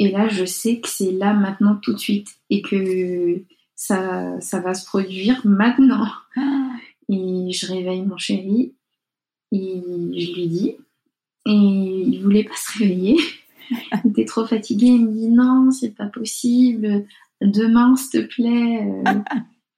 et 0.00 0.08
là, 0.08 0.28
je 0.28 0.46
sais 0.46 0.80
que 0.80 0.88
c'est 0.88 1.12
là 1.12 1.34
maintenant 1.34 1.76
tout 1.76 1.92
de 1.92 1.98
suite 1.98 2.28
et 2.48 2.62
que 2.62 3.42
ça, 3.74 4.40
ça 4.40 4.58
va 4.58 4.72
se 4.72 4.86
produire 4.86 5.42
maintenant. 5.44 6.06
Ah. 6.36 6.70
Et 7.10 7.52
je 7.52 7.66
réveille 7.66 8.00
mon 8.00 8.16
chéri 8.16 8.72
et 9.52 9.82
je 10.16 10.34
lui 10.34 10.46
dis. 10.46 10.76
Et 11.50 12.04
il 12.06 12.20
voulait 12.22 12.44
pas 12.44 12.54
se 12.56 12.78
réveiller. 12.78 13.16
Il 14.04 14.10
était 14.10 14.24
trop 14.24 14.46
fatigué. 14.46 14.86
Il 14.86 15.06
me 15.06 15.12
dit 15.12 15.28
non, 15.28 15.70
c'est 15.70 15.94
pas 15.94 16.06
possible. 16.06 17.04
Demain, 17.40 17.96
s'il 17.96 18.22
te 18.22 18.34
plaît. 18.34 18.86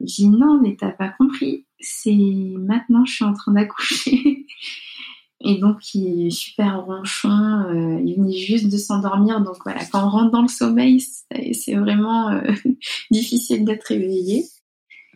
Je 0.00 0.06
dis 0.06 0.28
non, 0.28 0.60
mais 0.60 0.76
t'as 0.78 0.90
pas 0.90 1.08
compris. 1.08 1.66
C'est 1.80 2.14
maintenant, 2.58 3.04
je 3.04 3.14
suis 3.14 3.24
en 3.24 3.34
train 3.34 3.52
d'accoucher. 3.52 4.46
Et 5.44 5.58
donc, 5.58 5.94
il 5.94 6.26
est 6.26 6.30
super 6.30 6.84
ronchon. 6.84 7.28
Euh, 7.28 8.00
il 8.04 8.14
venait 8.16 8.36
juste 8.36 8.68
de 8.68 8.76
s'endormir. 8.76 9.40
Donc 9.40 9.56
voilà, 9.64 9.84
quand 9.86 10.06
on 10.06 10.10
rentre 10.10 10.30
dans 10.30 10.42
le 10.42 10.48
sommeil, 10.48 11.00
c'est 11.00 11.74
vraiment 11.74 12.30
euh, 12.30 12.52
difficile 13.10 13.64
d'être 13.64 13.84
réveillé. 13.84 14.44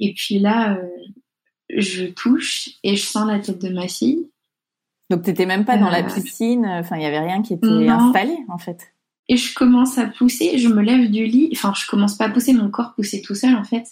Et 0.00 0.14
puis 0.14 0.38
là, 0.38 0.78
euh, 0.78 0.88
je 1.70 2.06
touche 2.06 2.70
et 2.82 2.96
je 2.96 3.02
sens 3.02 3.26
la 3.26 3.38
tête 3.38 3.62
de 3.62 3.72
ma 3.72 3.86
fille. 3.86 4.28
Donc 5.10 5.22
t'étais 5.22 5.46
même 5.46 5.64
pas 5.64 5.76
dans 5.76 5.90
la 5.90 6.02
piscine. 6.02 6.66
Enfin, 6.66 6.96
il 6.96 7.02
y 7.02 7.06
avait 7.06 7.20
rien 7.20 7.42
qui 7.42 7.54
était 7.54 7.88
installé 7.88 8.36
en 8.48 8.58
fait. 8.58 8.92
et 9.28 9.36
je 9.36 9.54
commence 9.54 9.98
à 9.98 10.06
pousser, 10.06 10.58
je 10.58 10.68
me 10.68 10.82
lève 10.82 11.10
du 11.10 11.26
lit, 11.26 11.48
enfin 11.52 11.72
je 11.74 11.86
commence 11.86 12.16
pas 12.16 12.26
à 12.26 12.28
pousser, 12.28 12.52
mon 12.52 12.70
corps 12.70 12.94
poussait 12.94 13.22
tout 13.22 13.34
seul 13.34 13.54
en 13.54 13.64
fait. 13.64 13.84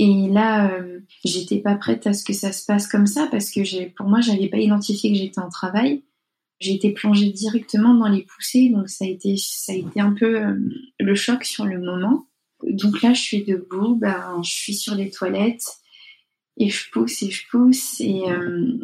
Et 0.00 0.28
là, 0.28 0.70
euh, 0.70 1.00
j'étais 1.24 1.58
pas 1.58 1.74
prête 1.74 2.06
à 2.06 2.12
ce 2.12 2.22
que 2.22 2.32
ça 2.32 2.52
se 2.52 2.64
passe 2.64 2.86
comme 2.86 3.08
ça 3.08 3.26
parce 3.32 3.50
que 3.50 3.88
pour 3.96 4.06
moi, 4.06 4.20
j'avais 4.20 4.48
pas 4.48 4.58
identifié 4.58 5.10
que 5.10 5.18
j'étais 5.18 5.40
en 5.40 5.48
travail. 5.48 6.04
J'ai 6.60 6.74
été 6.74 6.92
plongée 6.92 7.30
directement 7.30 7.94
dans 7.94 8.08
les 8.08 8.22
poussées, 8.22 8.68
donc 8.68 8.88
ça 8.88 9.04
a 9.04 9.08
été, 9.08 9.36
ça 9.36 9.72
a 9.72 9.74
été 9.74 10.00
un 10.00 10.12
peu 10.12 10.40
euh, 10.40 10.54
le 11.00 11.14
choc 11.16 11.44
sur 11.44 11.64
le 11.64 11.80
moment. 11.80 12.28
Donc 12.62 13.02
là, 13.02 13.12
je 13.12 13.20
suis 13.20 13.44
debout, 13.44 13.96
ben, 13.96 14.40
je 14.44 14.50
suis 14.50 14.74
sur 14.74 14.94
les 14.94 15.10
toilettes 15.10 15.66
et 16.56 16.68
je 16.68 16.90
pousse 16.90 17.22
et 17.22 17.30
je 17.30 17.48
pousse 17.48 18.00
et, 18.00 18.22
euh, 18.28 18.78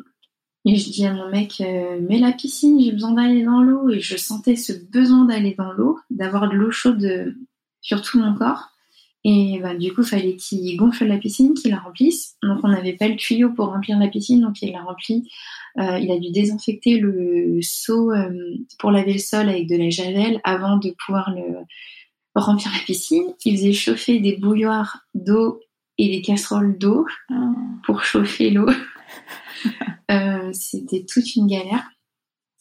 et 0.67 0.77
je 0.77 0.91
dis 0.91 1.05
à 1.07 1.13
mon 1.13 1.29
mec, 1.29 1.61
euh, 1.61 2.01
mets 2.01 2.19
la 2.19 2.33
piscine, 2.33 2.81
j'ai 2.81 2.93
besoin 2.93 3.13
d'aller 3.13 3.43
dans 3.45 3.61
l'eau. 3.61 3.91
Et 3.91 4.01
je 4.01 4.17
sentais 4.17 4.57
ce 4.57 4.73
besoin 4.73 5.27
d'aller 5.27 5.55
dans 5.57 5.73
l'eau, 5.73 5.99
d'avoir 6.11 6.49
de 6.49 6.55
l'eau 6.55 6.71
chaude 6.71 7.05
euh, 7.05 7.33
sur 7.83 8.01
tout 8.01 8.19
mon 8.19 8.35
corps. 8.35 8.71
Et 9.25 9.59
bah, 9.63 9.75
du 9.75 9.93
coup, 9.93 10.03
il 10.03 10.07
fallait 10.07 10.37
qu'il 10.37 10.77
gonfle 10.77 11.07
la 11.07 11.17
piscine, 11.17 11.55
qu'il 11.55 11.71
la 11.71 11.79
remplisse. 11.79 12.37
Donc, 12.43 12.61
on 12.63 12.69
n'avait 12.69 12.93
pas 12.93 13.09
le 13.09 13.17
tuyau 13.17 13.51
pour 13.51 13.67
remplir 13.67 13.99
la 13.99 14.09
piscine, 14.09 14.43
donc 14.43 14.61
il 14.61 14.73
l'a 14.73 14.83
rempli. 14.83 15.31
Euh, 15.79 15.99
il 15.99 16.11
a 16.11 16.19
dû 16.19 16.31
désinfecter 16.31 16.99
le 16.99 17.59
seau 17.63 18.13
euh, 18.13 18.31
pour 18.79 18.91
laver 18.91 19.15
le 19.15 19.19
sol 19.19 19.49
avec 19.49 19.67
de 19.67 19.77
la 19.77 19.89
javel 19.89 20.41
avant 20.45 20.77
de 20.77 20.95
pouvoir 21.05 21.35
le 21.35 21.65
remplir 22.35 22.71
la 22.73 22.85
piscine. 22.85 23.25
Il 23.45 23.57
faisait 23.57 23.73
chauffer 23.73 24.21
des 24.21 24.37
bouilloires 24.37 25.01
d'eau 25.15 25.61
et 25.97 26.09
des 26.09 26.23
casseroles 26.23 26.77
d'eau 26.79 27.07
ah. 27.31 27.53
pour 27.85 28.05
chauffer 28.05 28.51
l'eau. 28.51 28.69
Euh, 30.11 30.53
c'était 30.53 31.05
toute 31.05 31.35
une 31.37 31.47
galère. 31.47 31.91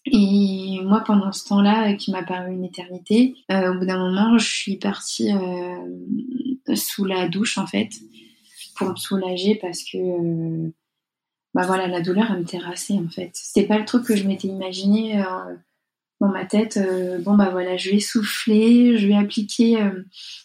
Et 0.06 0.80
moi, 0.84 1.02
pendant 1.06 1.32
ce 1.32 1.48
temps-là, 1.48 1.92
euh, 1.92 1.96
qui 1.96 2.12
m'a 2.12 2.24
paru 2.24 2.54
une 2.54 2.66
éternité, 2.66 3.36
euh, 3.52 3.74
au 3.74 3.80
bout 3.80 3.86
d'un 3.86 3.98
moment, 3.98 4.38
je 4.38 4.48
suis 4.48 4.78
partie 4.78 5.32
sous 6.76 7.06
la 7.06 7.28
douche, 7.28 7.58
en 7.58 7.68
fait, 7.68 7.90
pour 8.76 8.90
me 8.90 8.96
soulager 8.96 9.56
parce 9.56 9.84
que, 9.84 10.72
bah 11.54 11.66
voilà, 11.66 11.88
la 11.88 12.02
douleur, 12.02 12.32
elle 12.32 12.40
me 12.40 12.46
terrassait, 12.46 12.96
en 12.96 13.10
fait. 13.10 13.32
C'était 13.34 13.68
pas 13.68 13.78
le 13.78 13.86
truc 13.86 14.06
que 14.06 14.16
je 14.16 14.28
m'étais 14.28 14.48
imaginé 14.48 15.24
dans 16.20 16.30
ma 16.30 16.46
tête. 16.46 16.80
bon, 17.24 17.36
bah 17.36 17.50
voilà, 17.52 17.78
je 17.78 17.92
vais 17.92 18.00
souffler, 18.00 18.98
je 18.98 19.08
vais 19.08 19.16
appliquer 19.16 19.78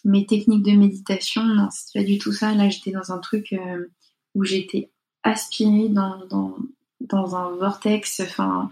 mes 0.05 0.25
techniques 0.25 0.63
de 0.63 0.71
méditation. 0.71 1.43
Non, 1.43 1.67
c'était 1.71 1.99
pas 1.99 2.05
du 2.05 2.17
tout 2.17 2.31
ça. 2.31 2.53
Là, 2.53 2.69
j'étais 2.69 2.91
dans 2.91 3.11
un 3.11 3.19
truc 3.19 3.55
où 4.35 4.43
j'étais 4.43 4.91
aspirée 5.23 5.89
dans, 5.89 6.25
dans, 6.29 6.55
dans 7.01 7.35
un 7.35 7.55
vortex. 7.55 8.21
Enfin, 8.21 8.69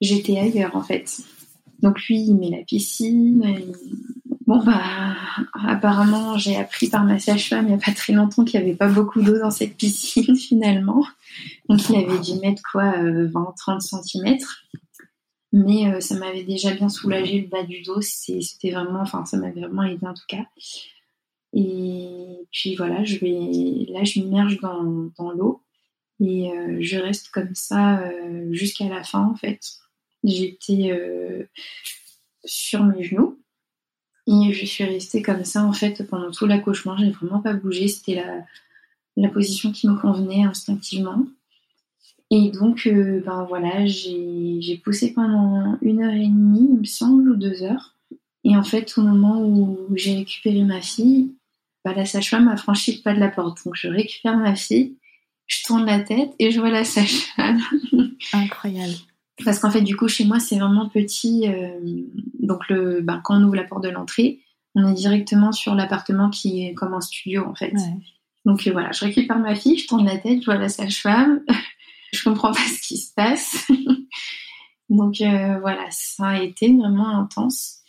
j'étais 0.00 0.38
ailleurs 0.38 0.76
en 0.76 0.82
fait. 0.82 1.20
Donc 1.82 2.00
lui, 2.06 2.20
il 2.20 2.34
met 2.34 2.50
la 2.50 2.64
piscine. 2.64 3.72
Bon 4.46 4.62
bah, 4.64 5.16
apparemment, 5.66 6.38
j'ai 6.38 6.56
appris 6.56 6.88
par 6.88 7.04
ma 7.04 7.18
sage-femme 7.18 7.66
il 7.66 7.74
n'y 7.74 7.74
a 7.74 7.84
pas 7.84 7.92
très 7.92 8.12
longtemps 8.12 8.44
qu'il 8.44 8.60
n'y 8.60 8.66
avait 8.66 8.76
pas 8.76 8.88
beaucoup 8.88 9.20
d'eau 9.20 9.38
dans 9.38 9.50
cette 9.50 9.76
piscine 9.76 10.36
finalement. 10.48 11.04
Donc 11.68 11.88
il 11.88 11.96
avait 11.96 12.20
dû 12.20 12.38
mettre 12.40 12.62
quoi, 12.70 12.96
20-30 12.96 13.76
euh, 13.76 13.80
cm. 13.80 14.36
Mais 15.52 15.90
euh, 15.90 16.00
ça 16.00 16.16
m'avait 16.16 16.44
déjà 16.44 16.72
bien 16.72 16.88
soulagé 16.88 17.40
le 17.40 17.48
bas 17.48 17.64
du 17.64 17.82
dos. 17.82 18.00
C'était 18.00 18.70
vraiment, 18.70 19.00
enfin, 19.00 19.24
ça 19.24 19.36
m'avait 19.36 19.62
vraiment 19.62 19.82
aidé 19.82 20.06
en 20.06 20.14
tout 20.14 20.26
cas. 20.28 20.44
Et 21.52 22.46
puis 22.52 22.76
voilà, 22.76 23.02
je 23.04 23.18
vais, 23.18 23.92
là, 23.92 24.04
je 24.04 24.20
m'immerge 24.20 24.60
dans, 24.60 25.10
dans 25.16 25.30
l'eau. 25.32 25.62
Et 26.20 26.50
euh, 26.50 26.78
je 26.80 26.98
reste 26.98 27.28
comme 27.30 27.54
ça 27.54 28.00
euh, 28.00 28.52
jusqu'à 28.52 28.88
la 28.88 29.04
fin, 29.04 29.22
en 29.22 29.34
fait. 29.34 29.60
J'étais 30.24 30.90
euh, 30.90 31.44
sur 32.44 32.84
mes 32.84 33.04
genoux. 33.04 33.38
Et 34.26 34.52
je 34.52 34.66
suis 34.66 34.84
restée 34.84 35.22
comme 35.22 35.44
ça, 35.44 35.64
en 35.64 35.72
fait, 35.72 36.02
pendant 36.08 36.30
tout 36.30 36.46
l'accouchement. 36.46 36.96
J'ai 36.96 37.10
vraiment 37.10 37.40
pas 37.40 37.52
bougé. 37.52 37.86
C'était 37.86 38.16
la, 38.16 38.44
la 39.16 39.28
position 39.28 39.72
qui 39.72 39.88
me 39.88 40.00
convenait 40.00 40.44
instinctivement. 40.44 41.26
Et 42.32 42.50
donc, 42.50 42.88
ben 42.88 43.44
voilà, 43.48 43.86
j'ai 43.86 44.80
poussé 44.82 45.12
pendant 45.12 45.78
une 45.80 46.02
heure 46.02 46.12
et 46.12 46.26
demie, 46.26 46.66
il 46.72 46.78
me 46.80 46.84
semble, 46.84 47.30
ou 47.30 47.36
deux 47.36 47.62
heures. 47.62 47.94
Et 48.42 48.56
en 48.56 48.64
fait, 48.64 48.98
au 48.98 49.02
moment 49.02 49.40
où 49.42 49.78
j'ai 49.94 50.16
récupéré 50.16 50.64
ma 50.64 50.80
fille, 50.80 51.36
bah, 51.84 51.94
la 51.94 52.04
sage-femme 52.04 52.48
a 52.48 52.56
franchi 52.56 52.96
le 52.96 53.02
pas 53.02 53.14
de 53.14 53.20
la 53.20 53.28
porte. 53.28 53.64
Donc, 53.64 53.76
je 53.76 53.86
récupère 53.86 54.36
ma 54.36 54.56
fille 54.56 54.96
je 55.46 55.62
tourne 55.64 55.86
la 55.86 56.00
tête 56.00 56.34
et 56.38 56.50
je 56.50 56.60
vois 56.60 56.70
la 56.70 56.84
sage-femme. 56.84 57.60
Incroyable. 58.32 58.94
Parce 59.44 59.58
qu'en 59.58 59.70
fait, 59.70 59.82
du 59.82 59.96
coup, 59.96 60.08
chez 60.08 60.24
moi, 60.24 60.40
c'est 60.40 60.58
vraiment 60.58 60.88
petit. 60.88 61.46
Euh, 61.46 61.78
donc, 62.40 62.68
le, 62.68 63.00
ben, 63.02 63.20
quand 63.22 63.38
on 63.38 63.44
ouvre 63.44 63.56
la 63.56 63.64
porte 63.64 63.84
de 63.84 63.90
l'entrée, 63.90 64.40
on 64.74 64.86
est 64.88 64.94
directement 64.94 65.52
sur 65.52 65.74
l'appartement 65.74 66.30
qui 66.30 66.64
est 66.64 66.74
comme 66.74 66.94
un 66.94 67.00
studio, 67.00 67.44
en 67.46 67.54
fait. 67.54 67.74
Donc, 68.44 68.66
euh, 68.66 68.72
voilà, 68.72 68.92
je 68.92 69.04
récupère 69.04 69.38
ma 69.38 69.54
fille, 69.54 69.78
je 69.78 69.86
tourne 69.86 70.06
la 70.06 70.16
tête, 70.16 70.40
je 70.40 70.46
vois 70.46 70.56
la 70.56 70.68
sage-femme. 70.68 71.42
je 72.12 72.24
comprends 72.24 72.52
pas 72.52 72.60
ce 72.60 72.80
qui 72.80 72.96
se 72.96 73.12
passe. 73.14 73.66
donc, 74.88 75.20
euh, 75.20 75.58
voilà, 75.60 75.86
ça 75.90 76.28
a 76.28 76.42
été 76.42 76.72
vraiment 76.72 77.08
intense. 77.08 77.80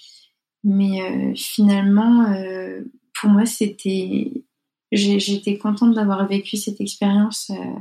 Mais 0.63 1.33
finalement, 1.35 2.25
pour 3.13 3.29
moi, 3.29 3.45
c'était 3.45 4.43
j'étais 4.91 5.57
contente 5.57 5.93
d'avoir 5.93 6.27
vécu 6.27 6.57
cette 6.57 6.81
expérience 6.81 7.51
euh, 7.51 7.79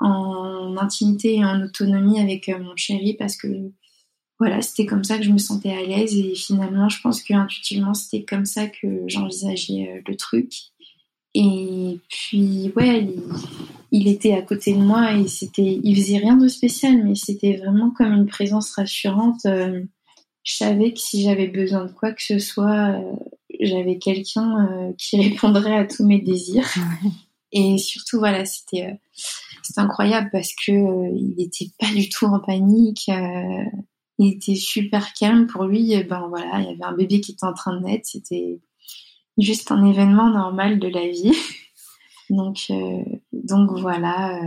en 0.00 0.76
intimité 0.76 1.36
et 1.36 1.44
en 1.44 1.62
autonomie 1.62 2.20
avec 2.20 2.48
euh, 2.48 2.58
mon 2.58 2.76
chéri 2.76 3.14
parce 3.14 3.36
que 3.36 3.48
voilà, 4.38 4.60
c'était 4.60 4.86
comme 4.86 5.04
ça 5.04 5.18
que 5.18 5.24
je 5.24 5.30
me 5.30 5.38
sentais 5.38 5.70
à 5.70 5.82
l'aise 5.82 6.16
et 6.16 6.34
finalement, 6.34 6.88
je 6.88 7.00
pense 7.00 7.22
que 7.22 7.32
intuitivement, 7.32 7.94
c'était 7.94 8.24
comme 8.24 8.44
ça 8.44 8.66
que 8.66 9.04
j'envisageais 9.06 9.88
euh, 9.88 10.00
le 10.06 10.16
truc. 10.16 10.52
Et 11.34 11.98
puis, 12.08 12.72
ouais, 12.76 13.08
il, 13.90 14.08
était 14.08 14.34
à 14.34 14.42
côté 14.42 14.74
de 14.74 14.80
moi 14.80 15.14
et 15.14 15.28
c'était, 15.28 15.80
il 15.82 15.96
faisait 15.96 16.18
rien 16.18 16.36
de 16.36 16.46
spécial, 16.46 17.02
mais 17.04 17.14
c'était 17.14 17.56
vraiment 17.56 17.90
comme 17.90 18.12
une 18.12 18.26
présence 18.26 18.72
rassurante. 18.72 19.40
je 19.44 19.86
savais 20.44 20.92
que 20.92 21.00
si 21.00 21.22
j'avais 21.22 21.46
besoin 21.46 21.86
de 21.86 21.92
quoi 21.92 22.12
que 22.12 22.22
ce 22.22 22.38
soit, 22.38 23.00
j'avais 23.66 23.98
quelqu'un 23.98 24.66
euh, 24.66 24.92
qui 24.98 25.20
répondrait 25.28 25.76
à 25.76 25.86
tous 25.86 26.04
mes 26.04 26.20
désirs. 26.20 26.68
Et 27.52 27.78
surtout, 27.78 28.18
voilà, 28.18 28.44
c'était 28.44 28.86
euh, 28.86 29.72
incroyable 29.76 30.30
parce 30.32 30.52
que 30.54 30.72
euh, 30.72 31.10
il 31.14 31.34
n'était 31.36 31.70
pas 31.78 31.92
du 31.92 32.08
tout 32.08 32.26
en 32.26 32.40
panique. 32.40 33.10
il 34.18 34.32
était 34.34 34.54
super 34.54 35.12
calme 35.14 35.46
pour 35.46 35.64
lui. 35.64 36.02
ben 36.04 36.26
voilà, 36.28 36.60
il 36.60 36.66
y 36.66 36.72
avait 36.72 36.84
un 36.84 36.96
bébé 36.96 37.20
qui 37.20 37.32
était 37.32 37.46
en 37.46 37.54
train 37.54 37.78
de 37.78 37.84
naître. 37.84 38.08
C'était 38.08 38.60
juste 39.38 39.70
un 39.70 39.84
événement 39.84 40.30
normal 40.30 40.78
de 40.78 40.88
la 40.88 41.08
vie. 41.08 41.32
donc 42.30 42.70
donc 43.32 43.78
voilà. 43.78 44.40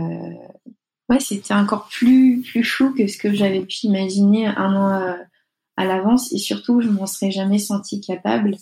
ouais, 1.08 1.20
c'était 1.20 1.54
encore 1.54 1.88
plus 1.88 2.42
plus 2.42 2.64
fou 2.64 2.92
que 2.92 3.06
ce 3.06 3.18
que 3.18 3.32
j'avais 3.32 3.60
pu 3.60 3.86
imaginer 3.86 4.46
un 4.46 4.74
an 4.74 5.16
à 5.76 5.84
l'avance. 5.84 6.32
Et 6.32 6.38
surtout, 6.38 6.80
je 6.80 6.88
m'en 6.88 7.06
serais 7.06 7.30
jamais 7.30 7.58
sentie 7.58 8.00
capable 8.00 8.56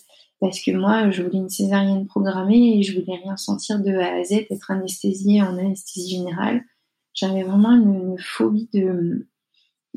parce 0.44 0.60
que 0.60 0.72
moi, 0.72 1.10
je 1.10 1.22
voulais 1.22 1.38
une 1.38 1.48
césarienne 1.48 2.06
programmée 2.06 2.76
et 2.76 2.82
je 2.82 3.00
voulais 3.00 3.16
rien 3.16 3.34
sentir 3.38 3.80
de 3.80 3.94
A 3.94 4.16
à 4.16 4.24
Z, 4.24 4.44
être 4.50 4.70
anesthésiée 4.70 5.40
en 5.40 5.56
anesthésie 5.56 6.18
générale. 6.18 6.62
J'avais 7.14 7.44
vraiment 7.44 7.72
une, 7.72 8.18
phobie 8.18 8.68
de, 8.74 9.26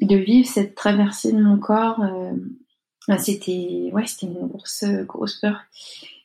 de 0.01 0.15
vivre 0.15 0.47
cette 0.47 0.73
traversée 0.73 1.33
de 1.33 1.41
mon 1.41 1.59
corps. 1.59 1.99
Euh, 1.99 3.17
c'était 3.17 3.89
ouais, 3.91 4.05
c'était 4.05 4.27
une 4.27 4.47
grosse, 4.47 4.85
grosse 5.05 5.35
peur. 5.35 5.65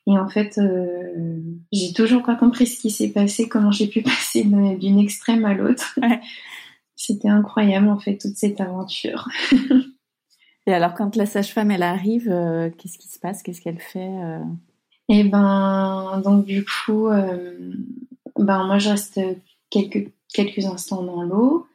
Et 0.07 0.17
en 0.17 0.29
fait, 0.29 0.57
euh, 0.59 1.41
j'ai 1.73 1.93
toujours 1.93 2.23
pas 2.23 2.37
compris 2.37 2.69
ce 2.69 2.81
qui 2.81 2.93
s'est 2.93 3.11
passé, 3.11 3.49
comment 3.49 3.73
j'ai 3.73 3.89
pu 3.89 4.03
passer 4.03 4.45
d'une 4.45 5.01
extrême 5.01 5.45
à 5.45 5.55
l'autre. 5.55 5.99
C'était 6.95 7.29
incroyable 7.29 7.89
en 7.89 7.99
fait 7.99 8.19
toute 8.19 8.37
cette 8.37 8.61
aventure. 8.61 9.29
Et 10.67 10.73
alors, 10.73 10.95
quand 10.95 11.17
la 11.17 11.27
sage-femme, 11.27 11.71
elle 11.71 11.83
arrive, 11.83 12.29
euh, 12.31 12.71
qu'est-ce 12.71 12.99
qui 12.99 13.09
se 13.09 13.19
passe? 13.19 13.43
Qu'est-ce 13.43 13.61
qu'elle 13.61 13.81
fait 13.81 14.09
euh? 14.09 14.39
Eh 15.09 15.25
ben, 15.25 16.23
donc 16.25 16.45
du 16.47 16.65
coup, 16.65 17.09
euh, 17.09 17.73
ben 18.39 18.65
moi, 18.67 18.79
je 18.79 18.91
reste 18.91 19.21
quelques, 19.71 20.13
quelques 20.33 20.65
instants 20.65 21.03
dans 21.03 21.23
l'eau. 21.23 21.67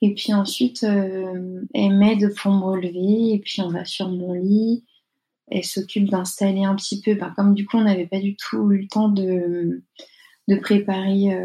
Et 0.00 0.14
puis 0.14 0.32
ensuite, 0.32 0.84
elle 0.84 1.96
m'aide 1.96 2.34
pour 2.36 2.52
me 2.52 2.62
relever. 2.62 3.34
Et 3.34 3.38
puis, 3.40 3.60
on 3.60 3.68
va 3.68 3.84
sur 3.84 4.08
mon 4.08 4.32
lit. 4.32 4.84
Elle 5.48 5.64
s'occupe 5.64 6.08
d'installer 6.08 6.64
un 6.64 6.76
petit 6.76 7.00
peu. 7.00 7.14
Ben, 7.14 7.32
comme 7.36 7.54
du 7.54 7.66
coup, 7.66 7.76
on 7.76 7.84
n'avait 7.84 8.06
pas 8.06 8.20
du 8.20 8.36
tout 8.36 8.70
eu 8.70 8.78
le 8.78 8.88
temps 8.88 9.08
de, 9.08 9.82
de 10.48 10.56
préparer 10.56 11.36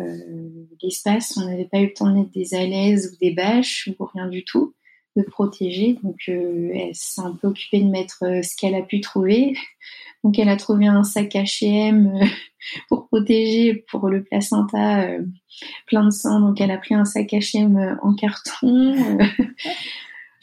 l'espace. 0.81 1.35
On 1.37 1.45
n'avait 1.45 1.65
pas 1.65 1.79
eu 1.79 1.87
le 1.87 1.93
temps 1.93 2.09
de 2.09 2.19
mettre 2.19 2.31
des 2.31 2.53
alaises 2.53 3.11
ou 3.13 3.17
des 3.19 3.33
bâches 3.33 3.89
ou 3.99 4.05
rien 4.05 4.27
du 4.27 4.45
tout 4.45 4.75
de 5.17 5.23
protéger. 5.23 5.97
Donc, 6.03 6.21
euh, 6.29 6.69
elle 6.73 6.95
s'est 6.95 7.21
un 7.21 7.33
peu 7.33 7.47
occupée 7.47 7.81
de 7.81 7.89
mettre 7.89 8.23
euh, 8.23 8.41
ce 8.41 8.55
qu'elle 8.55 8.75
a 8.75 8.83
pu 8.83 9.01
trouver. 9.01 9.55
Donc, 10.23 10.39
elle 10.39 10.49
a 10.49 10.55
trouvé 10.55 10.87
un 10.87 11.03
sac 11.03 11.33
H&M 11.33 12.19
pour 12.89 13.07
protéger 13.07 13.85
pour 13.89 14.09
le 14.09 14.23
placenta 14.23 15.07
plein 15.85 16.05
de 16.05 16.09
sang. 16.11 16.39
Donc, 16.39 16.61
elle 16.61 16.71
a 16.71 16.77
pris 16.77 16.95
un 16.95 17.05
sac 17.05 17.31
H&M 17.31 17.97
en 18.01 18.13
carton. 18.13 18.95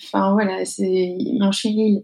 Enfin 0.07 0.33
voilà, 0.33 0.66
c'est 0.66 1.16
mon 1.41 1.51
chéri. 1.51 2.03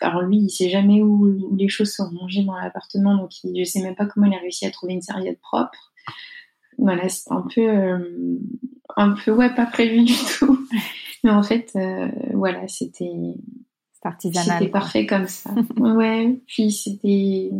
alors 0.00 0.22
lui, 0.22 0.38
il 0.38 0.48
sait 0.48 0.70
jamais 0.70 1.02
où, 1.02 1.54
les 1.54 1.68
choses 1.68 1.92
sont 1.92 2.08
rangées 2.18 2.44
dans 2.44 2.56
l'appartement, 2.56 3.14
donc 3.14 3.30
je 3.44 3.62
sais 3.62 3.82
même 3.82 3.94
pas 3.94 4.06
comment 4.06 4.26
il 4.26 4.34
a 4.34 4.38
réussi 4.38 4.64
à 4.64 4.70
trouver 4.70 4.94
une 4.94 5.02
serviette 5.02 5.38
propre. 5.40 5.92
Voilà, 6.78 7.10
c'est 7.10 7.30
un 7.30 7.44
peu, 7.54 7.68
un 8.96 9.10
peu 9.10 9.32
ouais, 9.32 9.54
pas 9.54 9.66
prévu 9.66 10.04
du 10.04 10.14
tout. 10.38 10.66
Mais 11.26 11.32
en 11.32 11.42
fait, 11.42 11.72
euh, 11.74 12.06
voilà, 12.34 12.68
c'était. 12.68 13.10
C'était 14.20 14.68
parfait 14.68 15.04
comme 15.04 15.26
ça. 15.26 15.50
ouais. 15.76 16.40
Puis 16.46 16.70
c'était, 16.70 17.50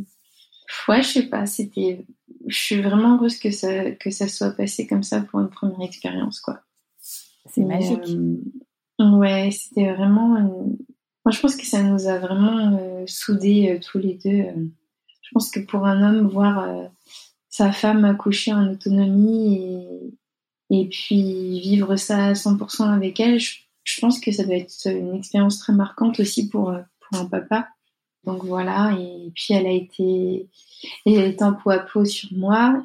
ouais, 0.87 1.03
je 1.03 1.09
sais 1.09 1.27
pas, 1.27 1.45
c'était, 1.45 2.07
je 2.47 2.57
suis 2.57 2.81
vraiment 2.81 3.17
heureuse 3.17 3.41
que 3.41 3.51
ça, 3.51 3.91
que 3.91 4.11
ça 4.11 4.29
soit 4.29 4.53
passé 4.53 4.87
comme 4.87 5.03
ça 5.03 5.23
pour 5.23 5.41
une 5.41 5.51
première 5.51 5.83
expérience, 5.83 6.39
quoi. 6.39 6.61
C'est 7.01 7.65
magique. 7.65 7.99
Euh, 9.01 9.11
ouais, 9.17 9.51
c'était 9.51 9.93
vraiment. 9.93 10.39
Moi, 11.25 11.33
je 11.33 11.41
pense 11.41 11.57
que 11.57 11.67
ça 11.67 11.83
nous 11.83 12.07
a 12.07 12.19
vraiment 12.19 12.79
euh, 12.79 13.03
soudés 13.09 13.73
euh, 13.73 13.81
tous 13.85 13.99
les 13.99 14.15
deux. 14.15 14.71
Je 15.23 15.29
pense 15.33 15.51
que 15.51 15.59
pour 15.59 15.85
un 15.85 16.01
homme, 16.01 16.29
voir 16.29 16.89
sa 17.49 17.73
femme 17.73 18.05
accoucher 18.05 18.53
en 18.53 18.71
autonomie 18.71 19.57
et, 19.57 20.15
et 20.71 20.87
puis 20.89 21.61
vivre 21.61 21.97
ça 21.97 22.27
à 22.27 22.33
100% 22.33 22.93
avec 22.93 23.21
elle, 23.21 23.39
je, 23.39 24.01
pense 24.01 24.19
que 24.21 24.33
ça 24.33 24.45
doit 24.45 24.57
être 24.57 24.87
une 24.87 25.15
expérience 25.15 25.59
très 25.59 25.73
marquante 25.73 26.19
aussi 26.21 26.49
pour, 26.49 26.75
pour 27.01 27.19
un 27.19 27.27
papa. 27.27 27.69
Donc 28.25 28.45
voilà, 28.45 28.97
et 28.99 29.31
puis 29.35 29.55
elle 29.55 29.67
a 29.67 29.71
été, 29.71 30.49
elle 31.05 31.19
a 31.19 31.27
été 31.27 31.45
en 31.45 31.55
peau 31.55 31.71
à 31.71 31.79
peau 31.79 32.05
sur 32.05 32.29
moi. 32.33 32.83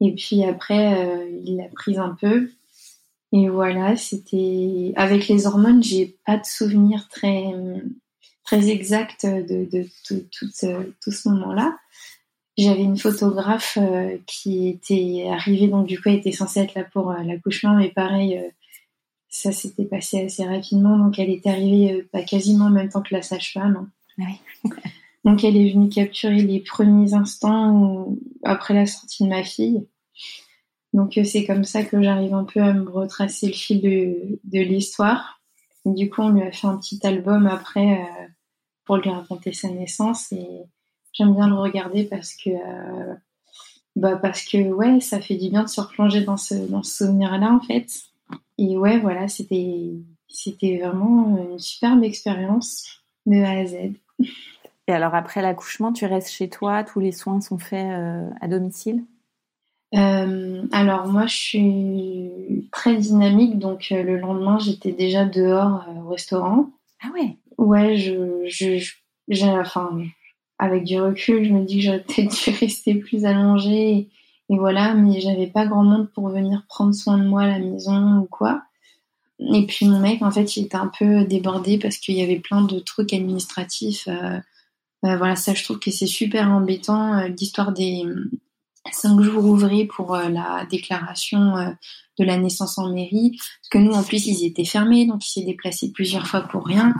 Et 0.00 0.14
puis 0.14 0.44
après, 0.44 1.28
il 1.44 1.56
l'a 1.56 1.68
prise 1.68 1.98
un 1.98 2.14
peu. 2.20 2.50
Et 3.32 3.48
voilà, 3.48 3.96
c'était 3.96 4.92
avec 4.96 5.28
les 5.28 5.46
hormones, 5.46 5.82
j'ai 5.82 6.18
pas 6.26 6.36
de 6.36 6.44
souvenir 6.44 7.08
très 7.08 7.54
très 8.48 8.70
exact 8.70 9.26
de, 9.26 9.68
de, 9.70 9.86
tout, 10.06 10.24
tout, 10.32 11.10
ce 11.10 11.28
moment-là. 11.28 11.76
J'avais 12.58 12.82
une 12.82 12.98
photographe 12.98 13.78
euh, 13.80 14.18
qui 14.26 14.68
était 14.68 15.28
arrivée, 15.30 15.68
donc 15.68 15.86
du 15.86 15.96
coup, 16.00 16.08
elle 16.08 16.16
était 16.16 16.32
censée 16.32 16.60
être 16.60 16.74
là 16.74 16.84
pour 16.84 17.10
euh, 17.10 17.22
l'accouchement, 17.22 17.76
mais 17.76 17.88
pareil, 17.88 18.36
euh, 18.36 18.48
ça 19.28 19.52
s'était 19.52 19.84
passé 19.84 20.24
assez 20.24 20.44
rapidement, 20.44 20.98
donc 20.98 21.18
elle 21.18 21.30
était 21.30 21.50
arrivée 21.50 22.02
pas 22.12 22.22
quasiment 22.22 22.66
en 22.66 22.70
même 22.70 22.88
temps 22.88 23.02
que 23.02 23.14
la 23.14 23.22
sage-femme. 23.22 23.88
Oui. 24.18 24.32
donc 25.24 25.44
elle 25.44 25.56
est 25.56 25.72
venue 25.72 25.88
capturer 25.88 26.42
les 26.42 26.60
premiers 26.60 27.14
instants 27.14 28.08
après 28.42 28.74
la 28.74 28.86
sortie 28.86 29.24
de 29.24 29.28
ma 29.28 29.44
fille. 29.44 29.86
Donc 30.92 31.18
c'est 31.24 31.44
comme 31.44 31.64
ça 31.64 31.84
que 31.84 32.02
j'arrive 32.02 32.34
un 32.34 32.44
peu 32.44 32.60
à 32.60 32.72
me 32.72 32.88
retracer 32.90 33.46
le 33.46 33.52
fil 33.52 33.80
de, 33.80 34.40
de 34.44 34.60
l'histoire. 34.60 35.38
Du 35.84 36.10
coup, 36.10 36.22
on 36.22 36.30
lui 36.30 36.42
a 36.42 36.52
fait 36.52 36.66
un 36.66 36.76
petit 36.76 37.00
album 37.06 37.46
après 37.46 38.00
euh, 38.00 38.26
pour 38.84 38.96
lui 38.96 39.10
raconter 39.10 39.52
sa 39.52 39.68
naissance 39.68 40.32
et 40.32 40.46
j'aime 41.12 41.34
bien 41.34 41.48
le 41.48 41.54
regarder 41.54 42.04
parce 42.04 42.34
que 42.34 42.50
euh, 42.50 43.14
bah 43.96 44.16
parce 44.16 44.44
que 44.44 44.58
ouais, 44.72 45.00
ça 45.00 45.20
fait 45.20 45.36
du 45.36 45.50
bien 45.50 45.64
de 45.64 45.68
se 45.68 45.80
replonger 45.80 46.22
dans 46.22 46.36
ce 46.36 46.54
dans 46.54 46.82
ce 46.82 47.04
souvenir-là 47.04 47.52
en 47.52 47.60
fait. 47.60 47.86
Et 48.58 48.76
ouais, 48.76 48.98
voilà, 48.98 49.28
c'était 49.28 49.92
c'était 50.28 50.78
vraiment 50.78 51.38
une 51.50 51.58
superbe 51.58 52.04
expérience 52.04 53.02
de 53.26 53.42
A 53.42 53.60
à 53.60 53.66
Z. 53.66 53.74
Et 54.86 54.92
alors 54.92 55.14
après 55.14 55.42
l'accouchement, 55.42 55.92
tu 55.92 56.06
restes 56.06 56.30
chez 56.30 56.48
toi, 56.48 56.84
tous 56.84 57.00
les 57.00 57.12
soins 57.12 57.40
sont 57.40 57.58
faits 57.58 57.86
à 58.40 58.48
domicile? 58.48 59.04
Euh, 59.94 60.66
alors 60.72 61.06
moi, 61.06 61.26
je 61.26 61.36
suis 61.36 62.68
très 62.72 62.96
dynamique, 62.96 63.58
donc 63.58 63.88
euh, 63.90 64.02
le 64.02 64.18
lendemain, 64.18 64.58
j'étais 64.58 64.92
déjà 64.92 65.24
dehors 65.24 65.86
euh, 65.88 66.02
au 66.02 66.08
restaurant. 66.08 66.70
Ah 67.02 67.08
ouais? 67.14 67.36
Ouais, 67.56 67.96
je, 67.96 68.44
je, 68.46 68.92
j'ai, 69.28 69.48
enfin, 69.48 69.98
avec 70.58 70.84
du 70.84 71.00
recul, 71.00 71.44
je 71.44 71.52
me 71.52 71.64
dis 71.64 71.76
que 71.76 71.82
j'aurais 71.82 72.04
peut-être 72.06 72.44
dû 72.44 72.50
rester 72.58 72.94
plus 72.94 73.24
allongée 73.24 73.90
et, 73.90 74.08
et 74.50 74.58
voilà, 74.58 74.94
mais 74.94 75.20
j'avais 75.20 75.46
pas 75.46 75.66
grand 75.66 75.84
monde 75.84 76.10
pour 76.12 76.28
venir 76.28 76.64
prendre 76.68 76.94
soin 76.94 77.18
de 77.18 77.24
moi 77.24 77.42
à 77.42 77.46
la 77.46 77.58
maison 77.58 78.18
ou 78.18 78.24
quoi. 78.24 78.62
Et 79.38 79.66
puis 79.66 79.86
mon 79.86 80.00
mec, 80.00 80.22
en 80.22 80.30
fait, 80.30 80.56
il 80.56 80.64
était 80.64 80.76
un 80.76 80.90
peu 80.98 81.24
débordé 81.24 81.78
parce 81.78 81.98
qu'il 81.98 82.16
y 82.16 82.22
avait 82.22 82.40
plein 82.40 82.62
de 82.62 82.78
trucs 82.80 83.12
administratifs. 83.12 84.08
Euh, 84.08 84.40
voilà, 85.02 85.36
ça, 85.36 85.54
je 85.54 85.62
trouve 85.62 85.78
que 85.78 85.92
c'est 85.92 86.06
super 86.06 86.50
embêtant. 86.50 87.24
L'histoire 87.28 87.72
des 87.72 88.04
cinq 88.92 89.20
jours 89.20 89.44
ouvrés 89.44 89.84
pour 89.84 90.14
euh, 90.14 90.28
la 90.28 90.66
déclaration 90.70 91.56
euh, 91.56 91.70
de 92.18 92.24
la 92.24 92.36
naissance 92.36 92.78
en 92.78 92.92
mairie. 92.92 93.36
Parce 93.36 93.68
que 93.70 93.78
nous, 93.78 93.92
en 93.92 94.02
plus, 94.02 94.26
ils 94.26 94.44
étaient 94.44 94.64
fermés, 94.64 95.06
donc 95.06 95.26
il 95.26 95.30
s'est 95.30 95.46
déplacé 95.46 95.92
plusieurs 95.92 96.26
fois 96.26 96.42
pour 96.42 96.66
rien. 96.66 96.94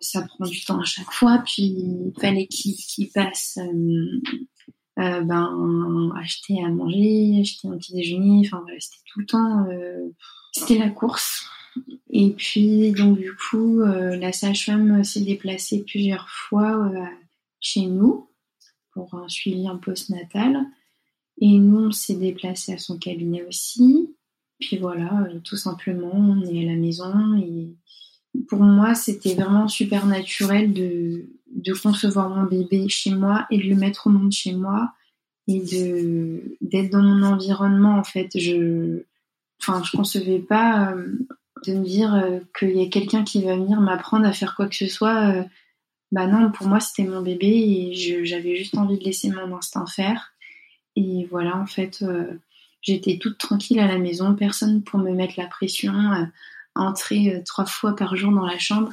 Ça 0.00 0.22
prend 0.22 0.46
du 0.46 0.64
temps 0.64 0.80
à 0.80 0.84
chaque 0.84 1.10
fois. 1.12 1.42
Puis 1.44 1.62
il 1.62 2.12
fallait 2.20 2.46
qu'il 2.46 3.10
passe 3.12 3.58
euh, 3.58 5.20
ben, 5.22 6.12
acheter 6.16 6.62
à 6.64 6.68
manger, 6.68 7.40
acheter 7.40 7.68
un 7.68 7.76
petit 7.76 7.94
déjeuner. 7.94 8.42
Enfin 8.46 8.60
voilà, 8.62 8.78
c'était 8.80 9.02
tout 9.12 9.20
le 9.20 9.26
temps. 9.26 9.66
c'était 10.52 10.78
la 10.78 10.90
course. 10.90 11.46
Et 12.10 12.30
puis 12.30 12.92
donc 12.92 13.18
du 13.18 13.34
coup, 13.36 13.80
la 13.80 14.32
sage-femme 14.32 15.04
s'est 15.04 15.20
déplacée 15.20 15.84
plusieurs 15.84 16.28
fois 16.28 16.90
chez 17.60 17.86
nous 17.86 18.28
pour 18.92 19.14
un 19.14 19.28
suivi 19.28 19.68
en 19.68 19.78
post-natal. 19.78 20.66
Et 21.40 21.58
nous, 21.58 21.86
on 21.86 21.92
s'est 21.92 22.16
déplacé 22.16 22.72
à 22.72 22.78
son 22.78 22.98
cabinet 22.98 23.44
aussi. 23.44 24.14
Puis 24.58 24.76
voilà, 24.76 25.26
euh, 25.28 25.38
tout 25.44 25.56
simplement, 25.56 26.12
on 26.12 26.42
est 26.42 26.64
à 26.64 26.72
la 26.72 26.76
maison. 26.76 27.36
Et 27.36 27.76
pour 28.48 28.60
moi, 28.60 28.94
c'était 28.94 29.34
vraiment 29.34 29.68
super 29.68 30.06
naturel 30.06 30.72
de, 30.72 31.26
concevoir 31.82 32.30
mon 32.30 32.44
bébé 32.44 32.88
chez 32.88 33.10
moi 33.10 33.46
et 33.50 33.58
de 33.58 33.64
le 33.64 33.76
mettre 33.76 34.06
au 34.06 34.10
monde 34.10 34.32
chez 34.32 34.52
moi 34.52 34.92
et 35.46 35.60
de 35.60 36.56
d'être 36.60 36.90
dans 36.90 37.02
mon 37.02 37.22
environnement 37.22 37.98
en 37.98 38.04
fait. 38.04 38.28
Je, 38.38 39.02
enfin, 39.60 39.82
je 39.84 39.96
concevais 39.96 40.38
pas 40.38 40.92
euh, 40.92 41.18
de 41.66 41.74
me 41.74 41.84
dire 41.84 42.14
euh, 42.14 42.40
qu'il 42.58 42.76
y 42.76 42.82
a 42.82 42.88
quelqu'un 42.88 43.24
qui 43.24 43.42
va 43.42 43.56
venir 43.56 43.80
m'apprendre 43.80 44.26
à 44.26 44.32
faire 44.32 44.54
quoi 44.56 44.66
que 44.68 44.76
ce 44.76 44.86
soit. 44.86 45.46
bah 46.12 46.26
non, 46.26 46.50
pour 46.50 46.66
moi, 46.66 46.80
c'était 46.80 47.08
mon 47.08 47.22
bébé 47.22 47.46
et 47.46 48.24
j'avais 48.24 48.56
juste 48.56 48.76
envie 48.76 48.98
de 48.98 49.04
laisser 49.04 49.30
mon 49.30 49.56
instinct 49.56 49.86
faire. 49.86 50.32
Et 50.98 51.26
voilà, 51.30 51.56
en 51.56 51.66
fait, 51.66 52.02
euh, 52.02 52.40
j'étais 52.82 53.18
toute 53.18 53.38
tranquille 53.38 53.78
à 53.78 53.86
la 53.86 53.98
maison, 53.98 54.34
personne 54.34 54.82
pour 54.82 54.98
me 54.98 55.12
mettre 55.12 55.34
la 55.36 55.46
pression, 55.46 55.92
entrer 56.78 57.34
euh, 57.34 57.42
trois 57.44 57.66
fois 57.66 57.94
par 57.94 58.16
jour 58.16 58.32
dans 58.32 58.46
la 58.46 58.58
chambre. 58.58 58.92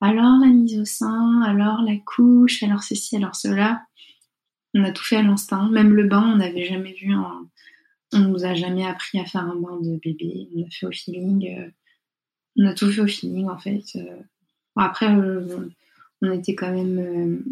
Alors 0.00 0.38
la 0.40 0.48
mise 0.48 0.78
au 0.78 0.84
sein, 0.84 1.42
alors 1.42 1.82
la 1.82 1.96
couche, 1.96 2.62
alors 2.62 2.82
ceci, 2.82 3.16
alors 3.16 3.34
cela. 3.34 3.82
On 4.74 4.84
a 4.84 4.90
tout 4.90 5.04
fait 5.04 5.16
à 5.16 5.22
l'instinct. 5.22 5.68
Même 5.70 5.94
le 5.94 6.06
bain, 6.06 6.32
on 6.34 6.36
n'avait 6.36 6.66
jamais 6.66 6.92
vu 6.92 7.12
un... 7.12 7.46
On 8.14 8.18
nous 8.20 8.44
a 8.44 8.54
jamais 8.54 8.86
appris 8.86 9.18
à 9.20 9.24
faire 9.24 9.42
un 9.42 9.56
bain 9.56 9.80
de 9.80 9.98
bébé. 10.02 10.48
On 10.54 10.62
a 10.62 10.70
fait 10.70 10.86
au 10.86 10.92
feeling. 10.92 11.48
Euh, 11.58 11.70
on 12.58 12.66
a 12.66 12.74
tout 12.74 12.90
fait 12.90 13.00
au 13.00 13.06
feeling, 13.06 13.48
en 13.48 13.58
fait. 13.58 13.84
après, 14.76 15.08
on 15.08 16.32
était 16.32 16.54
quand 16.54 16.72
même 16.72 17.42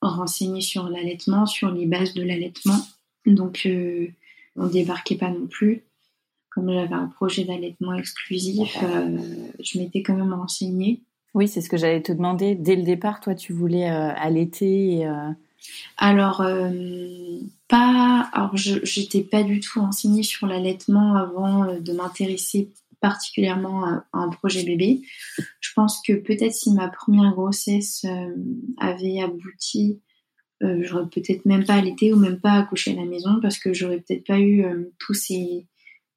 renseigné 0.00 0.60
sur 0.60 0.88
l'allaitement, 0.88 1.46
sur 1.46 1.70
les 1.70 1.86
bases 1.86 2.14
de 2.14 2.22
l'allaitement. 2.22 2.80
Donc, 3.26 3.62
euh, 3.66 4.08
on 4.56 4.66
débarquait 4.66 5.16
pas 5.16 5.30
non 5.30 5.46
plus. 5.46 5.82
Comme 6.54 6.70
j'avais 6.72 6.94
un 6.94 7.06
projet 7.06 7.44
d'allaitement 7.44 7.94
exclusif, 7.94 8.76
euh, 8.82 9.18
je 9.60 9.78
m'étais 9.78 10.02
quand 10.02 10.14
même 10.14 10.34
renseignée. 10.34 11.02
Oui, 11.34 11.48
c'est 11.48 11.62
ce 11.62 11.70
que 11.70 11.76
j'allais 11.76 12.02
te 12.02 12.12
demander. 12.12 12.54
Dès 12.54 12.76
le 12.76 12.82
départ, 12.82 13.20
toi, 13.20 13.34
tu 13.34 13.52
voulais 13.52 13.90
euh, 13.90 14.12
allaiter 14.14 15.08
Alors, 15.96 16.44
pas. 17.68 18.28
Alors, 18.32 18.56
je 18.56 18.84
j'étais 18.84 19.22
pas 19.22 19.42
du 19.42 19.60
tout 19.60 19.80
renseignée 19.80 20.22
sur 20.22 20.46
l'allaitement 20.46 21.16
avant 21.16 21.78
de 21.80 21.92
m'intéresser 21.92 22.70
particulièrement 23.00 23.84
à, 23.86 24.04
un 24.12 24.28
projet 24.28 24.62
bébé. 24.62 25.00
Je 25.60 25.70
pense 25.74 26.02
que 26.06 26.12
peut-être 26.12 26.54
si 26.54 26.72
ma 26.72 26.88
première 26.88 27.32
grossesse 27.32 28.04
avait 28.78 29.20
abouti 29.20 30.00
euh, 30.62 30.78
j'aurais 30.82 31.08
peut-être 31.08 31.44
même 31.44 31.64
pas 31.64 31.74
allaité 31.74 32.12
ou 32.12 32.16
même 32.16 32.38
pas 32.38 32.52
accouché 32.52 32.92
à 32.92 32.94
la 32.94 33.04
maison 33.04 33.40
parce 33.40 33.58
que 33.58 33.72
j'aurais 33.72 33.98
peut-être 33.98 34.26
pas 34.26 34.38
eu 34.38 34.64
euh, 34.64 34.92
tous 34.98 35.14
ces 35.14 35.66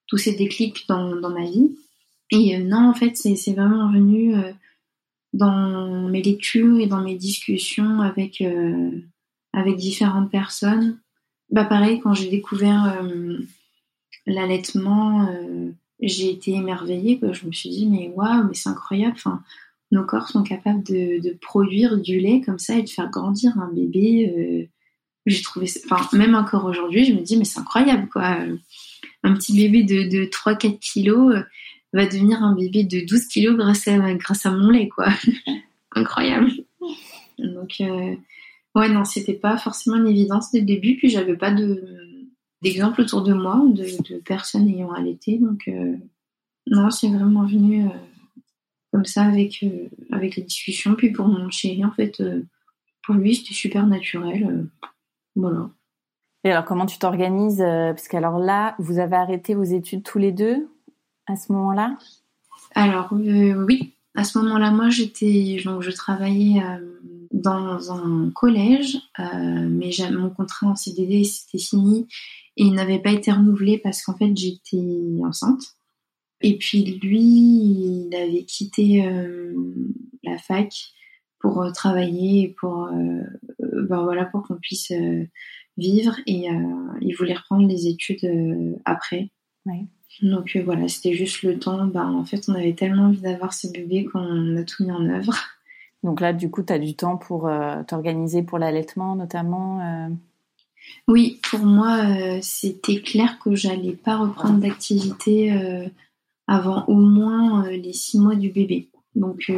tous 0.07 0.17
ces 0.17 0.35
déclics 0.35 0.87
dans, 0.87 1.15
dans 1.15 1.29
ma 1.29 1.45
vie. 1.45 1.75
Et 2.31 2.55
euh, 2.55 2.63
non, 2.63 2.89
en 2.89 2.93
fait, 2.93 3.15
c'est 3.15 3.53
vraiment 3.53 3.91
venu 3.91 4.35
dans 5.33 6.07
mes 6.09 6.21
lectures 6.21 6.79
et 6.79 6.87
dans 6.87 7.01
mes 7.01 7.15
discussions 7.15 8.01
avec 8.01 8.43
avec 9.53 9.75
différentes 9.75 10.31
personnes. 10.31 10.99
Bah 11.49 11.65
pareil, 11.65 11.99
quand 11.99 12.13
j'ai 12.13 12.29
découvert 12.29 13.03
l'allaitement, 14.25 15.29
j'ai 16.01 16.31
été 16.31 16.53
émerveillée. 16.53 17.19
Je 17.21 17.45
me 17.45 17.51
suis 17.51 17.69
dit 17.69 17.85
mais 17.85 18.11
waouh, 18.15 18.47
mais 18.47 18.53
c'est 18.53 18.69
incroyable. 18.69 19.15
Enfin, 19.17 19.43
nos 19.91 20.03
corps 20.03 20.27
sont 20.27 20.43
capables 20.43 20.83
de, 20.83 21.37
produire 21.41 21.97
du 21.97 22.19
lait 22.19 22.41
comme 22.41 22.59
ça 22.59 22.77
et 22.77 22.83
de 22.83 22.89
faire 22.89 23.09
grandir 23.09 23.57
un 23.59 23.71
bébé. 23.71 24.33
Euh, 24.35 24.67
j'ai 25.25 25.41
trouvé, 25.41 25.67
enfin, 25.89 26.07
même 26.15 26.35
encore 26.35 26.65
aujourd'hui, 26.65 27.05
je 27.05 27.13
me 27.13 27.21
dis, 27.21 27.37
mais 27.37 27.45
c'est 27.45 27.59
incroyable, 27.59 28.07
quoi. 28.09 28.37
Un 29.25 29.33
petit 29.33 29.55
bébé 29.55 29.83
de, 29.83 30.25
3-4 30.25 30.79
kilos, 30.79 31.35
va 31.93 32.05
devenir 32.05 32.43
un 32.43 32.53
bébé 32.53 32.83
de 32.83 33.05
12 33.05 33.25
kilos 33.25 33.57
grâce 33.57 33.87
à, 33.87 34.51
mon 34.51 34.69
lait, 34.69 34.87
quoi. 34.87 35.07
Incroyable. 35.95 36.51
Donc, 37.39 37.77
euh, 37.81 38.15
ouais, 38.75 38.89
non, 38.89 39.03
c'était 39.03 39.33
pas 39.33 39.57
forcément 39.57 39.97
une 39.97 40.07
évidence 40.07 40.51
dès 40.51 40.59
le 40.59 40.65
début, 40.65 40.97
puis 40.97 41.09
j'avais 41.09 41.35
pas 41.35 41.51
de, 41.51 41.81
d'exemple 42.61 43.01
autour 43.01 43.23
de 43.23 43.33
moi, 43.33 43.61
de, 43.67 44.13
de 44.13 44.19
personnes 44.19 44.67
ayant 44.67 44.91
allaité, 44.91 45.39
donc, 45.39 45.67
euh, 45.67 45.95
non, 46.67 46.91
c'est 46.91 47.09
vraiment 47.09 47.45
venu 47.45 47.85
comme 48.91 49.05
ça 49.05 49.23
avec, 49.23 49.63
avec 50.11 50.35
les 50.35 50.43
discussions. 50.43 50.95
Puis 50.95 51.11
pour 51.11 51.27
mon 51.27 51.49
chéri, 51.49 51.83
en 51.85 51.91
fait, 51.91 52.23
pour 53.03 53.15
lui, 53.15 53.35
c'était 53.35 53.53
super 53.53 53.85
naturel. 53.85 54.67
voilà. 55.35 55.69
Et 56.45 56.51
alors, 56.51 56.63
comment 56.63 56.85
tu 56.85 56.99
t'organises 56.99 57.57
Parce 57.57 58.07
qu'alors 58.07 58.39
là, 58.39 58.75
vous 58.79 58.99
avez 58.99 59.17
arrêté 59.17 59.55
vos 59.55 59.63
études 59.63 60.03
tous 60.03 60.19
les 60.19 60.31
deux 60.31 60.69
à 61.27 61.35
ce 61.35 61.51
moment-là? 61.51 61.97
Alors 62.75 63.13
euh, 63.13 63.65
oui, 63.65 63.93
à 64.15 64.23
ce 64.23 64.37
moment-là, 64.39 64.71
moi 64.71 64.89
j'étais, 64.89 65.61
donc 65.63 65.81
je 65.81 65.91
travaillais 65.91 66.61
euh, 66.61 66.99
dans 67.31 67.91
un 67.91 68.31
collège, 68.31 68.97
euh, 69.19 69.67
mais 69.69 69.89
mon 70.11 70.29
contrat 70.29 70.67
en 70.67 70.75
CDD 70.75 71.23
s'était 71.23 71.57
fini 71.63 72.07
et 72.57 72.63
il 72.63 72.73
n'avait 72.73 72.99
pas 72.99 73.11
été 73.11 73.31
renouvelé 73.31 73.77
parce 73.77 74.03
qu'en 74.03 74.15
fait 74.15 74.35
j'étais 74.35 74.83
enceinte. 75.23 75.63
Et 76.41 76.57
puis 76.57 76.83
lui, 77.01 77.21
il 77.21 78.09
avait 78.13 78.43
quitté 78.43 79.09
la 80.23 80.37
fac 80.37 80.69
pour 81.39 81.65
travailler, 81.73 82.53
pour 82.59 82.89
ben 83.59 84.03
voilà, 84.03 84.25
pour 84.25 84.43
qu'on 84.43 84.57
puisse 84.57 84.91
vivre 85.77 86.15
et 86.25 86.47
il 87.01 87.15
voulait 87.15 87.33
reprendre 87.33 87.67
les 87.67 87.87
études 87.87 88.77
après. 88.85 89.29
Ouais. 89.65 89.85
Donc 90.21 90.55
euh, 90.55 90.63
voilà, 90.63 90.87
c'était 90.87 91.13
juste 91.13 91.43
le 91.43 91.59
temps. 91.59 91.85
Bah, 91.85 92.05
en 92.05 92.23
fait, 92.23 92.47
on 92.47 92.53
avait 92.53 92.73
tellement 92.73 93.05
envie 93.05 93.21
d'avoir 93.21 93.53
ce 93.53 93.67
bébé 93.67 94.05
qu'on 94.05 94.57
a 94.57 94.63
tout 94.63 94.83
mis 94.83 94.91
en 94.91 95.05
œuvre. 95.09 95.35
Donc 96.03 96.21
là, 96.21 96.33
du 96.33 96.49
coup, 96.49 96.63
tu 96.63 96.71
as 96.71 96.79
du 96.79 96.95
temps 96.95 97.17
pour 97.17 97.47
euh, 97.47 97.83
t'organiser 97.83 98.43
pour 98.43 98.59
l'allaitement 98.59 99.15
notamment 99.15 99.81
euh? 99.81 100.09
Oui, 101.07 101.39
pour 101.49 101.61
moi, 101.61 102.39
c'était 102.43 103.01
clair 103.01 103.39
que 103.39 103.55
j'allais 103.55 103.93
pas 103.93 104.17
reprendre 104.17 104.59
d'activité 104.59 105.51
avant 106.45 106.85
au 106.85 106.93
moins 106.93 107.67
les 107.71 107.91
six 107.91 108.19
mois 108.19 108.35
du 108.35 108.49
bébé. 108.49 108.89
Donc, 109.15 109.51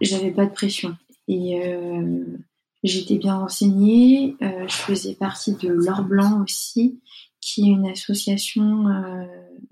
j'avais 0.00 0.32
pas 0.32 0.46
de 0.46 0.50
pression. 0.50 0.96
Et 1.28 1.62
j'étais 2.84 3.18
bien 3.18 3.38
renseignée. 3.38 4.36
je 4.40 4.74
faisais 4.74 5.14
partie 5.14 5.54
de 5.54 5.68
l'or 5.68 6.02
blanc 6.02 6.42
aussi 6.42 7.00
qui 7.44 7.68
est 7.68 7.72
une 7.72 7.86
association 7.86 8.88
euh, 8.88 9.26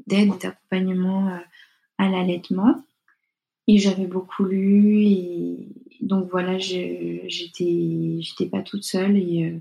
d'aide 0.07 0.29
et 0.29 0.39
d'accompagnement 0.39 1.29
euh, 1.29 1.39
à 1.99 2.09
l'allaitement. 2.11 2.85
Et 3.67 3.79
j'avais 3.79 4.07
beaucoup 4.07 4.45
lu 4.45 5.05
et 5.07 5.69
donc 6.01 6.29
voilà, 6.31 6.59
j'étais 6.59 8.21
pas 8.51 8.61
toute 8.63 8.85
seule 8.85 9.17
et 9.17 9.45
euh, 9.45 9.59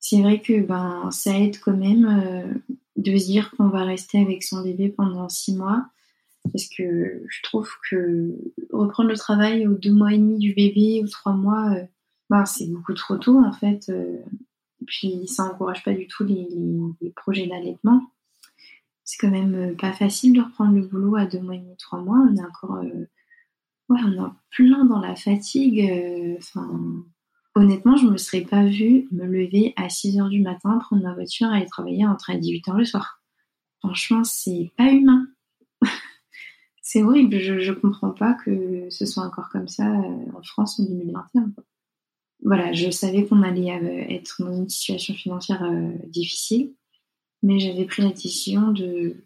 c'est 0.00 0.20
vrai 0.20 0.40
que 0.40 0.60
ben 0.60 1.10
ça 1.10 1.38
aide 1.38 1.58
quand 1.60 1.76
même 1.76 2.62
de 2.96 3.16
se 3.16 3.26
dire 3.26 3.50
qu'on 3.52 3.68
va 3.68 3.84
rester 3.84 4.18
avec 4.18 4.42
son 4.42 4.62
bébé 4.62 4.88
pendant 4.88 5.28
six 5.28 5.54
mois 5.54 5.86
parce 6.52 6.66
que 6.68 7.22
je 7.26 7.42
trouve 7.42 7.70
que 7.88 8.34
reprendre 8.70 9.08
le 9.08 9.16
travail 9.16 9.66
aux 9.66 9.74
deux 9.74 9.92
mois 9.92 10.12
et 10.12 10.18
demi 10.18 10.38
du 10.38 10.52
bébé 10.52 11.00
ou 11.02 11.08
trois 11.08 11.32
mois, 11.32 11.74
ben, 12.30 12.44
c'est 12.46 12.66
beaucoup 12.66 12.94
trop 12.94 13.16
tôt 13.16 13.38
en 13.38 13.52
fait. 13.52 13.90
Puis 14.86 15.26
ça 15.26 15.44
encourage 15.44 15.82
pas 15.82 15.92
du 15.92 16.06
tout 16.06 16.24
les, 16.24 17.10
projets 17.16 17.46
d'allaitement. 17.46 18.02
C'est 19.04 19.18
quand 19.18 19.30
même 19.30 19.54
euh, 19.54 19.74
pas 19.74 19.92
facile 19.92 20.32
de 20.32 20.40
reprendre 20.40 20.74
le 20.74 20.86
boulot 20.86 21.16
à 21.16 21.26
deux 21.26 21.40
mois 21.40 21.54
et 21.54 21.58
demi, 21.58 21.76
trois 21.76 22.00
mois. 22.00 22.18
On 22.18 22.36
est 22.36 22.44
encore, 22.44 22.76
euh, 22.76 23.06
ouais, 23.88 24.00
on 24.02 24.32
plein 24.50 24.84
dans 24.86 25.00
la 25.00 25.14
fatigue. 25.14 25.80
Euh, 25.80 26.36
honnêtement, 27.54 27.96
je 27.96 28.06
me 28.06 28.16
serais 28.16 28.40
pas 28.42 28.64
vue 28.64 29.06
me 29.12 29.26
lever 29.26 29.74
à 29.76 29.88
6 29.88 30.18
heures 30.18 30.30
du 30.30 30.40
matin, 30.40 30.78
prendre 30.78 31.02
ma 31.02 31.14
voiture, 31.14 31.48
aller 31.48 31.66
travailler 31.66 32.06
entre 32.06 32.30
à 32.30 32.36
18 32.36 32.68
heures 32.68 32.78
le 32.78 32.84
soir. 32.84 33.22
Franchement, 33.80 34.24
c'est 34.24 34.72
pas 34.78 34.90
humain. 34.90 35.26
c'est 36.82 37.02
horrible. 37.02 37.38
Je, 37.38 37.58
je 37.58 37.72
comprends 37.72 38.12
pas 38.12 38.32
que 38.32 38.88
ce 38.88 39.04
soit 39.04 39.24
encore 39.24 39.50
comme 39.50 39.68
ça 39.68 39.84
en 39.84 40.42
France 40.42 40.80
en 40.80 40.84
2021 40.84 41.52
voilà, 42.44 42.72
je 42.72 42.90
savais 42.90 43.24
qu'on 43.24 43.42
allait 43.42 43.72
euh, 43.72 44.14
être 44.14 44.44
dans 44.44 44.54
une 44.54 44.68
situation 44.68 45.14
financière 45.14 45.64
euh, 45.64 45.92
difficile, 46.08 46.72
mais 47.42 47.58
j'avais 47.58 47.86
pris 47.86 48.02
la 48.02 48.10
décision 48.10 48.70
de, 48.70 49.16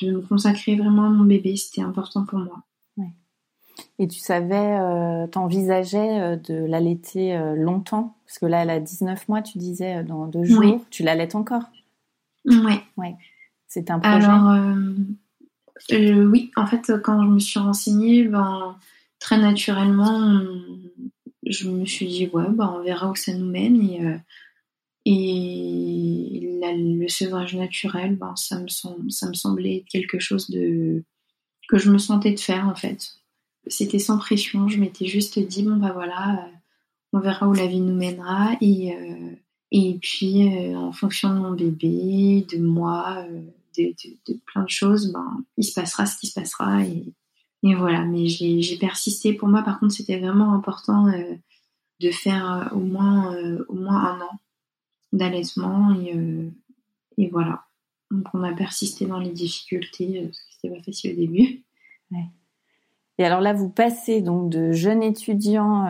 de 0.00 0.12
me 0.12 0.20
consacrer 0.20 0.76
vraiment 0.76 1.06
à 1.06 1.10
mon 1.10 1.24
bébé. 1.24 1.56
C'était 1.56 1.82
important 1.82 2.24
pour 2.24 2.38
moi. 2.38 2.62
Et 3.98 4.06
tu 4.06 4.20
savais, 4.20 4.78
euh, 4.78 5.26
t'envisageais 5.26 6.36
de 6.36 6.54
l'allaiter 6.54 7.36
longtemps? 7.56 8.16
Parce 8.24 8.38
que 8.38 8.46
là, 8.46 8.62
elle 8.62 8.70
a 8.70 8.78
19 8.78 9.28
mois, 9.28 9.42
tu 9.42 9.58
disais, 9.58 10.04
dans 10.04 10.26
deux 10.26 10.44
jours. 10.44 10.80
Tu 10.90 11.02
l'allaites 11.02 11.34
encore? 11.34 11.64
Oui. 12.44 12.74
Ouais. 12.96 13.16
C'est 13.66 13.90
un 13.90 13.98
projet? 13.98 14.26
Alors, 14.26 14.76
oui, 16.30 16.52
en 16.54 16.66
fait, 16.66 16.92
quand 17.02 17.20
je 17.24 17.28
me 17.28 17.40
suis 17.40 17.58
renseignée, 17.58 18.24
ben, 18.24 18.76
très 19.18 19.38
naturellement, 19.38 20.38
je 21.46 21.68
me 21.68 21.84
suis 21.84 22.06
dit, 22.06 22.28
ouais, 22.32 22.48
bah, 22.50 22.74
on 22.76 22.82
verra 22.82 23.10
où 23.10 23.14
ça 23.14 23.34
nous 23.34 23.46
mène. 23.46 23.80
Et, 23.82 24.00
euh, 24.04 24.18
et 25.06 26.40
le 26.76 27.08
sevrage 27.08 27.54
naturel, 27.54 28.16
ben, 28.16 28.34
ça, 28.36 28.58
me 28.58 28.68
ça 28.68 29.28
me 29.28 29.34
semblait 29.34 29.84
quelque 29.90 30.18
chose 30.18 30.50
de, 30.50 31.04
que 31.68 31.78
je 31.78 31.90
me 31.90 31.98
sentais 31.98 32.32
de 32.32 32.40
faire, 32.40 32.68
en 32.68 32.74
fait. 32.74 33.12
C'était 33.66 33.98
sans 33.98 34.18
pression. 34.18 34.68
Je 34.68 34.78
m'étais 34.78 35.06
juste 35.06 35.38
dit, 35.38 35.62
bon, 35.62 35.76
bah 35.76 35.92
voilà, 35.92 36.44
euh, 36.44 36.50
on 37.12 37.20
verra 37.20 37.48
où 37.48 37.52
la 37.52 37.66
vie 37.66 37.80
nous 37.80 37.94
mènera. 37.94 38.56
Et, 38.60 38.94
euh, 38.94 39.30
et 39.70 39.98
puis, 40.00 40.48
en 40.76 40.92
fonction 40.92 41.34
de 41.34 41.38
mon 41.38 41.52
bébé, 41.52 42.46
de 42.50 42.58
moi, 42.58 43.26
de, 43.76 43.94
plein 44.46 44.62
de 44.62 44.70
choses, 44.70 45.12
ben, 45.12 45.44
il 45.56 45.64
se 45.64 45.74
passera 45.74 46.06
ce 46.06 46.18
qui 46.18 46.28
se 46.28 46.34
passera. 46.34 46.80
Et 47.64 47.74
voilà, 47.74 48.04
mais 48.04 48.26
j'ai 48.26 48.76
persisté. 48.76 49.32
Pour 49.32 49.48
moi, 49.48 49.62
par 49.62 49.80
contre, 49.80 49.94
c'était 49.94 50.18
vraiment 50.18 50.52
important 50.52 51.08
euh, 51.08 51.34
de 52.00 52.10
faire 52.10 52.68
euh, 52.70 52.76
au, 52.76 52.80
moins, 52.80 53.34
euh, 53.34 53.64
au 53.70 53.74
moins 53.74 54.04
un 54.04 54.20
an 54.20 54.38
d'allaitement. 55.12 55.96
Et, 57.16 57.28
voilà. 57.30 57.64
Donc, 58.10 58.26
on 58.34 58.42
a 58.42 58.52
persisté 58.52 59.06
dans 59.06 59.18
les 59.18 59.30
difficultés, 59.30 60.24
parce 60.24 60.38
que 60.38 60.44
c'était 60.50 60.76
pas 60.76 60.82
facile 60.82 61.12
au 61.12 61.16
début. 61.16 61.64
Et 63.16 63.24
alors 63.24 63.40
là, 63.40 63.54
vous 63.54 63.70
passez 63.70 64.20
donc 64.20 64.50
de 64.50 64.72
jeunes 64.72 65.02
étudiants 65.02 65.86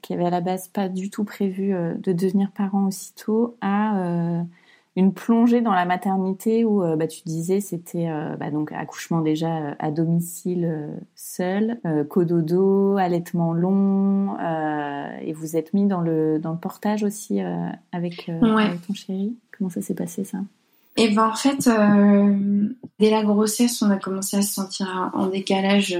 qui 0.00 0.14
avaient 0.14 0.26
à 0.26 0.30
la 0.30 0.40
base 0.40 0.68
pas 0.68 0.88
du 0.88 1.10
tout 1.10 1.24
prévu 1.24 1.72
de 1.72 2.12
devenir 2.12 2.52
parents 2.52 2.86
aussitôt 2.86 3.58
à 3.60 4.44
une 4.96 5.12
plongée 5.12 5.60
dans 5.60 5.74
la 5.74 5.84
maternité 5.84 6.64
où 6.64 6.82
euh, 6.82 6.96
bah, 6.96 7.06
tu 7.06 7.20
disais 7.26 7.60
c'était 7.60 8.08
euh, 8.08 8.34
bah, 8.36 8.50
donc 8.50 8.72
accouchement 8.72 9.20
déjà 9.20 9.56
euh, 9.58 9.74
à 9.78 9.90
domicile 9.90 10.88
seul, 11.14 11.78
cododo, 12.08 12.96
allaitement 12.96 13.52
long, 13.52 14.36
et 15.20 15.32
vous 15.32 15.56
êtes 15.56 15.74
mis 15.74 15.86
dans 15.86 16.00
le 16.00 16.38
dans 16.38 16.52
le 16.52 16.58
portage 16.58 17.04
aussi 17.04 17.40
avec, 17.92 18.26
ton 18.26 18.94
chéri. 18.94 19.36
Comment 19.56 19.70
ça 19.70 19.82
s'est 19.82 19.94
passé 19.94 20.24
ça? 20.24 20.38
Et 20.98 21.08
eh 21.10 21.14
ben 21.14 21.28
en 21.28 21.34
fait, 21.34 21.68
dès 22.98 23.10
la 23.10 23.22
grossesse, 23.22 23.82
on 23.82 23.90
a 23.90 23.98
commencé 23.98 24.38
à 24.38 24.42
se 24.42 24.54
sentir 24.54 25.10
en 25.12 25.26
décalage 25.26 25.98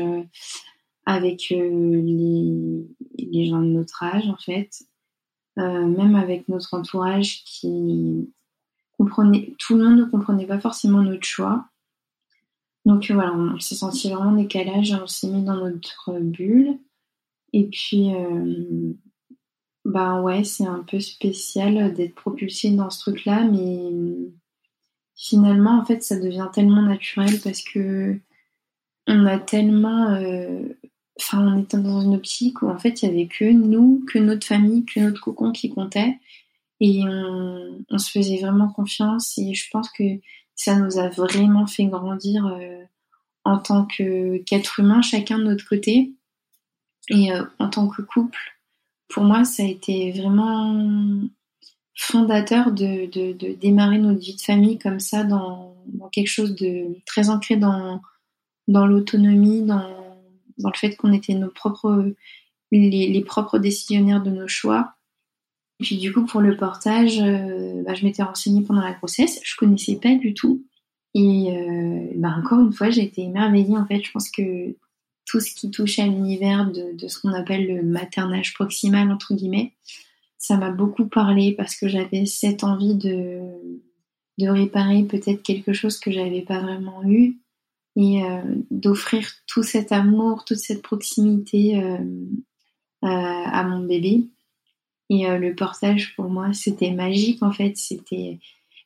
avec 1.05 1.51
les, 1.51 2.86
les 3.18 3.47
gens 3.47 3.61
de 3.61 3.66
notre 3.66 4.03
âge 4.03 4.26
en 4.28 4.36
fait, 4.36 4.70
même 5.57 6.14
avec 6.14 6.49
notre 6.49 6.72
entourage 6.74 7.44
qui 7.44 8.30
tout 8.99 9.76
le 9.76 9.84
monde 9.84 9.99
ne 9.99 10.05
comprenait 10.05 10.47
pas 10.47 10.61
forcément 10.61 11.03
notre 11.03 11.24
choix. 11.24 11.66
Donc 12.84 13.11
voilà, 13.11 13.32
on 13.32 13.59
s'est 13.59 13.74
senti 13.74 14.11
vraiment 14.11 14.30
en 14.30 14.36
décalage, 14.36 14.97
on 15.03 15.07
s'est 15.07 15.28
mis 15.28 15.42
dans 15.42 15.57
notre 15.57 16.18
bulle. 16.20 16.78
Et 17.53 17.66
puis, 17.66 18.14
euh, 18.14 18.92
bah 19.84 20.20
ouais, 20.20 20.44
c'est 20.44 20.66
un 20.66 20.84
peu 20.88 21.01
spécial 21.01 21.94
d'être 21.94 22.14
propulsé 22.14 22.70
dans 22.70 22.90
ce 22.90 23.01
truc-là, 23.01 23.44
mais 23.44 23.90
finalement, 25.16 25.80
en 25.80 25.84
fait, 25.84 26.03
ça 26.03 26.18
devient 26.18 26.49
tellement 26.53 26.82
naturel 26.82 27.40
parce 27.42 27.62
que 27.62 28.18
on 29.09 29.26
a 29.26 29.38
tellement. 29.38 30.11
Euh, 30.14 30.68
enfin, 31.20 31.47
on 31.47 31.62
était 31.62 31.78
dans 31.78 32.01
une 32.01 32.14
optique 32.14 32.62
où 32.62 32.68
en 32.68 32.78
fait, 32.78 33.03
il 33.03 33.09
n'y 33.11 33.14
avait 33.14 33.28
que 33.28 33.51
nous, 33.51 34.05
que 34.07 34.18
notre 34.18 34.47
famille, 34.47 34.84
que 34.84 35.01
notre 35.01 35.20
cocon 35.20 35.53
qui 35.53 35.70
comptait. 35.70 36.18
Et 36.81 37.03
on, 37.05 37.99
se 37.99 38.11
faisait 38.11 38.39
vraiment 38.39 38.68
confiance 38.68 39.39
et 39.39 39.55
je 39.55 39.70
pense 39.70 39.91
que 39.91 40.05
ça 40.55 40.77
nous 40.77 40.99
a 40.99 41.09
vraiment 41.09 41.66
fait 41.66 41.87
grandir 41.87 42.47
euh, 42.47 42.83
en 43.45 43.59
tant 43.59 43.87
qu'être 43.87 44.81
humain, 44.81 45.01
chacun 45.01 45.39
de 45.39 45.45
notre 45.45 45.66
côté. 45.66 46.12
Et 47.09 47.33
euh, 47.33 47.45
en 47.59 47.68
tant 47.68 47.89
que 47.89 48.03
couple, 48.03 48.39
pour 49.09 49.22
moi, 49.22 49.45
ça 49.45 49.62
a 49.62 49.66
été 49.66 50.12
vraiment 50.12 50.74
fondateur 51.97 52.72
de, 52.72 53.07
de, 53.07 53.55
démarrer 53.55 53.99
notre 53.99 54.20
vie 54.20 54.37
de 54.37 54.41
famille 54.41 54.79
comme 54.79 55.01
ça, 55.01 55.24
dans, 55.24 55.74
dans, 55.87 56.09
quelque 56.09 56.29
chose 56.29 56.55
de 56.55 56.97
très 57.07 57.31
ancré 57.31 57.57
dans, 57.57 58.03
dans 58.68 58.87
l'autonomie, 58.87 59.62
dans, 59.62 60.22
dans, 60.59 60.70
le 60.70 60.77
fait 60.77 60.95
qu'on 60.97 61.12
était 61.12 61.35
nos 61.35 61.51
propres, 61.51 62.12
les, 62.70 63.09
les, 63.09 63.24
propres 63.24 63.59
décisionnaires 63.59 64.22
de 64.22 64.31
nos 64.31 64.49
choix. 64.49 64.95
Puis 65.81 65.99
du 65.99 66.12
coup, 66.12 66.24
pour 66.24 66.41
le 66.41 66.57
portage, 66.57 67.20
euh, 67.20 67.83
bah, 67.83 67.95
je 67.95 68.05
m'étais 68.05 68.22
renseignée 68.22 68.62
pendant 68.62 68.83
la 68.83 68.95
grossesse, 68.95 69.41
je 69.43 69.57
connaissais 69.57 69.97
pas 69.97 70.14
du 70.14 70.33
tout. 70.35 70.64
Et 71.14 71.57
euh, 71.57 72.12
bah, 72.16 72.35
encore 72.39 72.61
une 72.61 72.72
fois, 72.72 72.91
j'ai 72.91 73.03
été 73.03 73.22
émerveillée. 73.22 73.77
En 73.77 73.87
fait, 73.87 74.03
je 74.03 74.11
pense 74.11 74.31
que 74.31 74.77
tout 75.27 75.41
ce 75.41 75.55
qui 75.55 75.70
touche 75.70 75.99
à 75.99 76.07
l'univers 76.07 76.70
de, 76.70 76.97
de, 76.97 77.09
ce 77.09 77.20
qu'on 77.20 77.33
appelle 77.33 77.66
le 77.66 77.83
maternage 77.83 78.55
proximal, 78.55 79.11
entre 79.11 79.35
guillemets, 79.35 79.72
ça 80.39 80.57
m'a 80.57 80.70
beaucoup 80.70 81.07
parlé 81.07 81.53
parce 81.53 81.77
que 81.77 81.89
j'avais 81.89 82.27
cette 82.27 82.64
envie 82.64 82.95
de, 82.95 83.41
de 84.39 84.49
réparer 84.49 85.03
peut-être 85.05 85.43
quelque 85.43 85.72
chose 85.72 85.99
que 85.99 86.11
j'avais 86.11 86.43
pas 86.43 86.61
vraiment 86.61 87.03
eu 87.05 87.39
et 87.97 88.22
euh, 88.22 88.43
d'offrir 88.70 89.29
tout 89.47 89.62
cet 89.62 89.91
amour, 89.91 90.45
toute 90.45 90.59
cette 90.59 90.83
proximité 90.83 91.83
euh, 91.83 91.99
à 93.03 93.64
mon 93.64 93.81
bébé. 93.81 94.29
Et 95.11 95.29
euh, 95.29 95.39
le 95.39 95.55
portage 95.55 96.15
pour 96.17 96.29
moi, 96.29 96.53
c'était 96.53 96.91
magique 96.91 97.43
en 97.43 97.53
fait. 97.53 97.77
C'était, 97.77 98.39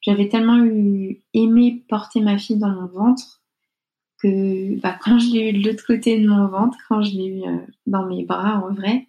j'avais 0.02 0.28
tellement 0.28 0.62
eu 0.64 1.20
aimé 1.34 1.82
porter 1.88 2.20
ma 2.20 2.38
fille 2.38 2.58
dans 2.58 2.70
mon 2.70 2.86
ventre 2.86 3.40
que 4.22 4.78
bah, 4.80 4.98
quand 5.02 5.18
je 5.18 5.32
l'ai 5.32 5.50
eu 5.50 5.52
de 5.54 5.66
l'autre 5.66 5.84
côté 5.86 6.20
de 6.20 6.28
mon 6.28 6.46
ventre, 6.48 6.76
quand 6.88 7.02
je 7.02 7.12
l'ai 7.12 7.28
eu 7.28 7.42
dans 7.86 8.04
mes 8.04 8.24
bras 8.24 8.62
en 8.64 8.74
vrai, 8.74 9.06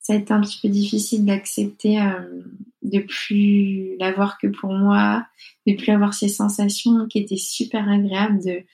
ça 0.00 0.14
a 0.14 0.16
été 0.16 0.32
un 0.32 0.40
petit 0.40 0.58
peu 0.60 0.68
difficile 0.68 1.24
d'accepter 1.24 2.00
euh, 2.00 2.42
de 2.82 3.00
plus 3.00 3.96
l'avoir 3.98 4.38
que 4.38 4.46
pour 4.46 4.72
moi, 4.72 5.26
de 5.66 5.74
plus 5.74 5.92
avoir 5.92 6.14
ces 6.14 6.28
sensations 6.28 7.06
qui 7.06 7.18
étaient 7.18 7.36
super 7.36 7.88
agréables. 7.88 8.42
De 8.42 8.64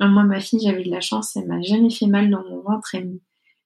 moi, 0.00 0.24
ma 0.24 0.40
fille, 0.40 0.60
j'avais 0.62 0.84
de 0.84 0.90
la 0.90 1.00
chance, 1.00 1.34
elle 1.36 1.46
m'a 1.46 1.62
jamais 1.62 1.90
fait 1.90 2.06
mal 2.06 2.30
dans 2.30 2.44
mon 2.44 2.60
ventre. 2.60 2.94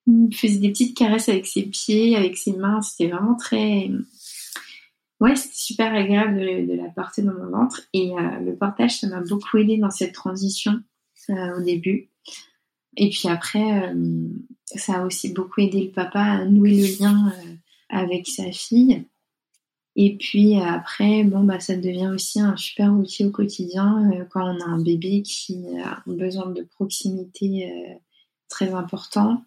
Me 0.06 0.30
faisait 0.32 0.58
des 0.58 0.70
petites 0.70 0.96
caresses 0.96 1.28
avec 1.28 1.46
ses 1.46 1.62
pieds, 1.62 2.16
avec 2.16 2.36
ses 2.36 2.52
mains. 2.52 2.82
C'était 2.82 3.10
vraiment 3.10 3.36
très, 3.36 3.90
ouais, 5.20 5.36
c'était 5.36 5.54
super 5.54 5.94
agréable 5.94 6.40
de, 6.66 6.74
la 6.74 6.88
porter 6.90 7.22
dans 7.22 7.34
mon 7.34 7.50
ventre. 7.50 7.82
Et 7.92 8.10
euh, 8.12 8.40
le 8.40 8.56
portage, 8.56 8.98
ça 8.98 9.08
m'a 9.08 9.20
beaucoup 9.20 9.58
aidé 9.58 9.76
dans 9.78 9.90
cette 9.90 10.14
transition 10.14 10.80
euh, 11.30 11.58
au 11.58 11.62
début. 11.62 12.10
Et 12.96 13.10
puis 13.10 13.28
après, 13.28 13.88
euh, 13.88 14.28
ça 14.64 15.00
a 15.00 15.06
aussi 15.06 15.32
beaucoup 15.32 15.60
aidé 15.60 15.84
le 15.84 15.90
papa 15.90 16.20
à 16.20 16.44
nouer 16.44 16.74
le 16.74 16.98
lien 16.98 17.32
avec 17.88 18.26
sa 18.26 18.50
fille. 18.50 19.04
Et 19.96 20.16
puis 20.16 20.56
après, 20.56 21.24
bon, 21.24 21.44
bah, 21.44 21.60
ça 21.60 21.76
devient 21.76 22.10
aussi 22.14 22.40
un 22.40 22.56
super 22.56 22.92
outil 22.92 23.24
au 23.24 23.30
quotidien 23.30 24.08
quand 24.30 24.44
on 24.44 24.60
a 24.60 24.64
un 24.64 24.80
bébé 24.80 25.22
qui 25.22 25.66
a 25.84 26.02
besoin 26.06 26.50
de 26.50 26.62
proximité 26.62 27.72
très 28.48 28.72
important 28.72 29.42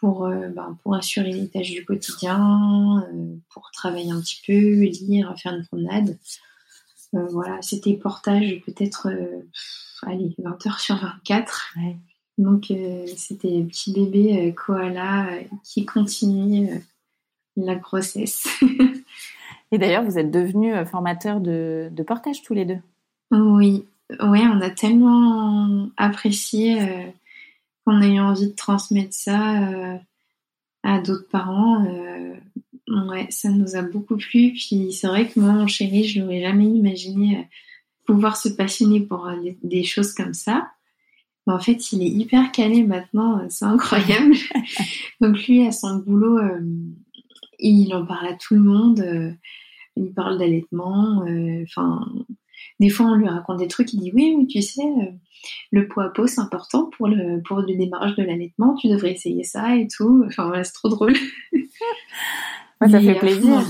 pour, 0.00 0.28
bah, 0.54 0.70
pour 0.82 0.94
assurer 0.94 1.32
les 1.32 1.48
tâches 1.48 1.70
du 1.70 1.84
quotidien, 1.84 3.04
pour 3.50 3.70
travailler 3.72 4.10
un 4.10 4.20
petit 4.20 4.40
peu, 4.46 4.52
lire, 4.52 5.34
faire 5.36 5.54
une 5.54 5.64
promenade. 5.64 6.16
voilà, 7.12 7.60
c'était 7.62 7.94
portage 7.94 8.60
peut-être, 8.64 9.08
allez, 10.02 10.34
20 10.38 10.66
heures 10.66 10.80
sur 10.80 10.96
24. 10.96 11.74
Donc 12.38 12.70
euh, 12.70 13.04
c'était 13.16 13.62
petit 13.64 13.92
bébé 13.92 14.48
euh, 14.48 14.52
koala 14.52 15.26
euh, 15.26 15.40
qui 15.64 15.84
continue 15.84 16.70
la 17.56 17.74
grossesse. 17.74 18.46
Et 19.72 19.76
d'ailleurs, 19.76 20.04
vous 20.04 20.18
êtes 20.18 20.30
devenus 20.30 20.74
formateurs 20.88 21.40
de, 21.40 21.90
portage 22.06 22.42
tous 22.42 22.54
les 22.54 22.64
deux? 22.64 22.78
Oui, 23.32 23.84
ouais, 24.10 24.46
on 24.46 24.62
a 24.62 24.70
tellement 24.70 25.88
apprécié 25.98 26.78
qu'on 27.90 28.02
a 28.02 28.06
eu 28.06 28.20
envie 28.20 28.48
de 28.48 28.54
transmettre 28.54 29.14
ça 29.14 30.00
à 30.82 31.00
d'autres 31.00 31.28
parents. 31.28 31.84
ouais, 32.88 33.26
ça 33.30 33.50
nous 33.50 33.76
a 33.76 33.82
beaucoup 33.82 34.16
plu. 34.16 34.52
Puis 34.52 34.92
c'est 34.92 35.06
vrai 35.06 35.28
que 35.28 35.40
moi, 35.40 35.52
mon 35.52 35.66
chéri, 35.66 36.04
je 36.04 36.20
n'aurais 36.20 36.42
jamais 36.42 36.66
imaginé 36.66 37.48
pouvoir 38.06 38.36
se 38.36 38.48
passionner 38.48 39.00
pour 39.00 39.30
des 39.62 39.84
choses 39.84 40.12
comme 40.12 40.34
ça 40.34 40.68
en 41.52 41.58
fait, 41.58 41.92
il 41.92 42.02
est 42.02 42.10
hyper 42.10 42.52
calé 42.52 42.82
maintenant, 42.82 43.38
euh, 43.38 43.46
c'est 43.48 43.64
incroyable. 43.64 44.34
Donc 45.20 45.46
lui, 45.46 45.66
à 45.66 45.72
son 45.72 45.96
boulot, 45.96 46.38
euh, 46.38 46.60
il 47.58 47.94
en 47.94 48.04
parle 48.04 48.28
à 48.28 48.34
tout 48.34 48.54
le 48.54 48.60
monde. 48.60 49.00
Euh, 49.00 49.32
il 49.96 50.12
parle 50.12 50.38
d'allaitement. 50.38 51.24
Enfin, 51.64 52.06
des 52.80 52.90
fois, 52.90 53.06
on 53.06 53.14
lui 53.14 53.28
raconte 53.28 53.58
des 53.58 53.68
trucs. 53.68 53.92
Il 53.92 54.00
dit 54.00 54.12
oui, 54.14 54.46
tu 54.48 54.62
sais, 54.62 54.82
le 55.72 55.88
pot 55.88 56.00
à 56.00 56.10
peau, 56.10 56.26
c'est 56.26 56.40
important 56.40 56.90
pour 56.96 57.08
le 57.08 57.42
pour 57.42 57.60
le 57.60 57.76
démarrage 57.76 58.16
de 58.16 58.22
l'allaitement. 58.22 58.74
Tu 58.74 58.88
devrais 58.88 59.12
essayer 59.12 59.44
ça 59.44 59.76
et 59.76 59.88
tout. 59.88 60.24
Enfin, 60.26 60.46
voilà, 60.46 60.64
c'est 60.64 60.72
trop 60.72 60.88
drôle. 60.88 61.14
ça 62.80 63.00
fait 63.00 63.18
plaisir. 63.18 63.64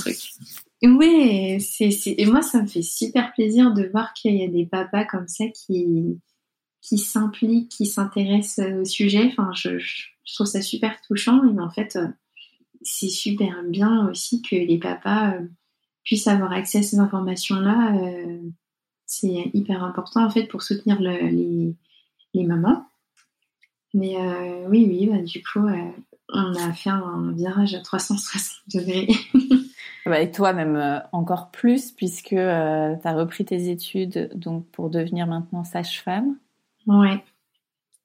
Oui, 0.82 1.60
c'est, 1.60 1.90
et 2.06 2.26
moi, 2.26 2.40
ça 2.40 2.62
me 2.62 2.68
fait 2.68 2.82
super 2.82 3.32
plaisir 3.32 3.74
de 3.74 3.88
voir 3.88 4.14
qu'il 4.14 4.36
y 4.36 4.44
a 4.44 4.48
des 4.48 4.64
papas 4.64 5.04
comme 5.04 5.26
ça 5.26 5.46
qui, 5.48 6.20
qui 6.82 6.98
s'implique, 6.98 7.70
qui 7.70 7.86
s'intéresse 7.86 8.60
euh, 8.60 8.82
au 8.82 8.84
sujet. 8.84 9.26
Enfin, 9.26 9.50
je, 9.54 9.78
trouve 10.34 10.46
ça 10.46 10.62
super 10.62 11.00
touchant. 11.00 11.42
Et 11.44 11.60
en 11.60 11.70
fait, 11.70 11.96
euh, 11.96 12.06
c'est 12.82 13.08
super 13.08 13.64
bien 13.64 14.08
aussi 14.08 14.40
que 14.40 14.54
les 14.54 14.78
papas 14.78 15.32
euh, 15.34 15.48
puissent 16.04 16.28
avoir 16.28 16.52
accès 16.52 16.78
à 16.78 16.82
ces 16.82 17.00
informations-là. 17.00 17.98
C'est 19.08 19.50
hyper 19.54 19.82
important 19.82 20.24
en 20.24 20.30
fait 20.30 20.44
pour 20.44 20.62
soutenir 20.62 21.00
les, 21.00 21.74
mamans. 22.34 22.86
Mais 23.94 24.16
oui, 24.68 24.86
oui, 24.88 25.08
bah, 25.10 25.22
du 25.22 25.42
coup, 25.42 25.66
on 26.28 26.54
a 26.54 26.72
fait 26.72 26.90
un 26.90 27.32
virage 27.32 27.74
à 27.74 27.80
360 27.80 28.62
degrés. 28.74 29.08
Bah, 30.06 30.22
et 30.22 30.30
toi, 30.30 30.54
même 30.54 31.02
encore 31.12 31.50
plus, 31.50 31.90
puisque 31.90 32.28
tu 32.28 32.38
as 32.38 33.14
repris 33.14 33.44
tes 33.44 33.68
études 33.68 34.30
donc 34.34 34.66
pour 34.70 34.88
devenir 34.88 35.26
maintenant 35.26 35.64
sage-femme. 35.64 36.38
Ouais, 36.86 37.22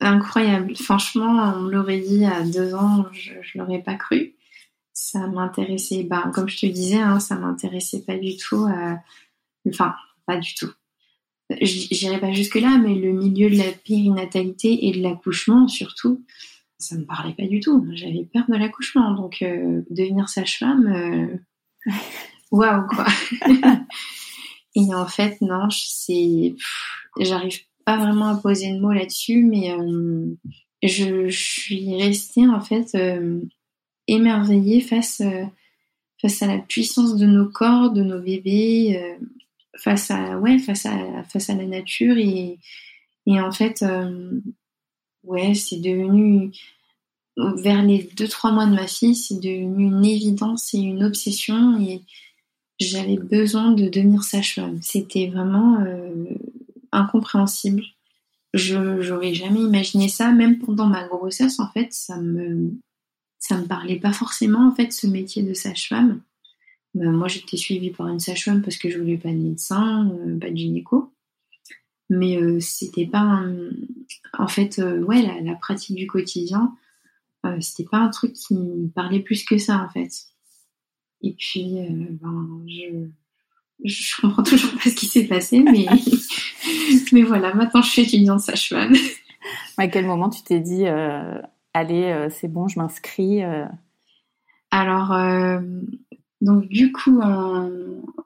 incroyable. 0.02 0.76
Franchement, 0.76 1.54
on 1.56 1.62
me 1.62 1.72
l'aurait 1.72 2.02
dit 2.02 2.26
à 2.26 2.44
deux 2.44 2.76
ans, 2.76 3.06
je, 3.14 3.32
je 3.42 3.58
l'aurais 3.58 3.82
pas 3.82 3.96
cru. 3.96 4.36
Ça 4.94 5.28
m'intéressait, 5.28 6.04
bah, 6.04 6.30
comme 6.34 6.50
je 6.50 6.58
te 6.60 6.66
disais, 6.66 7.00
hein, 7.00 7.20
ça 7.20 7.36
m'intéressait 7.36 8.04
pas 8.04 8.18
du 8.18 8.38
tout. 8.38 8.66
Euh, 8.66 8.96
enfin, 9.70 9.96
pas 10.26 10.38
du 10.38 10.54
tout. 10.54 10.72
J'irai 11.62 12.20
pas 12.20 12.32
jusque-là, 12.32 12.78
mais 12.78 12.96
le 12.96 13.14
milieu 13.14 13.50
de 13.50 13.58
la 13.58 13.72
périnatalité 13.72 14.88
et 14.88 14.92
de 14.92 15.02
l'accouchement, 15.02 15.68
surtout, 15.68 16.24
ça 16.78 16.98
me 16.98 17.06
parlait 17.06 17.34
pas 17.34 17.48
du 17.48 17.60
tout. 17.60 17.86
J'avais 17.94 18.28
peur 18.32 18.44
de 18.50 18.56
l'accouchement, 18.56 19.14
donc 19.14 19.42
euh, 19.42 19.82
devenir 19.90 20.30
sage-femme, 20.30 20.88
euh, 20.88 21.92
waouh 22.52 22.88
quoi. 22.88 23.06
et 24.76 24.94
en 24.94 25.08
fait, 25.08 25.40
non, 25.42 25.70
c'est, 25.70 26.56
j'arrive 27.20 27.60
pas 27.86 27.98
vraiment 27.98 28.28
à 28.28 28.36
poser 28.36 28.72
de 28.74 28.80
mots 28.80 28.94
là-dessus, 28.94 29.44
mais 29.44 29.72
euh, 29.72 30.36
je, 30.82 31.30
suis 31.30 31.96
restée 31.96 32.48
en 32.48 32.62
fait 32.62 32.96
euh, 32.96 33.42
émerveillée 34.08 34.82
face, 34.82 35.22
face 36.22 36.42
à 36.42 36.48
la 36.48 36.60
puissance 36.60 37.16
de 37.16 37.26
nos 37.26 37.50
corps, 37.50 37.92
de 37.92 38.04
nos 38.04 38.20
bébés, 38.20 39.18
face 39.78 40.12
à 40.12 40.40
ouais, 40.40 40.60
face 40.60 40.86
à 40.86 41.24
face 41.24 41.50
à 41.50 41.56
la 41.56 41.66
nature 41.66 42.18
et, 42.18 42.60
et 43.26 43.40
en 43.40 43.52
fait 43.52 43.84
ouais, 45.24 45.54
c'est 45.54 45.80
devenu 45.80 46.52
vers 47.38 47.82
les 47.82 48.10
deux 48.16 48.28
trois 48.28 48.52
mois 48.52 48.66
de 48.66 48.76
ma 48.76 48.88
fille, 48.88 49.16
c'est 49.16 49.40
devenu 49.40 49.86
une 49.86 50.06
évidence 50.06 50.74
et 50.74 50.80
une 50.80 51.04
obsession 51.04 51.80
et 51.82 52.02
j'avais 52.80 53.18
besoin 53.18 53.72
de 53.72 53.88
devenir 53.88 54.24
sage-femme. 54.24 54.80
C'était 54.82 55.28
vraiment 55.28 55.84
incompréhensible. 56.92 57.84
Je 58.54 59.02
j'aurais 59.02 59.34
jamais 59.34 59.62
imaginé 59.62 60.08
ça, 60.10 60.32
même 60.32 60.60
pendant 60.60 60.86
ma 60.86 61.08
grossesse 61.08 61.60
en 61.60 61.68
fait, 61.70 61.92
ça 61.92 62.18
me 62.18 62.72
ça 63.40 63.58
me 63.58 63.66
parlait 63.66 64.00
pas 64.00 64.14
forcément 64.14 64.68
en 64.68 64.76
fait 64.76 64.94
ce 64.94 65.08
métier 65.08 65.44
de 65.44 65.54
sage-femme. 65.54 66.22
Ben, 66.94 67.12
moi 67.12 67.28
j'étais 67.28 67.58
suivie 67.58 67.90
par 67.90 68.08
une 68.08 68.20
sage-femme 68.20 68.62
parce 68.62 68.78
que 68.78 68.90
je 68.90 69.00
voulais 69.00 69.18
pas 69.18 69.30
de 69.30 69.38
médecin, 69.38 70.10
euh, 70.12 70.38
pas 70.40 70.50
de 70.50 70.56
gynéco. 70.56 71.12
Mais 72.10 72.38
euh, 72.38 72.60
c'était 72.60 73.08
pas 73.08 73.44
en 74.38 74.48
fait 74.48 74.78
euh, 74.78 75.02
ouais 75.02 75.22
la, 75.22 75.56
pratique 75.56 75.96
du 75.96 76.06
quotidien, 76.06 76.76
c'était 77.60 77.90
pas 77.90 77.98
un 77.98 78.10
truc 78.10 78.34
qui 78.34 78.54
me 78.56 78.88
parlait 78.90 79.20
plus 79.20 79.44
que 79.44 79.58
ça 79.58 79.84
en 79.84 79.90
fait. 79.90 80.12
Et 81.22 81.34
puis 81.34 81.76
ben, 82.22 82.66
je 82.68 83.08
je 83.84 84.22
comprends 84.22 84.44
toujours 84.44 84.72
pas 84.76 84.90
ce 84.90 84.96
qui 84.96 85.08
s'est 85.08 85.26
passé, 85.26 85.60
mais, 85.60 85.88
mais 87.12 87.24
voilà, 87.24 87.54
maintenant 87.54 87.82
je 87.82 87.90
suis 87.90 88.04
étudiante 88.04 88.42
sage-femme. 88.42 88.96
À 89.78 89.88
quel 89.88 90.06
moment 90.06 90.30
tu 90.30 90.42
t'es 90.44 90.60
dit, 90.62 90.86
allez, 91.74 92.28
c'est 92.30 92.48
bon, 92.48 92.68
je 92.68 92.80
m'inscris 92.80 93.44
euh 93.44 93.66
Alors, 94.72 95.12
donc 96.44 96.68
du 96.68 96.92
coup, 96.92 97.22
en, 97.22 97.70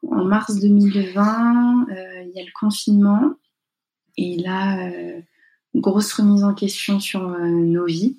mars 0.01 0.59
2020, 0.59 1.85
il 2.25 2.31
y 2.35 2.41
a 2.41 2.43
le 2.43 2.51
confinement. 2.59 3.35
Et 4.17 4.37
là, 4.37 4.91
grosse 5.75 6.11
remise 6.13 6.43
en 6.43 6.55
question 6.55 6.99
sur 6.99 7.21
nos 7.29 7.85
vies. 7.85 8.17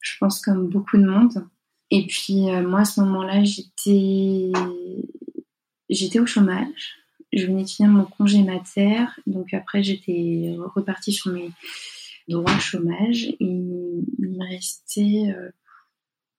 Je 0.00 0.16
pense 0.18 0.40
comme 0.40 0.68
beaucoup 0.68 0.96
de 0.96 1.04
monde. 1.04 1.46
Et 1.90 2.06
puis 2.06 2.46
moi 2.62 2.80
à 2.80 2.84
ce 2.86 3.00
moment-là, 3.02 3.44
j'étais 3.44 4.50
au 6.18 6.26
chômage. 6.26 6.96
Je 7.30 7.46
venais 7.46 7.64
de 7.64 7.68
finir 7.68 7.90
mon 7.90 8.04
congé 8.04 8.42
mater, 8.42 9.04
donc 9.26 9.52
après 9.52 9.82
j'étais 9.82 10.56
repartie 10.74 11.12
sur 11.12 11.32
mes 11.32 11.50
droits 12.28 12.58
chômage 12.58 13.24
et 13.24 13.36
il 13.40 14.08
me 14.18 14.48
restait 14.48 15.34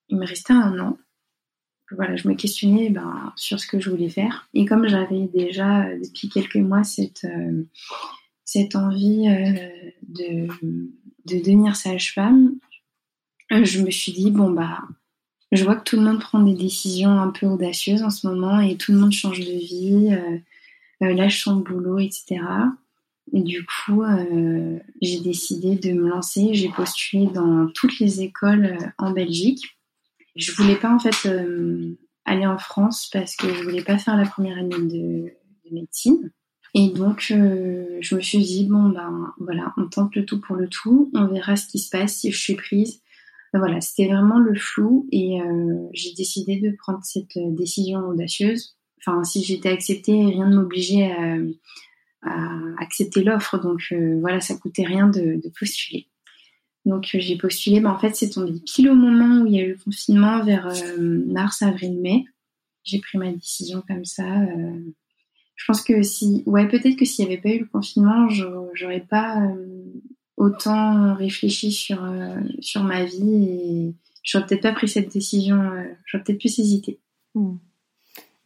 il 0.09 0.17
me 0.17 0.25
restait 0.25 0.53
un 0.53 0.79
an 0.79 0.97
voilà, 1.95 2.15
je 2.15 2.27
me 2.27 2.35
questionnais 2.35 2.89
ben, 2.89 3.33
sur 3.35 3.59
ce 3.59 3.67
que 3.67 3.79
je 3.79 3.89
voulais 3.89 4.09
faire. 4.09 4.47
Et 4.53 4.65
comme 4.65 4.87
j'avais 4.87 5.27
déjà 5.33 5.85
euh, 5.85 5.99
depuis 6.03 6.29
quelques 6.29 6.55
mois 6.55 6.83
cette, 6.83 7.25
euh, 7.25 7.63
cette 8.43 8.75
envie 8.75 9.27
euh, 9.27 9.69
de, 10.07 10.47
de 11.25 11.39
devenir 11.39 11.75
sage-femme, 11.75 12.55
je 13.51 13.81
me 13.81 13.91
suis 13.91 14.11
dit, 14.11 14.31
bon, 14.31 14.51
bah, 14.51 14.83
je 15.51 15.63
vois 15.63 15.75
que 15.75 15.83
tout 15.83 15.95
le 15.97 16.03
monde 16.03 16.19
prend 16.19 16.39
des 16.39 16.55
décisions 16.55 17.19
un 17.19 17.29
peu 17.29 17.45
audacieuses 17.45 18.03
en 18.03 18.09
ce 18.09 18.27
moment 18.27 18.59
et 18.59 18.75
tout 18.75 18.91
le 18.91 18.99
monde 18.99 19.11
change 19.11 19.39
de 19.39 19.45
vie, 19.45 20.17
lâche 20.99 21.43
son 21.43 21.57
boulot, 21.57 21.99
etc. 21.99 22.41
Et 23.31 23.41
du 23.41 23.63
coup, 23.63 24.03
j'ai 25.01 25.19
décidé 25.19 25.75
de 25.75 25.93
me 25.93 26.09
lancer. 26.09 26.55
J'ai 26.55 26.69
postulé 26.69 27.27
dans 27.27 27.67
toutes 27.75 27.99
les 27.99 28.21
écoles 28.21 28.77
en 28.97 29.11
Belgique 29.11 29.75
je 30.35 30.51
voulais 30.51 30.75
pas 30.75 30.93
en 30.93 30.99
fait 30.99 31.27
euh, 31.27 31.97
aller 32.25 32.45
en 32.45 32.57
France 32.57 33.09
parce 33.11 33.35
que 33.35 33.47
je 33.53 33.63
voulais 33.63 33.83
pas 33.83 33.97
faire 33.97 34.17
la 34.17 34.25
première 34.25 34.57
année 34.57 34.77
de, 34.77 35.31
médecine. 35.71 36.31
Et 36.75 36.89
donc, 36.89 37.29
euh, 37.31 37.97
je 38.01 38.15
me 38.15 38.21
suis 38.21 38.37
dit, 38.37 38.67
bon, 38.69 38.89
ben 38.89 39.33
voilà, 39.39 39.73
on 39.77 39.87
tente 39.87 40.15
le 40.15 40.25
tout 40.25 40.39
pour 40.39 40.55
le 40.55 40.67
tout, 40.67 41.09
on 41.15 41.25
verra 41.25 41.55
ce 41.55 41.67
qui 41.67 41.79
se 41.79 41.89
passe 41.89 42.17
si 42.17 42.31
je 42.31 42.37
suis 42.37 42.55
prise. 42.55 43.01
Ben, 43.51 43.59
voilà, 43.59 43.81
c'était 43.81 44.07
vraiment 44.07 44.37
le 44.37 44.53
flou 44.53 45.07
et 45.11 45.41
euh, 45.41 45.87
j'ai 45.93 46.13
décidé 46.13 46.59
de 46.59 46.75
prendre 46.77 46.99
cette 47.03 47.37
décision 47.37 48.01
audacieuse. 48.07 48.77
Enfin, 48.99 49.23
si 49.23 49.43
j'étais 49.43 49.69
acceptée, 49.69 50.25
rien 50.25 50.49
ne 50.49 50.55
m'obligeait 50.55 51.11
à, 52.21 52.37
accepter 52.79 53.23
l'offre. 53.23 53.59
Donc 53.59 53.93
voilà, 54.19 54.39
ça 54.39 54.55
coûtait 54.55 54.85
rien 54.85 55.07
de 55.07 55.51
postuler. 55.57 56.09
Donc 56.85 57.09
euh, 57.13 57.19
j'ai 57.19 57.37
postulé, 57.37 57.79
mais 57.79 57.89
en 57.89 57.97
fait 57.97 58.15
c'est 58.15 58.29
tombé 58.29 58.59
pile 58.65 58.89
au 58.89 58.95
moment 58.95 59.41
où 59.41 59.47
il 59.47 59.53
y 59.53 59.59
a 59.59 59.63
eu 59.63 59.71
le 59.71 59.77
confinement 59.77 60.43
vers 60.43 60.67
euh, 60.67 61.23
mars, 61.27 61.61
avril, 61.61 61.99
mai. 61.99 62.25
J'ai 62.83 62.99
pris 62.99 63.17
ma 63.17 63.31
décision 63.31 63.83
comme 63.87 64.05
ça. 64.05 64.41
Euh. 64.41 64.79
Je 65.55 65.65
pense 65.65 65.81
que 65.81 66.03
si, 66.03 66.43
ouais, 66.45 66.67
peut-être 66.67 66.97
que 66.97 67.05
s'il 67.05 67.25
n'y 67.25 67.33
avait 67.33 67.41
pas 67.41 67.49
eu 67.49 67.59
le 67.59 67.65
confinement, 67.65 68.27
j'aurais 68.73 69.05
pas 69.09 69.41
autant 70.35 71.15
réfléchi 71.15 71.71
sur 71.71 72.05
sur 72.59 72.83
ma 72.83 73.05
vie 73.05 73.45
et 73.45 73.95
j'aurais 74.21 74.45
peut-être 74.45 74.63
pas 74.63 74.73
pris 74.73 74.89
cette 74.89 75.11
décision. 75.11 75.57
j'aurais 76.05 76.23
peut-être 76.25 76.39
plus 76.39 76.59
hésité. 76.59 76.99
Hmm. 77.35 77.55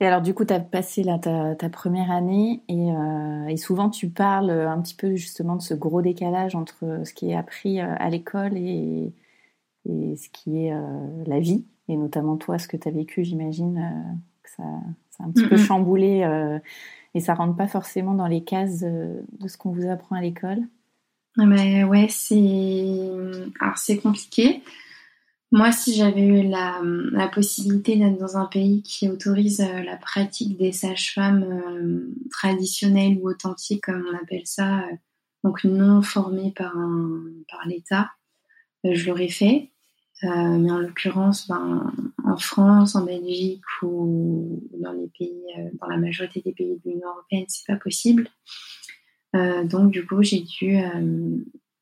Et 0.02 0.06
alors, 0.06 0.22
du 0.22 0.34
coup, 0.34 0.46
tu 0.46 0.54
as 0.54 0.62
passé 0.62 1.04
là, 1.04 1.20
ta, 1.20 1.70
première 1.70 2.10
année 2.10 2.64
euh, 2.72 3.48
et, 3.48 3.58
souvent 3.58 3.90
tu 3.90 4.10
parles 4.10 4.50
un 4.50 4.82
petit 4.82 4.96
peu 4.96 5.16
justement 5.16 5.58
de 5.58 5.62
ce 5.62 5.74
gros 5.74 6.02
décalage 6.02 6.56
entre 6.56 7.02
ce 7.04 7.14
qui 7.14 7.32
est 7.32 7.36
appris 7.36 7.82
euh, 7.82 7.96
à 7.98 8.10
l'école 8.10 8.58
et, 8.58 9.14
ce 9.86 10.30
qui 10.30 10.66
est 10.66 10.74
euh, 10.74 11.24
la 11.26 11.40
vie, 11.40 11.66
et 11.88 11.98
notamment 11.98 12.38
toi, 12.38 12.60
ce 12.60 12.68
que 12.68 12.78
tu 12.78 12.88
as 12.88 12.92
vécu, 12.92 13.24
j'imagine 13.24 13.82
que 14.44 14.50
ça, 14.50 14.64
a 14.64 15.24
un 15.24 15.32
petit 15.32 15.48
peu 15.48 15.58
chamboulé 15.58 16.26
et 17.16 17.20
ça 17.20 17.34
rentre 17.34 17.56
pas 17.56 17.68
forcément 17.68 18.14
dans 18.14 18.28
les 18.28 18.44
cases 18.44 18.82
de 18.82 19.48
ce 19.48 19.58
qu'on 19.58 19.72
vous 19.72 19.90
apprend 19.90 20.16
à 20.16 20.22
l'école? 20.22 20.60
Mais 21.38 21.84
ouais, 21.84 22.08
c'est 22.10 23.32
alors 23.60 23.78
c'est 23.78 23.98
compliqué. 23.98 24.62
Moi, 25.52 25.72
si 25.72 25.96
j'avais 25.96 26.22
eu 26.22 26.48
la, 26.48 27.28
possibilité 27.34 27.96
d'être 27.96 28.20
dans 28.20 28.38
un 28.38 28.46
pays 28.46 28.84
qui 28.84 29.10
autorise 29.10 29.62
euh, 29.62 29.82
la 29.82 29.98
pratique 29.98 30.58
des 30.58 30.72
sages-femmes 30.72 31.44
euh, 31.44 32.14
traditionnelles 32.30 33.18
ou 33.20 33.30
authentiques, 33.30 33.86
comme 33.86 34.06
on 34.12 34.16
appelle 34.16 34.46
ça, 34.46 34.82
euh, 34.82 34.96
donc 35.44 35.64
non 35.64 36.04
formées 36.04 36.54
par, 36.56 36.74
par 37.50 37.66
l'État, 37.66 38.12
je 38.84 39.08
l'aurais 39.08 39.30
fait. 39.30 39.72
mais 40.22 40.70
en 40.70 40.80
l'occurrence, 40.80 41.48
ben, 41.48 41.94
en 42.26 42.38
France, 42.38 42.96
en 42.96 43.06
Belgique 43.06 43.64
ou 43.82 44.62
dans 44.74 44.92
les 44.92 45.08
pays, 45.18 45.42
dans 45.80 45.88
la 45.88 45.98
majorité 45.98 46.42
des 46.42 46.52
pays 46.52 46.76
de 46.84 46.90
l'Union 46.90 47.08
européenne, 47.08 47.46
c'est 47.48 47.66
pas 47.66 47.78
possible. 47.78 48.28
donc 49.34 49.92
du 49.92 50.06
coup, 50.06 50.22
j'ai 50.22 50.42
dû 50.42 50.78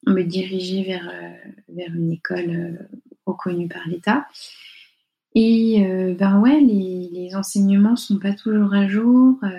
me 0.06 0.22
diriger 0.22 0.84
vers, 0.84 1.12
vers 1.68 1.96
une 1.96 2.12
école 2.12 2.88
reconnu 3.28 3.68
par 3.68 3.88
l'État. 3.88 4.28
Et 5.40 5.86
euh, 5.86 6.16
ben 6.16 6.40
ouais, 6.40 6.60
les, 6.62 7.36
enseignements 7.36 7.96
sont 7.96 8.18
pas 8.18 8.34
toujours 8.34 8.74
à 8.74 8.88
jour. 8.88 9.38
Euh, 9.44 9.50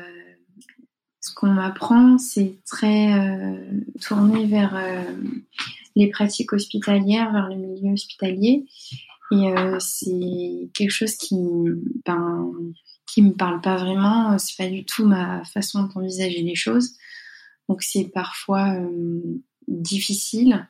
ce 1.21 1.33
qu'on 1.33 1.53
m'apprend, 1.53 2.19
c'est 2.19 2.57
très 2.67 3.13
euh, 3.13 3.55
tourné 4.01 4.47
vers 4.47 4.77
les 5.95 6.09
pratiques 6.09 6.53
hospitalières, 6.53 7.33
vers 7.33 7.49
le 7.49 7.55
milieu 7.55 7.93
hospitalier. 7.93 8.67
Et 9.31 9.53
c'est 9.79 10.71
quelque 10.75 10.91
chose 10.91 11.15
qui, 11.15 11.37
ben, 12.05 12.51
me 13.19 13.31
parle 13.31 13.61
pas 13.61 13.77
vraiment. 13.77 14.37
C'est 14.39 14.57
pas 14.57 14.69
du 14.69 14.85
tout 14.85 15.05
ma 15.05 15.45
façon 15.45 15.85
d'envisager 15.85 16.43
les 16.43 16.57
choses. 16.57 16.95
Donc 17.69 17.83
c'est 17.83 18.11
parfois 18.13 18.75
difficile. 19.69 20.67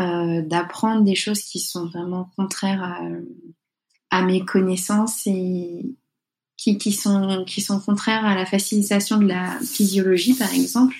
Euh, 0.00 0.42
d'apprendre 0.42 1.02
des 1.02 1.16
choses 1.16 1.42
qui 1.42 1.58
sont 1.58 1.86
vraiment 1.86 2.30
contraires 2.36 3.00
à, 4.10 4.22
mes 4.22 4.44
connaissances 4.44 5.26
et 5.26 5.96
qui, 6.56 6.92
sont, 6.92 7.44
qui 7.44 7.60
sont 7.60 7.80
contraires 7.80 8.24
à 8.24 8.36
la 8.36 8.46
facilitation 8.46 9.18
de 9.18 9.26
la 9.26 9.58
physiologie, 9.58 10.34
par 10.34 10.54
exemple. 10.54 10.94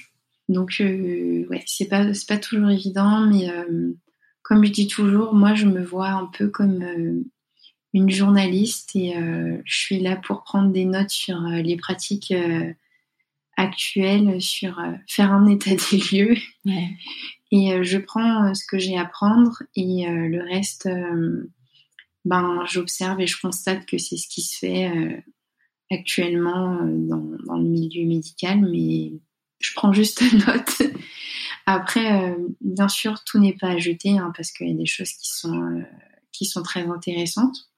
Donc, 0.49 0.78
euh, 0.80 1.46
ouais, 1.49 1.62
c'est 1.66 1.84
pas, 1.84 2.07
pas 2.26 2.38
toujours 2.38 2.70
évident, 2.70 3.20
mais 3.20 3.49
euh, 3.49 3.92
comme 4.42 4.64
je 4.64 4.72
dis 4.72 4.88
toujours, 4.88 5.32
moi, 5.32 5.55
je 5.55 5.66
me 5.66 5.84
vois 5.84 6.09
un 6.09 6.26
peu 6.26 6.49
comme 6.49 7.24
une 7.94 8.11
journaliste 8.11 8.96
et 8.96 9.14
je 9.64 9.78
suis 9.78 10.01
là 10.01 10.16
pour 10.16 10.42
prendre 10.42 10.72
des 10.72 10.84
notes 10.84 11.11
sur 11.11 11.38
les 11.40 11.76
pratiques 11.76 12.34
actuelles, 13.57 14.42
sur 14.42 14.82
faire 15.07 15.32
un 15.32 15.46
état 15.46 15.70
des 15.70 15.99
lieux. 16.11 16.36
Et 17.51 17.72
euh, 17.72 17.82
je 17.82 17.99
prends 17.99 18.49
euh, 18.49 18.55
ce 18.55 18.64
que 18.66 18.78
j'ai 18.78 18.99
à 18.99 19.05
prendre 19.05 19.62
et 19.74 20.07
euh, 20.07 20.28
le 20.28 20.42
reste, 20.42 20.88
ben, 22.24 22.64
j'observe 22.66 23.20
et 23.20 23.26
je 23.26 23.40
constate 23.40 23.86
que 23.86 23.99
c'est 23.99 24.16
ce 24.16 24.28
qui 24.28 24.42
se 24.42 24.59
fait 24.59 25.24
actuellement 25.90 26.78
dans, 26.82 27.57
le 27.57 27.64
milieu 27.64 28.07
médical, 28.07 28.61
mais 28.61 29.12
je 29.61 29.72
prends 29.74 29.92
juste 29.92 30.22
note. 30.46 30.82
Après, 31.64 32.36
bien 32.61 32.88
sûr, 32.88 33.22
tout 33.24 33.38
n'est 33.38 33.57
pas 33.57 33.68
à 33.68 33.78
jeter 33.78 34.18
hein, 34.18 34.32
parce 34.36 34.53
qu'il 34.53 34.68
y 34.68 34.72
a 34.72 34.74
des 34.74 34.86
choses 34.86 35.12
qui 35.12 35.30
sont, 35.30 35.82
qui 36.32 36.44
sont 36.44 36.62
très 36.62 36.86
intéressantes, 36.86 37.70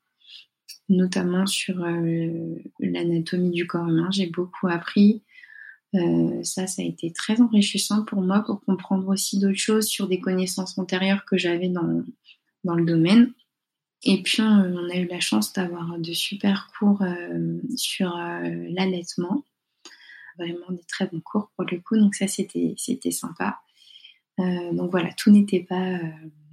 notamment 0.88 1.46
sur 1.46 1.76
l'anatomie 2.80 3.50
du 3.50 3.66
corps 3.66 3.88
humain. 3.88 4.08
J'ai 4.10 4.26
beaucoup 4.26 4.68
appris. 4.68 5.22
Euh, 5.94 6.42
ça, 6.44 6.66
ça 6.66 6.82
a 6.82 6.84
été 6.84 7.12
très 7.12 7.40
enrichissant 7.40 8.04
pour 8.04 8.20
moi 8.22 8.40
pour 8.40 8.60
comprendre 8.60 9.08
aussi 9.08 9.38
d'autres 9.38 9.58
choses 9.58 9.86
sur 9.86 10.06
des 10.06 10.20
connaissances 10.20 10.78
antérieures 10.78 11.24
que 11.24 11.36
j'avais 11.36 11.68
dans, 11.68 12.04
dans 12.64 12.74
le 12.74 12.84
domaine. 12.84 13.32
Et 14.02 14.22
puis, 14.22 14.40
on, 14.42 14.88
a 14.88 14.96
eu 14.96 15.06
la 15.08 15.20
chance 15.20 15.52
d'avoir 15.52 15.98
de 15.98 16.12
super 16.12 16.70
cours 16.78 17.02
euh, 17.02 17.60
sur 17.76 18.16
euh, 18.16 18.40
l'allaitement. 18.70 19.44
Vraiment 20.38 20.70
des 20.70 20.84
très 20.88 21.06
bons 21.06 21.20
cours 21.20 21.50
pour 21.56 21.66
le 21.70 21.80
coup. 21.80 21.98
Donc 21.98 22.14
ça, 22.14 22.26
c'était, 22.26 22.74
c'était 22.78 23.10
sympa. 23.10 23.58
donc 24.38 24.90
voilà, 24.90 25.12
tout 25.18 25.30
n'était 25.30 25.60
pas 25.60 25.98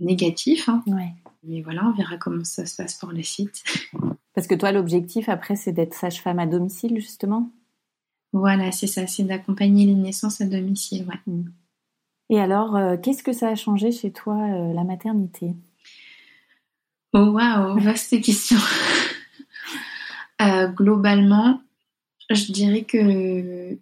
négatif. 0.01 0.67
Hein. 0.67 0.83
Mais 1.43 1.61
voilà, 1.61 1.85
on 1.85 1.93
verra 1.93 2.17
comment 2.17 2.43
ça 2.43 2.65
se 2.65 2.75
passe 2.75 2.95
pour 2.95 3.11
le 3.11 3.23
site. 3.23 3.63
Parce 4.33 4.45
que 4.47 4.55
toi, 4.55 4.73
l'objectif 4.73 5.29
après, 5.29 5.55
c'est 5.55 5.71
d'être 5.71 5.93
sage-femme 5.93 6.39
à 6.39 6.45
domicile, 6.45 6.99
justement? 6.99 7.49
Voilà, 8.33 8.71
c'est 8.71 8.87
ça, 8.87 9.07
c'est 9.07 9.23
d'accompagner 9.23 9.85
les 9.85 9.95
naissances 9.95 10.41
à 10.41 10.45
domicile. 10.45 11.05
Ouais. 11.07 11.33
Mm. 11.33 11.49
Et 12.29 12.39
alors, 12.39 12.75
euh, 12.75 12.97
qu'est-ce 12.97 13.23
que 13.23 13.33
ça 13.33 13.49
a 13.49 13.55
changé 13.55 13.91
chez 13.91 14.11
toi, 14.11 14.35
euh, 14.35 14.73
la 14.73 14.83
maternité? 14.83 15.53
Oh 17.13 17.31
waouh, 17.31 17.79
vaste 17.79 18.21
question. 18.21 18.57
Euh, 20.41 20.67
globalement, 20.67 21.61
je 22.29 22.51
dirais 22.51 22.83
que 22.83 23.77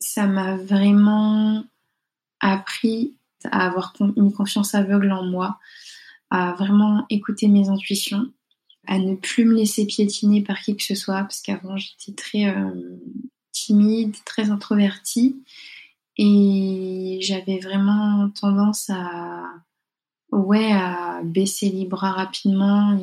ça 0.00 0.26
m'a 0.26 0.56
vraiment 0.56 1.64
appris 2.40 3.16
à 3.44 3.66
avoir 3.66 3.92
une 4.16 4.32
confiance 4.32 4.74
aveugle 4.74 5.12
en 5.12 5.24
moi, 5.24 5.58
à 6.30 6.52
vraiment 6.52 7.04
écouter 7.10 7.48
mes 7.48 7.68
intuitions, 7.68 8.30
à 8.86 8.98
ne 8.98 9.14
plus 9.14 9.44
me 9.44 9.54
laisser 9.54 9.86
piétiner 9.86 10.42
par 10.42 10.58
qui 10.60 10.74
que 10.76 10.82
ce 10.82 10.94
soit, 10.94 11.20
parce 11.22 11.42
qu'avant 11.42 11.76
j'étais 11.76 12.12
très 12.12 12.54
timide, 13.54 14.16
très 14.26 14.50
introvertie. 14.50 15.42
Et 16.18 17.18
j'avais 17.22 17.58
vraiment 17.58 18.30
tendance 18.30 18.90
à, 18.90 19.44
ouais, 20.30 20.72
à 20.72 21.22
baisser 21.24 21.70
les 21.70 21.86
bras 21.86 22.12
rapidement 22.12 22.98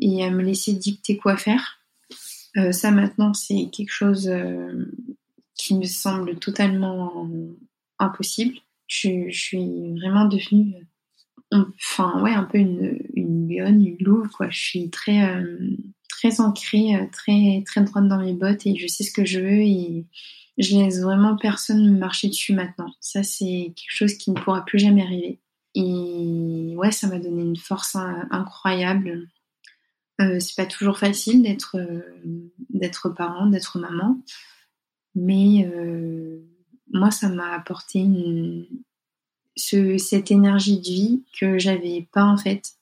et, 0.00 0.24
à 0.24 0.30
me 0.30 0.42
laisser 0.42 0.72
dicter 0.72 1.16
quoi 1.16 1.36
faire. 1.36 1.78
Euh, 2.56 2.72
ça 2.72 2.90
maintenant, 2.90 3.32
c'est 3.32 3.68
quelque 3.72 3.92
chose 3.92 4.28
euh, 4.28 4.92
qui 5.54 5.74
me 5.78 5.84
semble 5.84 6.38
totalement 6.38 7.28
impossible. 7.98 8.58
Je, 8.86 9.30
suis 9.30 9.92
vraiment 9.92 10.26
devenue, 10.26 10.86
enfin 11.52 12.22
ouais, 12.22 12.32
un 12.32 12.44
peu 12.44 12.58
une, 12.58 13.48
lionne, 13.48 13.84
une 13.84 13.96
louve 14.00 14.28
quoi. 14.28 14.48
Je 14.50 14.58
suis 14.58 14.90
très 14.90 15.24
euh, 15.24 15.58
très 16.08 16.40
ancrée, 16.40 17.08
très 17.12 17.62
très 17.66 17.82
droite 17.82 18.08
dans 18.08 18.20
mes 18.20 18.34
bottes 18.34 18.66
et 18.66 18.76
je 18.76 18.86
sais 18.86 19.04
ce 19.04 19.12
que 19.12 19.24
je 19.24 19.40
veux 19.40 19.60
et 19.60 20.06
je 20.58 20.76
laisse 20.76 21.00
vraiment 21.00 21.36
personne 21.36 21.92
me 21.92 21.98
marcher 21.98 22.28
dessus 22.28 22.54
maintenant. 22.54 22.92
Ça, 23.00 23.22
c'est 23.22 23.72
quelque 23.76 23.96
chose 23.96 24.14
qui 24.14 24.30
ne 24.30 24.40
pourra 24.40 24.64
plus 24.64 24.78
jamais 24.78 25.02
arriver. 25.02 25.40
Et 25.74 26.74
ouais, 26.76 26.92
ça 26.92 27.08
m'a 27.08 27.18
donné 27.18 27.42
une 27.42 27.56
force 27.56 27.96
incroyable. 28.30 29.28
Euh, 30.20 30.38
c'est 30.38 30.54
pas 30.54 30.66
toujours 30.66 30.98
facile 30.98 31.42
d'être 31.42 31.76
euh, 31.76 32.00
d'être 32.70 33.08
parent, 33.08 33.46
d'être 33.46 33.78
maman, 33.78 34.20
mais 35.16 35.68
euh, 35.74 36.38
moi, 36.92 37.10
ça 37.10 37.28
m'a 37.28 37.52
apporté 37.52 37.98
une, 37.98 38.66
ce, 39.56 39.98
cette 39.98 40.30
énergie 40.30 40.78
de 40.78 40.86
vie 40.86 41.24
que 41.38 41.58
j'avais 41.58 42.06
pas 42.12 42.24
en 42.24 42.36
fait. 42.36 42.72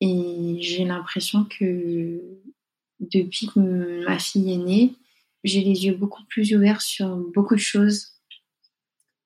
Et 0.00 0.58
j'ai 0.60 0.84
l'impression 0.84 1.44
que 1.44 2.20
depuis 3.00 3.48
que 3.48 4.04
ma 4.04 4.18
fille 4.18 4.52
est 4.52 4.58
née, 4.58 4.94
j'ai 5.44 5.62
les 5.62 5.86
yeux 5.86 5.94
beaucoup 5.94 6.24
plus 6.24 6.54
ouverts 6.54 6.80
sur 6.80 7.16
beaucoup 7.34 7.54
de 7.54 7.60
choses 7.60 8.14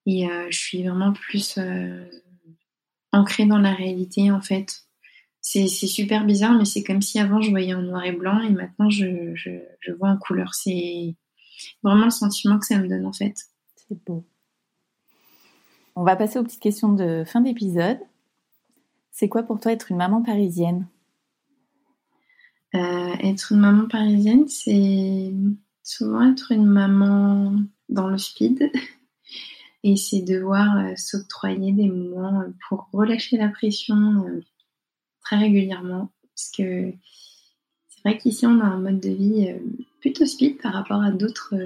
et 0.08 0.26
euh, 0.26 0.46
je 0.50 0.58
suis 0.58 0.82
vraiment 0.82 1.12
plus 1.12 1.58
euh, 1.58 2.02
ancrée 3.12 3.44
dans 3.44 3.58
la 3.58 3.74
réalité 3.74 4.30
en 4.30 4.40
fait. 4.40 4.84
C'est 5.40 5.68
super 5.68 6.24
bizarre, 6.24 6.56
mais 6.58 6.64
c'est 6.64 6.82
comme 6.82 7.00
si 7.02 7.18
avant 7.18 7.40
je 7.40 7.50
voyais 7.50 7.74
en 7.74 7.82
noir 7.82 8.04
et 8.04 8.12
blanc 8.12 8.40
et 8.40 8.50
maintenant 8.50 8.90
je, 8.90 9.34
je, 9.34 9.92
vois 9.98 10.08
en 10.08 10.16
couleur. 10.16 10.54
C'est 10.54 11.14
vraiment 11.82 12.06
le 12.06 12.10
sentiment 12.10 12.58
que 12.58 12.66
ça 12.66 12.78
me 12.78 12.88
donne 12.88 13.06
en 13.06 13.12
fait. 13.12 13.34
C'est 13.76 14.02
beau. 14.04 14.26
On 16.00 16.04
va 16.04 16.14
passer 16.14 16.38
aux 16.38 16.44
petites 16.44 16.62
questions 16.62 16.92
de 16.92 17.24
fin 17.26 17.40
d'épisode. 17.40 17.98
C'est 19.10 19.28
quoi 19.28 19.42
pour 19.42 19.58
toi 19.58 19.72
être 19.72 19.90
une 19.90 19.96
maman 19.96 20.22
parisienne? 20.22 20.86
Euh, 22.76 23.14
Être 23.20 23.50
une 23.50 23.58
maman 23.58 23.88
parisienne, 23.88 24.46
c'est 24.46 25.32
souvent 25.82 26.30
être 26.30 26.52
une 26.52 26.66
maman 26.66 27.56
dans 27.88 28.06
le 28.06 28.16
speed 28.16 28.70
et 29.82 29.96
c'est 29.96 30.22
devoir 30.22 30.76
euh, 30.76 30.92
s'octroyer 30.94 31.72
des 31.72 31.88
moments 31.88 32.42
euh, 32.42 32.50
pour 32.68 32.88
relâcher 32.92 33.36
la 33.36 33.48
pression 33.48 34.24
très 35.24 35.38
régulièrement. 35.38 36.12
Parce 36.22 36.52
que 36.56 36.92
c'est 37.88 38.00
vrai 38.04 38.18
qu'ici 38.18 38.46
on 38.46 38.60
a 38.60 38.66
un 38.66 38.78
mode 38.78 39.00
de 39.00 39.10
vie 39.10 39.52
plutôt 39.98 40.26
speed 40.26 40.62
par 40.62 40.74
rapport 40.74 41.02
à 41.02 41.10
d'autres 41.10 41.56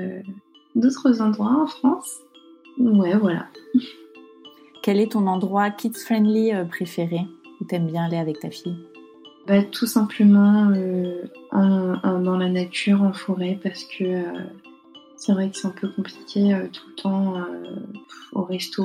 d'autres 0.74 1.20
endroits 1.20 1.64
en 1.64 1.66
France. 1.66 2.20
Ouais, 2.78 3.14
voilà. 3.18 3.50
Quel 4.82 4.98
est 4.98 5.12
ton 5.12 5.28
endroit 5.28 5.70
kids 5.70 5.94
friendly 5.94 6.52
préféré 6.68 7.20
où 7.60 7.64
t'aimes 7.64 7.86
bien 7.86 8.06
aller 8.06 8.16
avec 8.16 8.40
ta 8.40 8.50
fille? 8.50 8.76
Bah, 9.46 9.62
Tout 9.62 9.86
simplement 9.86 10.70
euh, 10.70 11.22
dans 11.52 12.36
la 12.36 12.48
nature, 12.48 13.02
en 13.02 13.12
forêt, 13.12 13.58
parce 13.62 13.84
que 13.84 14.04
euh, 14.04 14.44
c'est 15.16 15.32
vrai 15.32 15.50
que 15.50 15.56
c'est 15.56 15.68
un 15.68 15.74
peu 15.80 15.88
compliqué 15.88 16.54
euh, 16.54 16.66
tout 16.72 16.88
le 16.88 16.94
temps 16.94 17.34
au 18.32 18.42
resto. 18.42 18.84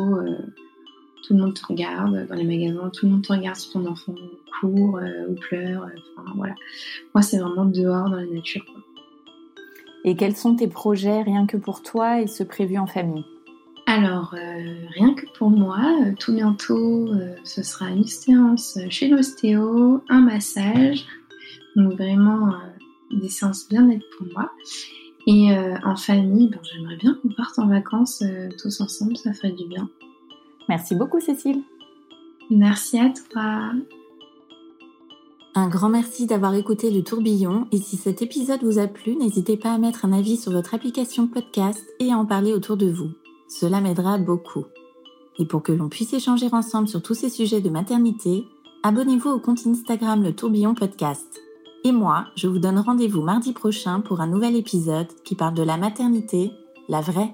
tout 1.23 1.33
le 1.33 1.39
monde 1.39 1.55
te 1.55 1.65
regarde 1.65 2.27
dans 2.27 2.35
les 2.35 2.43
magasins, 2.43 2.89
tout 2.91 3.05
le 3.05 3.13
monde 3.13 3.23
te 3.23 3.33
regarde 3.33 3.55
si 3.55 3.71
ton 3.71 3.85
enfant 3.85 4.13
court 4.59 4.99
ou 5.29 5.33
pleure. 5.35 5.87
Enfin, 6.17 6.31
voilà. 6.35 6.55
Moi, 7.13 7.21
c'est 7.21 7.37
vraiment 7.37 7.65
dehors 7.65 8.09
dans 8.09 8.17
la 8.17 8.25
nature. 8.25 8.65
Et 10.03 10.15
quels 10.15 10.35
sont 10.35 10.55
tes 10.55 10.67
projets 10.67 11.21
rien 11.21 11.47
que 11.47 11.57
pour 11.57 11.81
toi 11.81 12.21
et 12.21 12.27
ce 12.27 12.43
prévu 12.43 12.77
en 12.77 12.87
famille? 12.87 13.25
Alors, 13.89 14.33
euh, 14.33 14.85
rien 14.95 15.13
que 15.13 15.25
pour 15.37 15.49
moi, 15.49 15.79
euh, 16.01 16.11
tout 16.19 16.33
bientôt, 16.33 17.07
euh, 17.07 17.33
ce 17.45 17.63
sera 17.63 17.89
une 17.89 18.05
séance 18.05 18.77
chez 18.89 19.07
l'ostéo, 19.07 20.03
un 20.09 20.19
massage, 20.19 21.05
donc 21.77 21.93
vraiment 21.93 22.51
des 23.11 23.29
séances 23.29 23.65
bien-être 23.69 24.05
pour 24.17 24.27
moi. 24.33 24.51
Et 25.25 25.49
en 25.83 25.95
famille, 25.97 26.49
ben, 26.49 26.59
j'aimerais 26.63 26.95
bien 26.97 27.17
qu'on 27.21 27.29
parte 27.29 27.59
en 27.59 27.67
vacances 27.67 28.23
tous 28.61 28.79
ensemble, 28.79 29.17
ça 29.17 29.33
ferait 29.33 29.51
du 29.51 29.65
bien. 29.67 29.89
Merci 30.69 30.95
beaucoup 30.95 31.19
Cécile. 31.19 31.63
Merci 32.49 32.97
à 32.97 33.09
toi. 33.09 33.71
Un 35.55 35.67
grand 35.67 35.89
merci 35.89 36.27
d'avoir 36.27 36.55
écouté 36.55 36.91
le 36.91 37.03
tourbillon 37.03 37.67
et 37.73 37.77
si 37.77 37.97
cet 37.97 38.21
épisode 38.21 38.63
vous 38.63 38.79
a 38.79 38.87
plu, 38.87 39.17
n'hésitez 39.17 39.57
pas 39.57 39.73
à 39.73 39.77
mettre 39.77 40.05
un 40.05 40.13
avis 40.13 40.37
sur 40.37 40.53
votre 40.53 40.73
application 40.73 41.27
podcast 41.27 41.85
et 41.99 42.11
à 42.11 42.17
en 42.17 42.25
parler 42.25 42.53
autour 42.53 42.77
de 42.77 42.89
vous. 42.89 43.11
Cela 43.47 43.81
m'aidera 43.81 44.17
beaucoup. 44.17 44.65
Et 45.39 45.45
pour 45.45 45.63
que 45.63 45.71
l'on 45.71 45.89
puisse 45.89 46.13
échanger 46.13 46.49
ensemble 46.51 46.87
sur 46.87 47.01
tous 47.01 47.13
ces 47.13 47.29
sujets 47.29 47.61
de 47.61 47.69
maternité, 47.69 48.45
abonnez-vous 48.83 49.29
au 49.29 49.39
compte 49.39 49.65
Instagram 49.65 50.23
Le 50.23 50.35
Tourbillon 50.35 50.73
Podcast. 50.73 51.39
Et 51.83 51.91
moi, 51.91 52.25
je 52.35 52.47
vous 52.47 52.59
donne 52.59 52.79
rendez-vous 52.79 53.21
mardi 53.21 53.53
prochain 53.53 54.01
pour 54.01 54.19
un 54.19 54.27
nouvel 54.27 54.55
épisode 54.55 55.07
qui 55.23 55.35
parle 55.35 55.53
de 55.53 55.63
la 55.63 55.77
maternité, 55.77 56.51
la 56.89 57.01
vraie. 57.01 57.33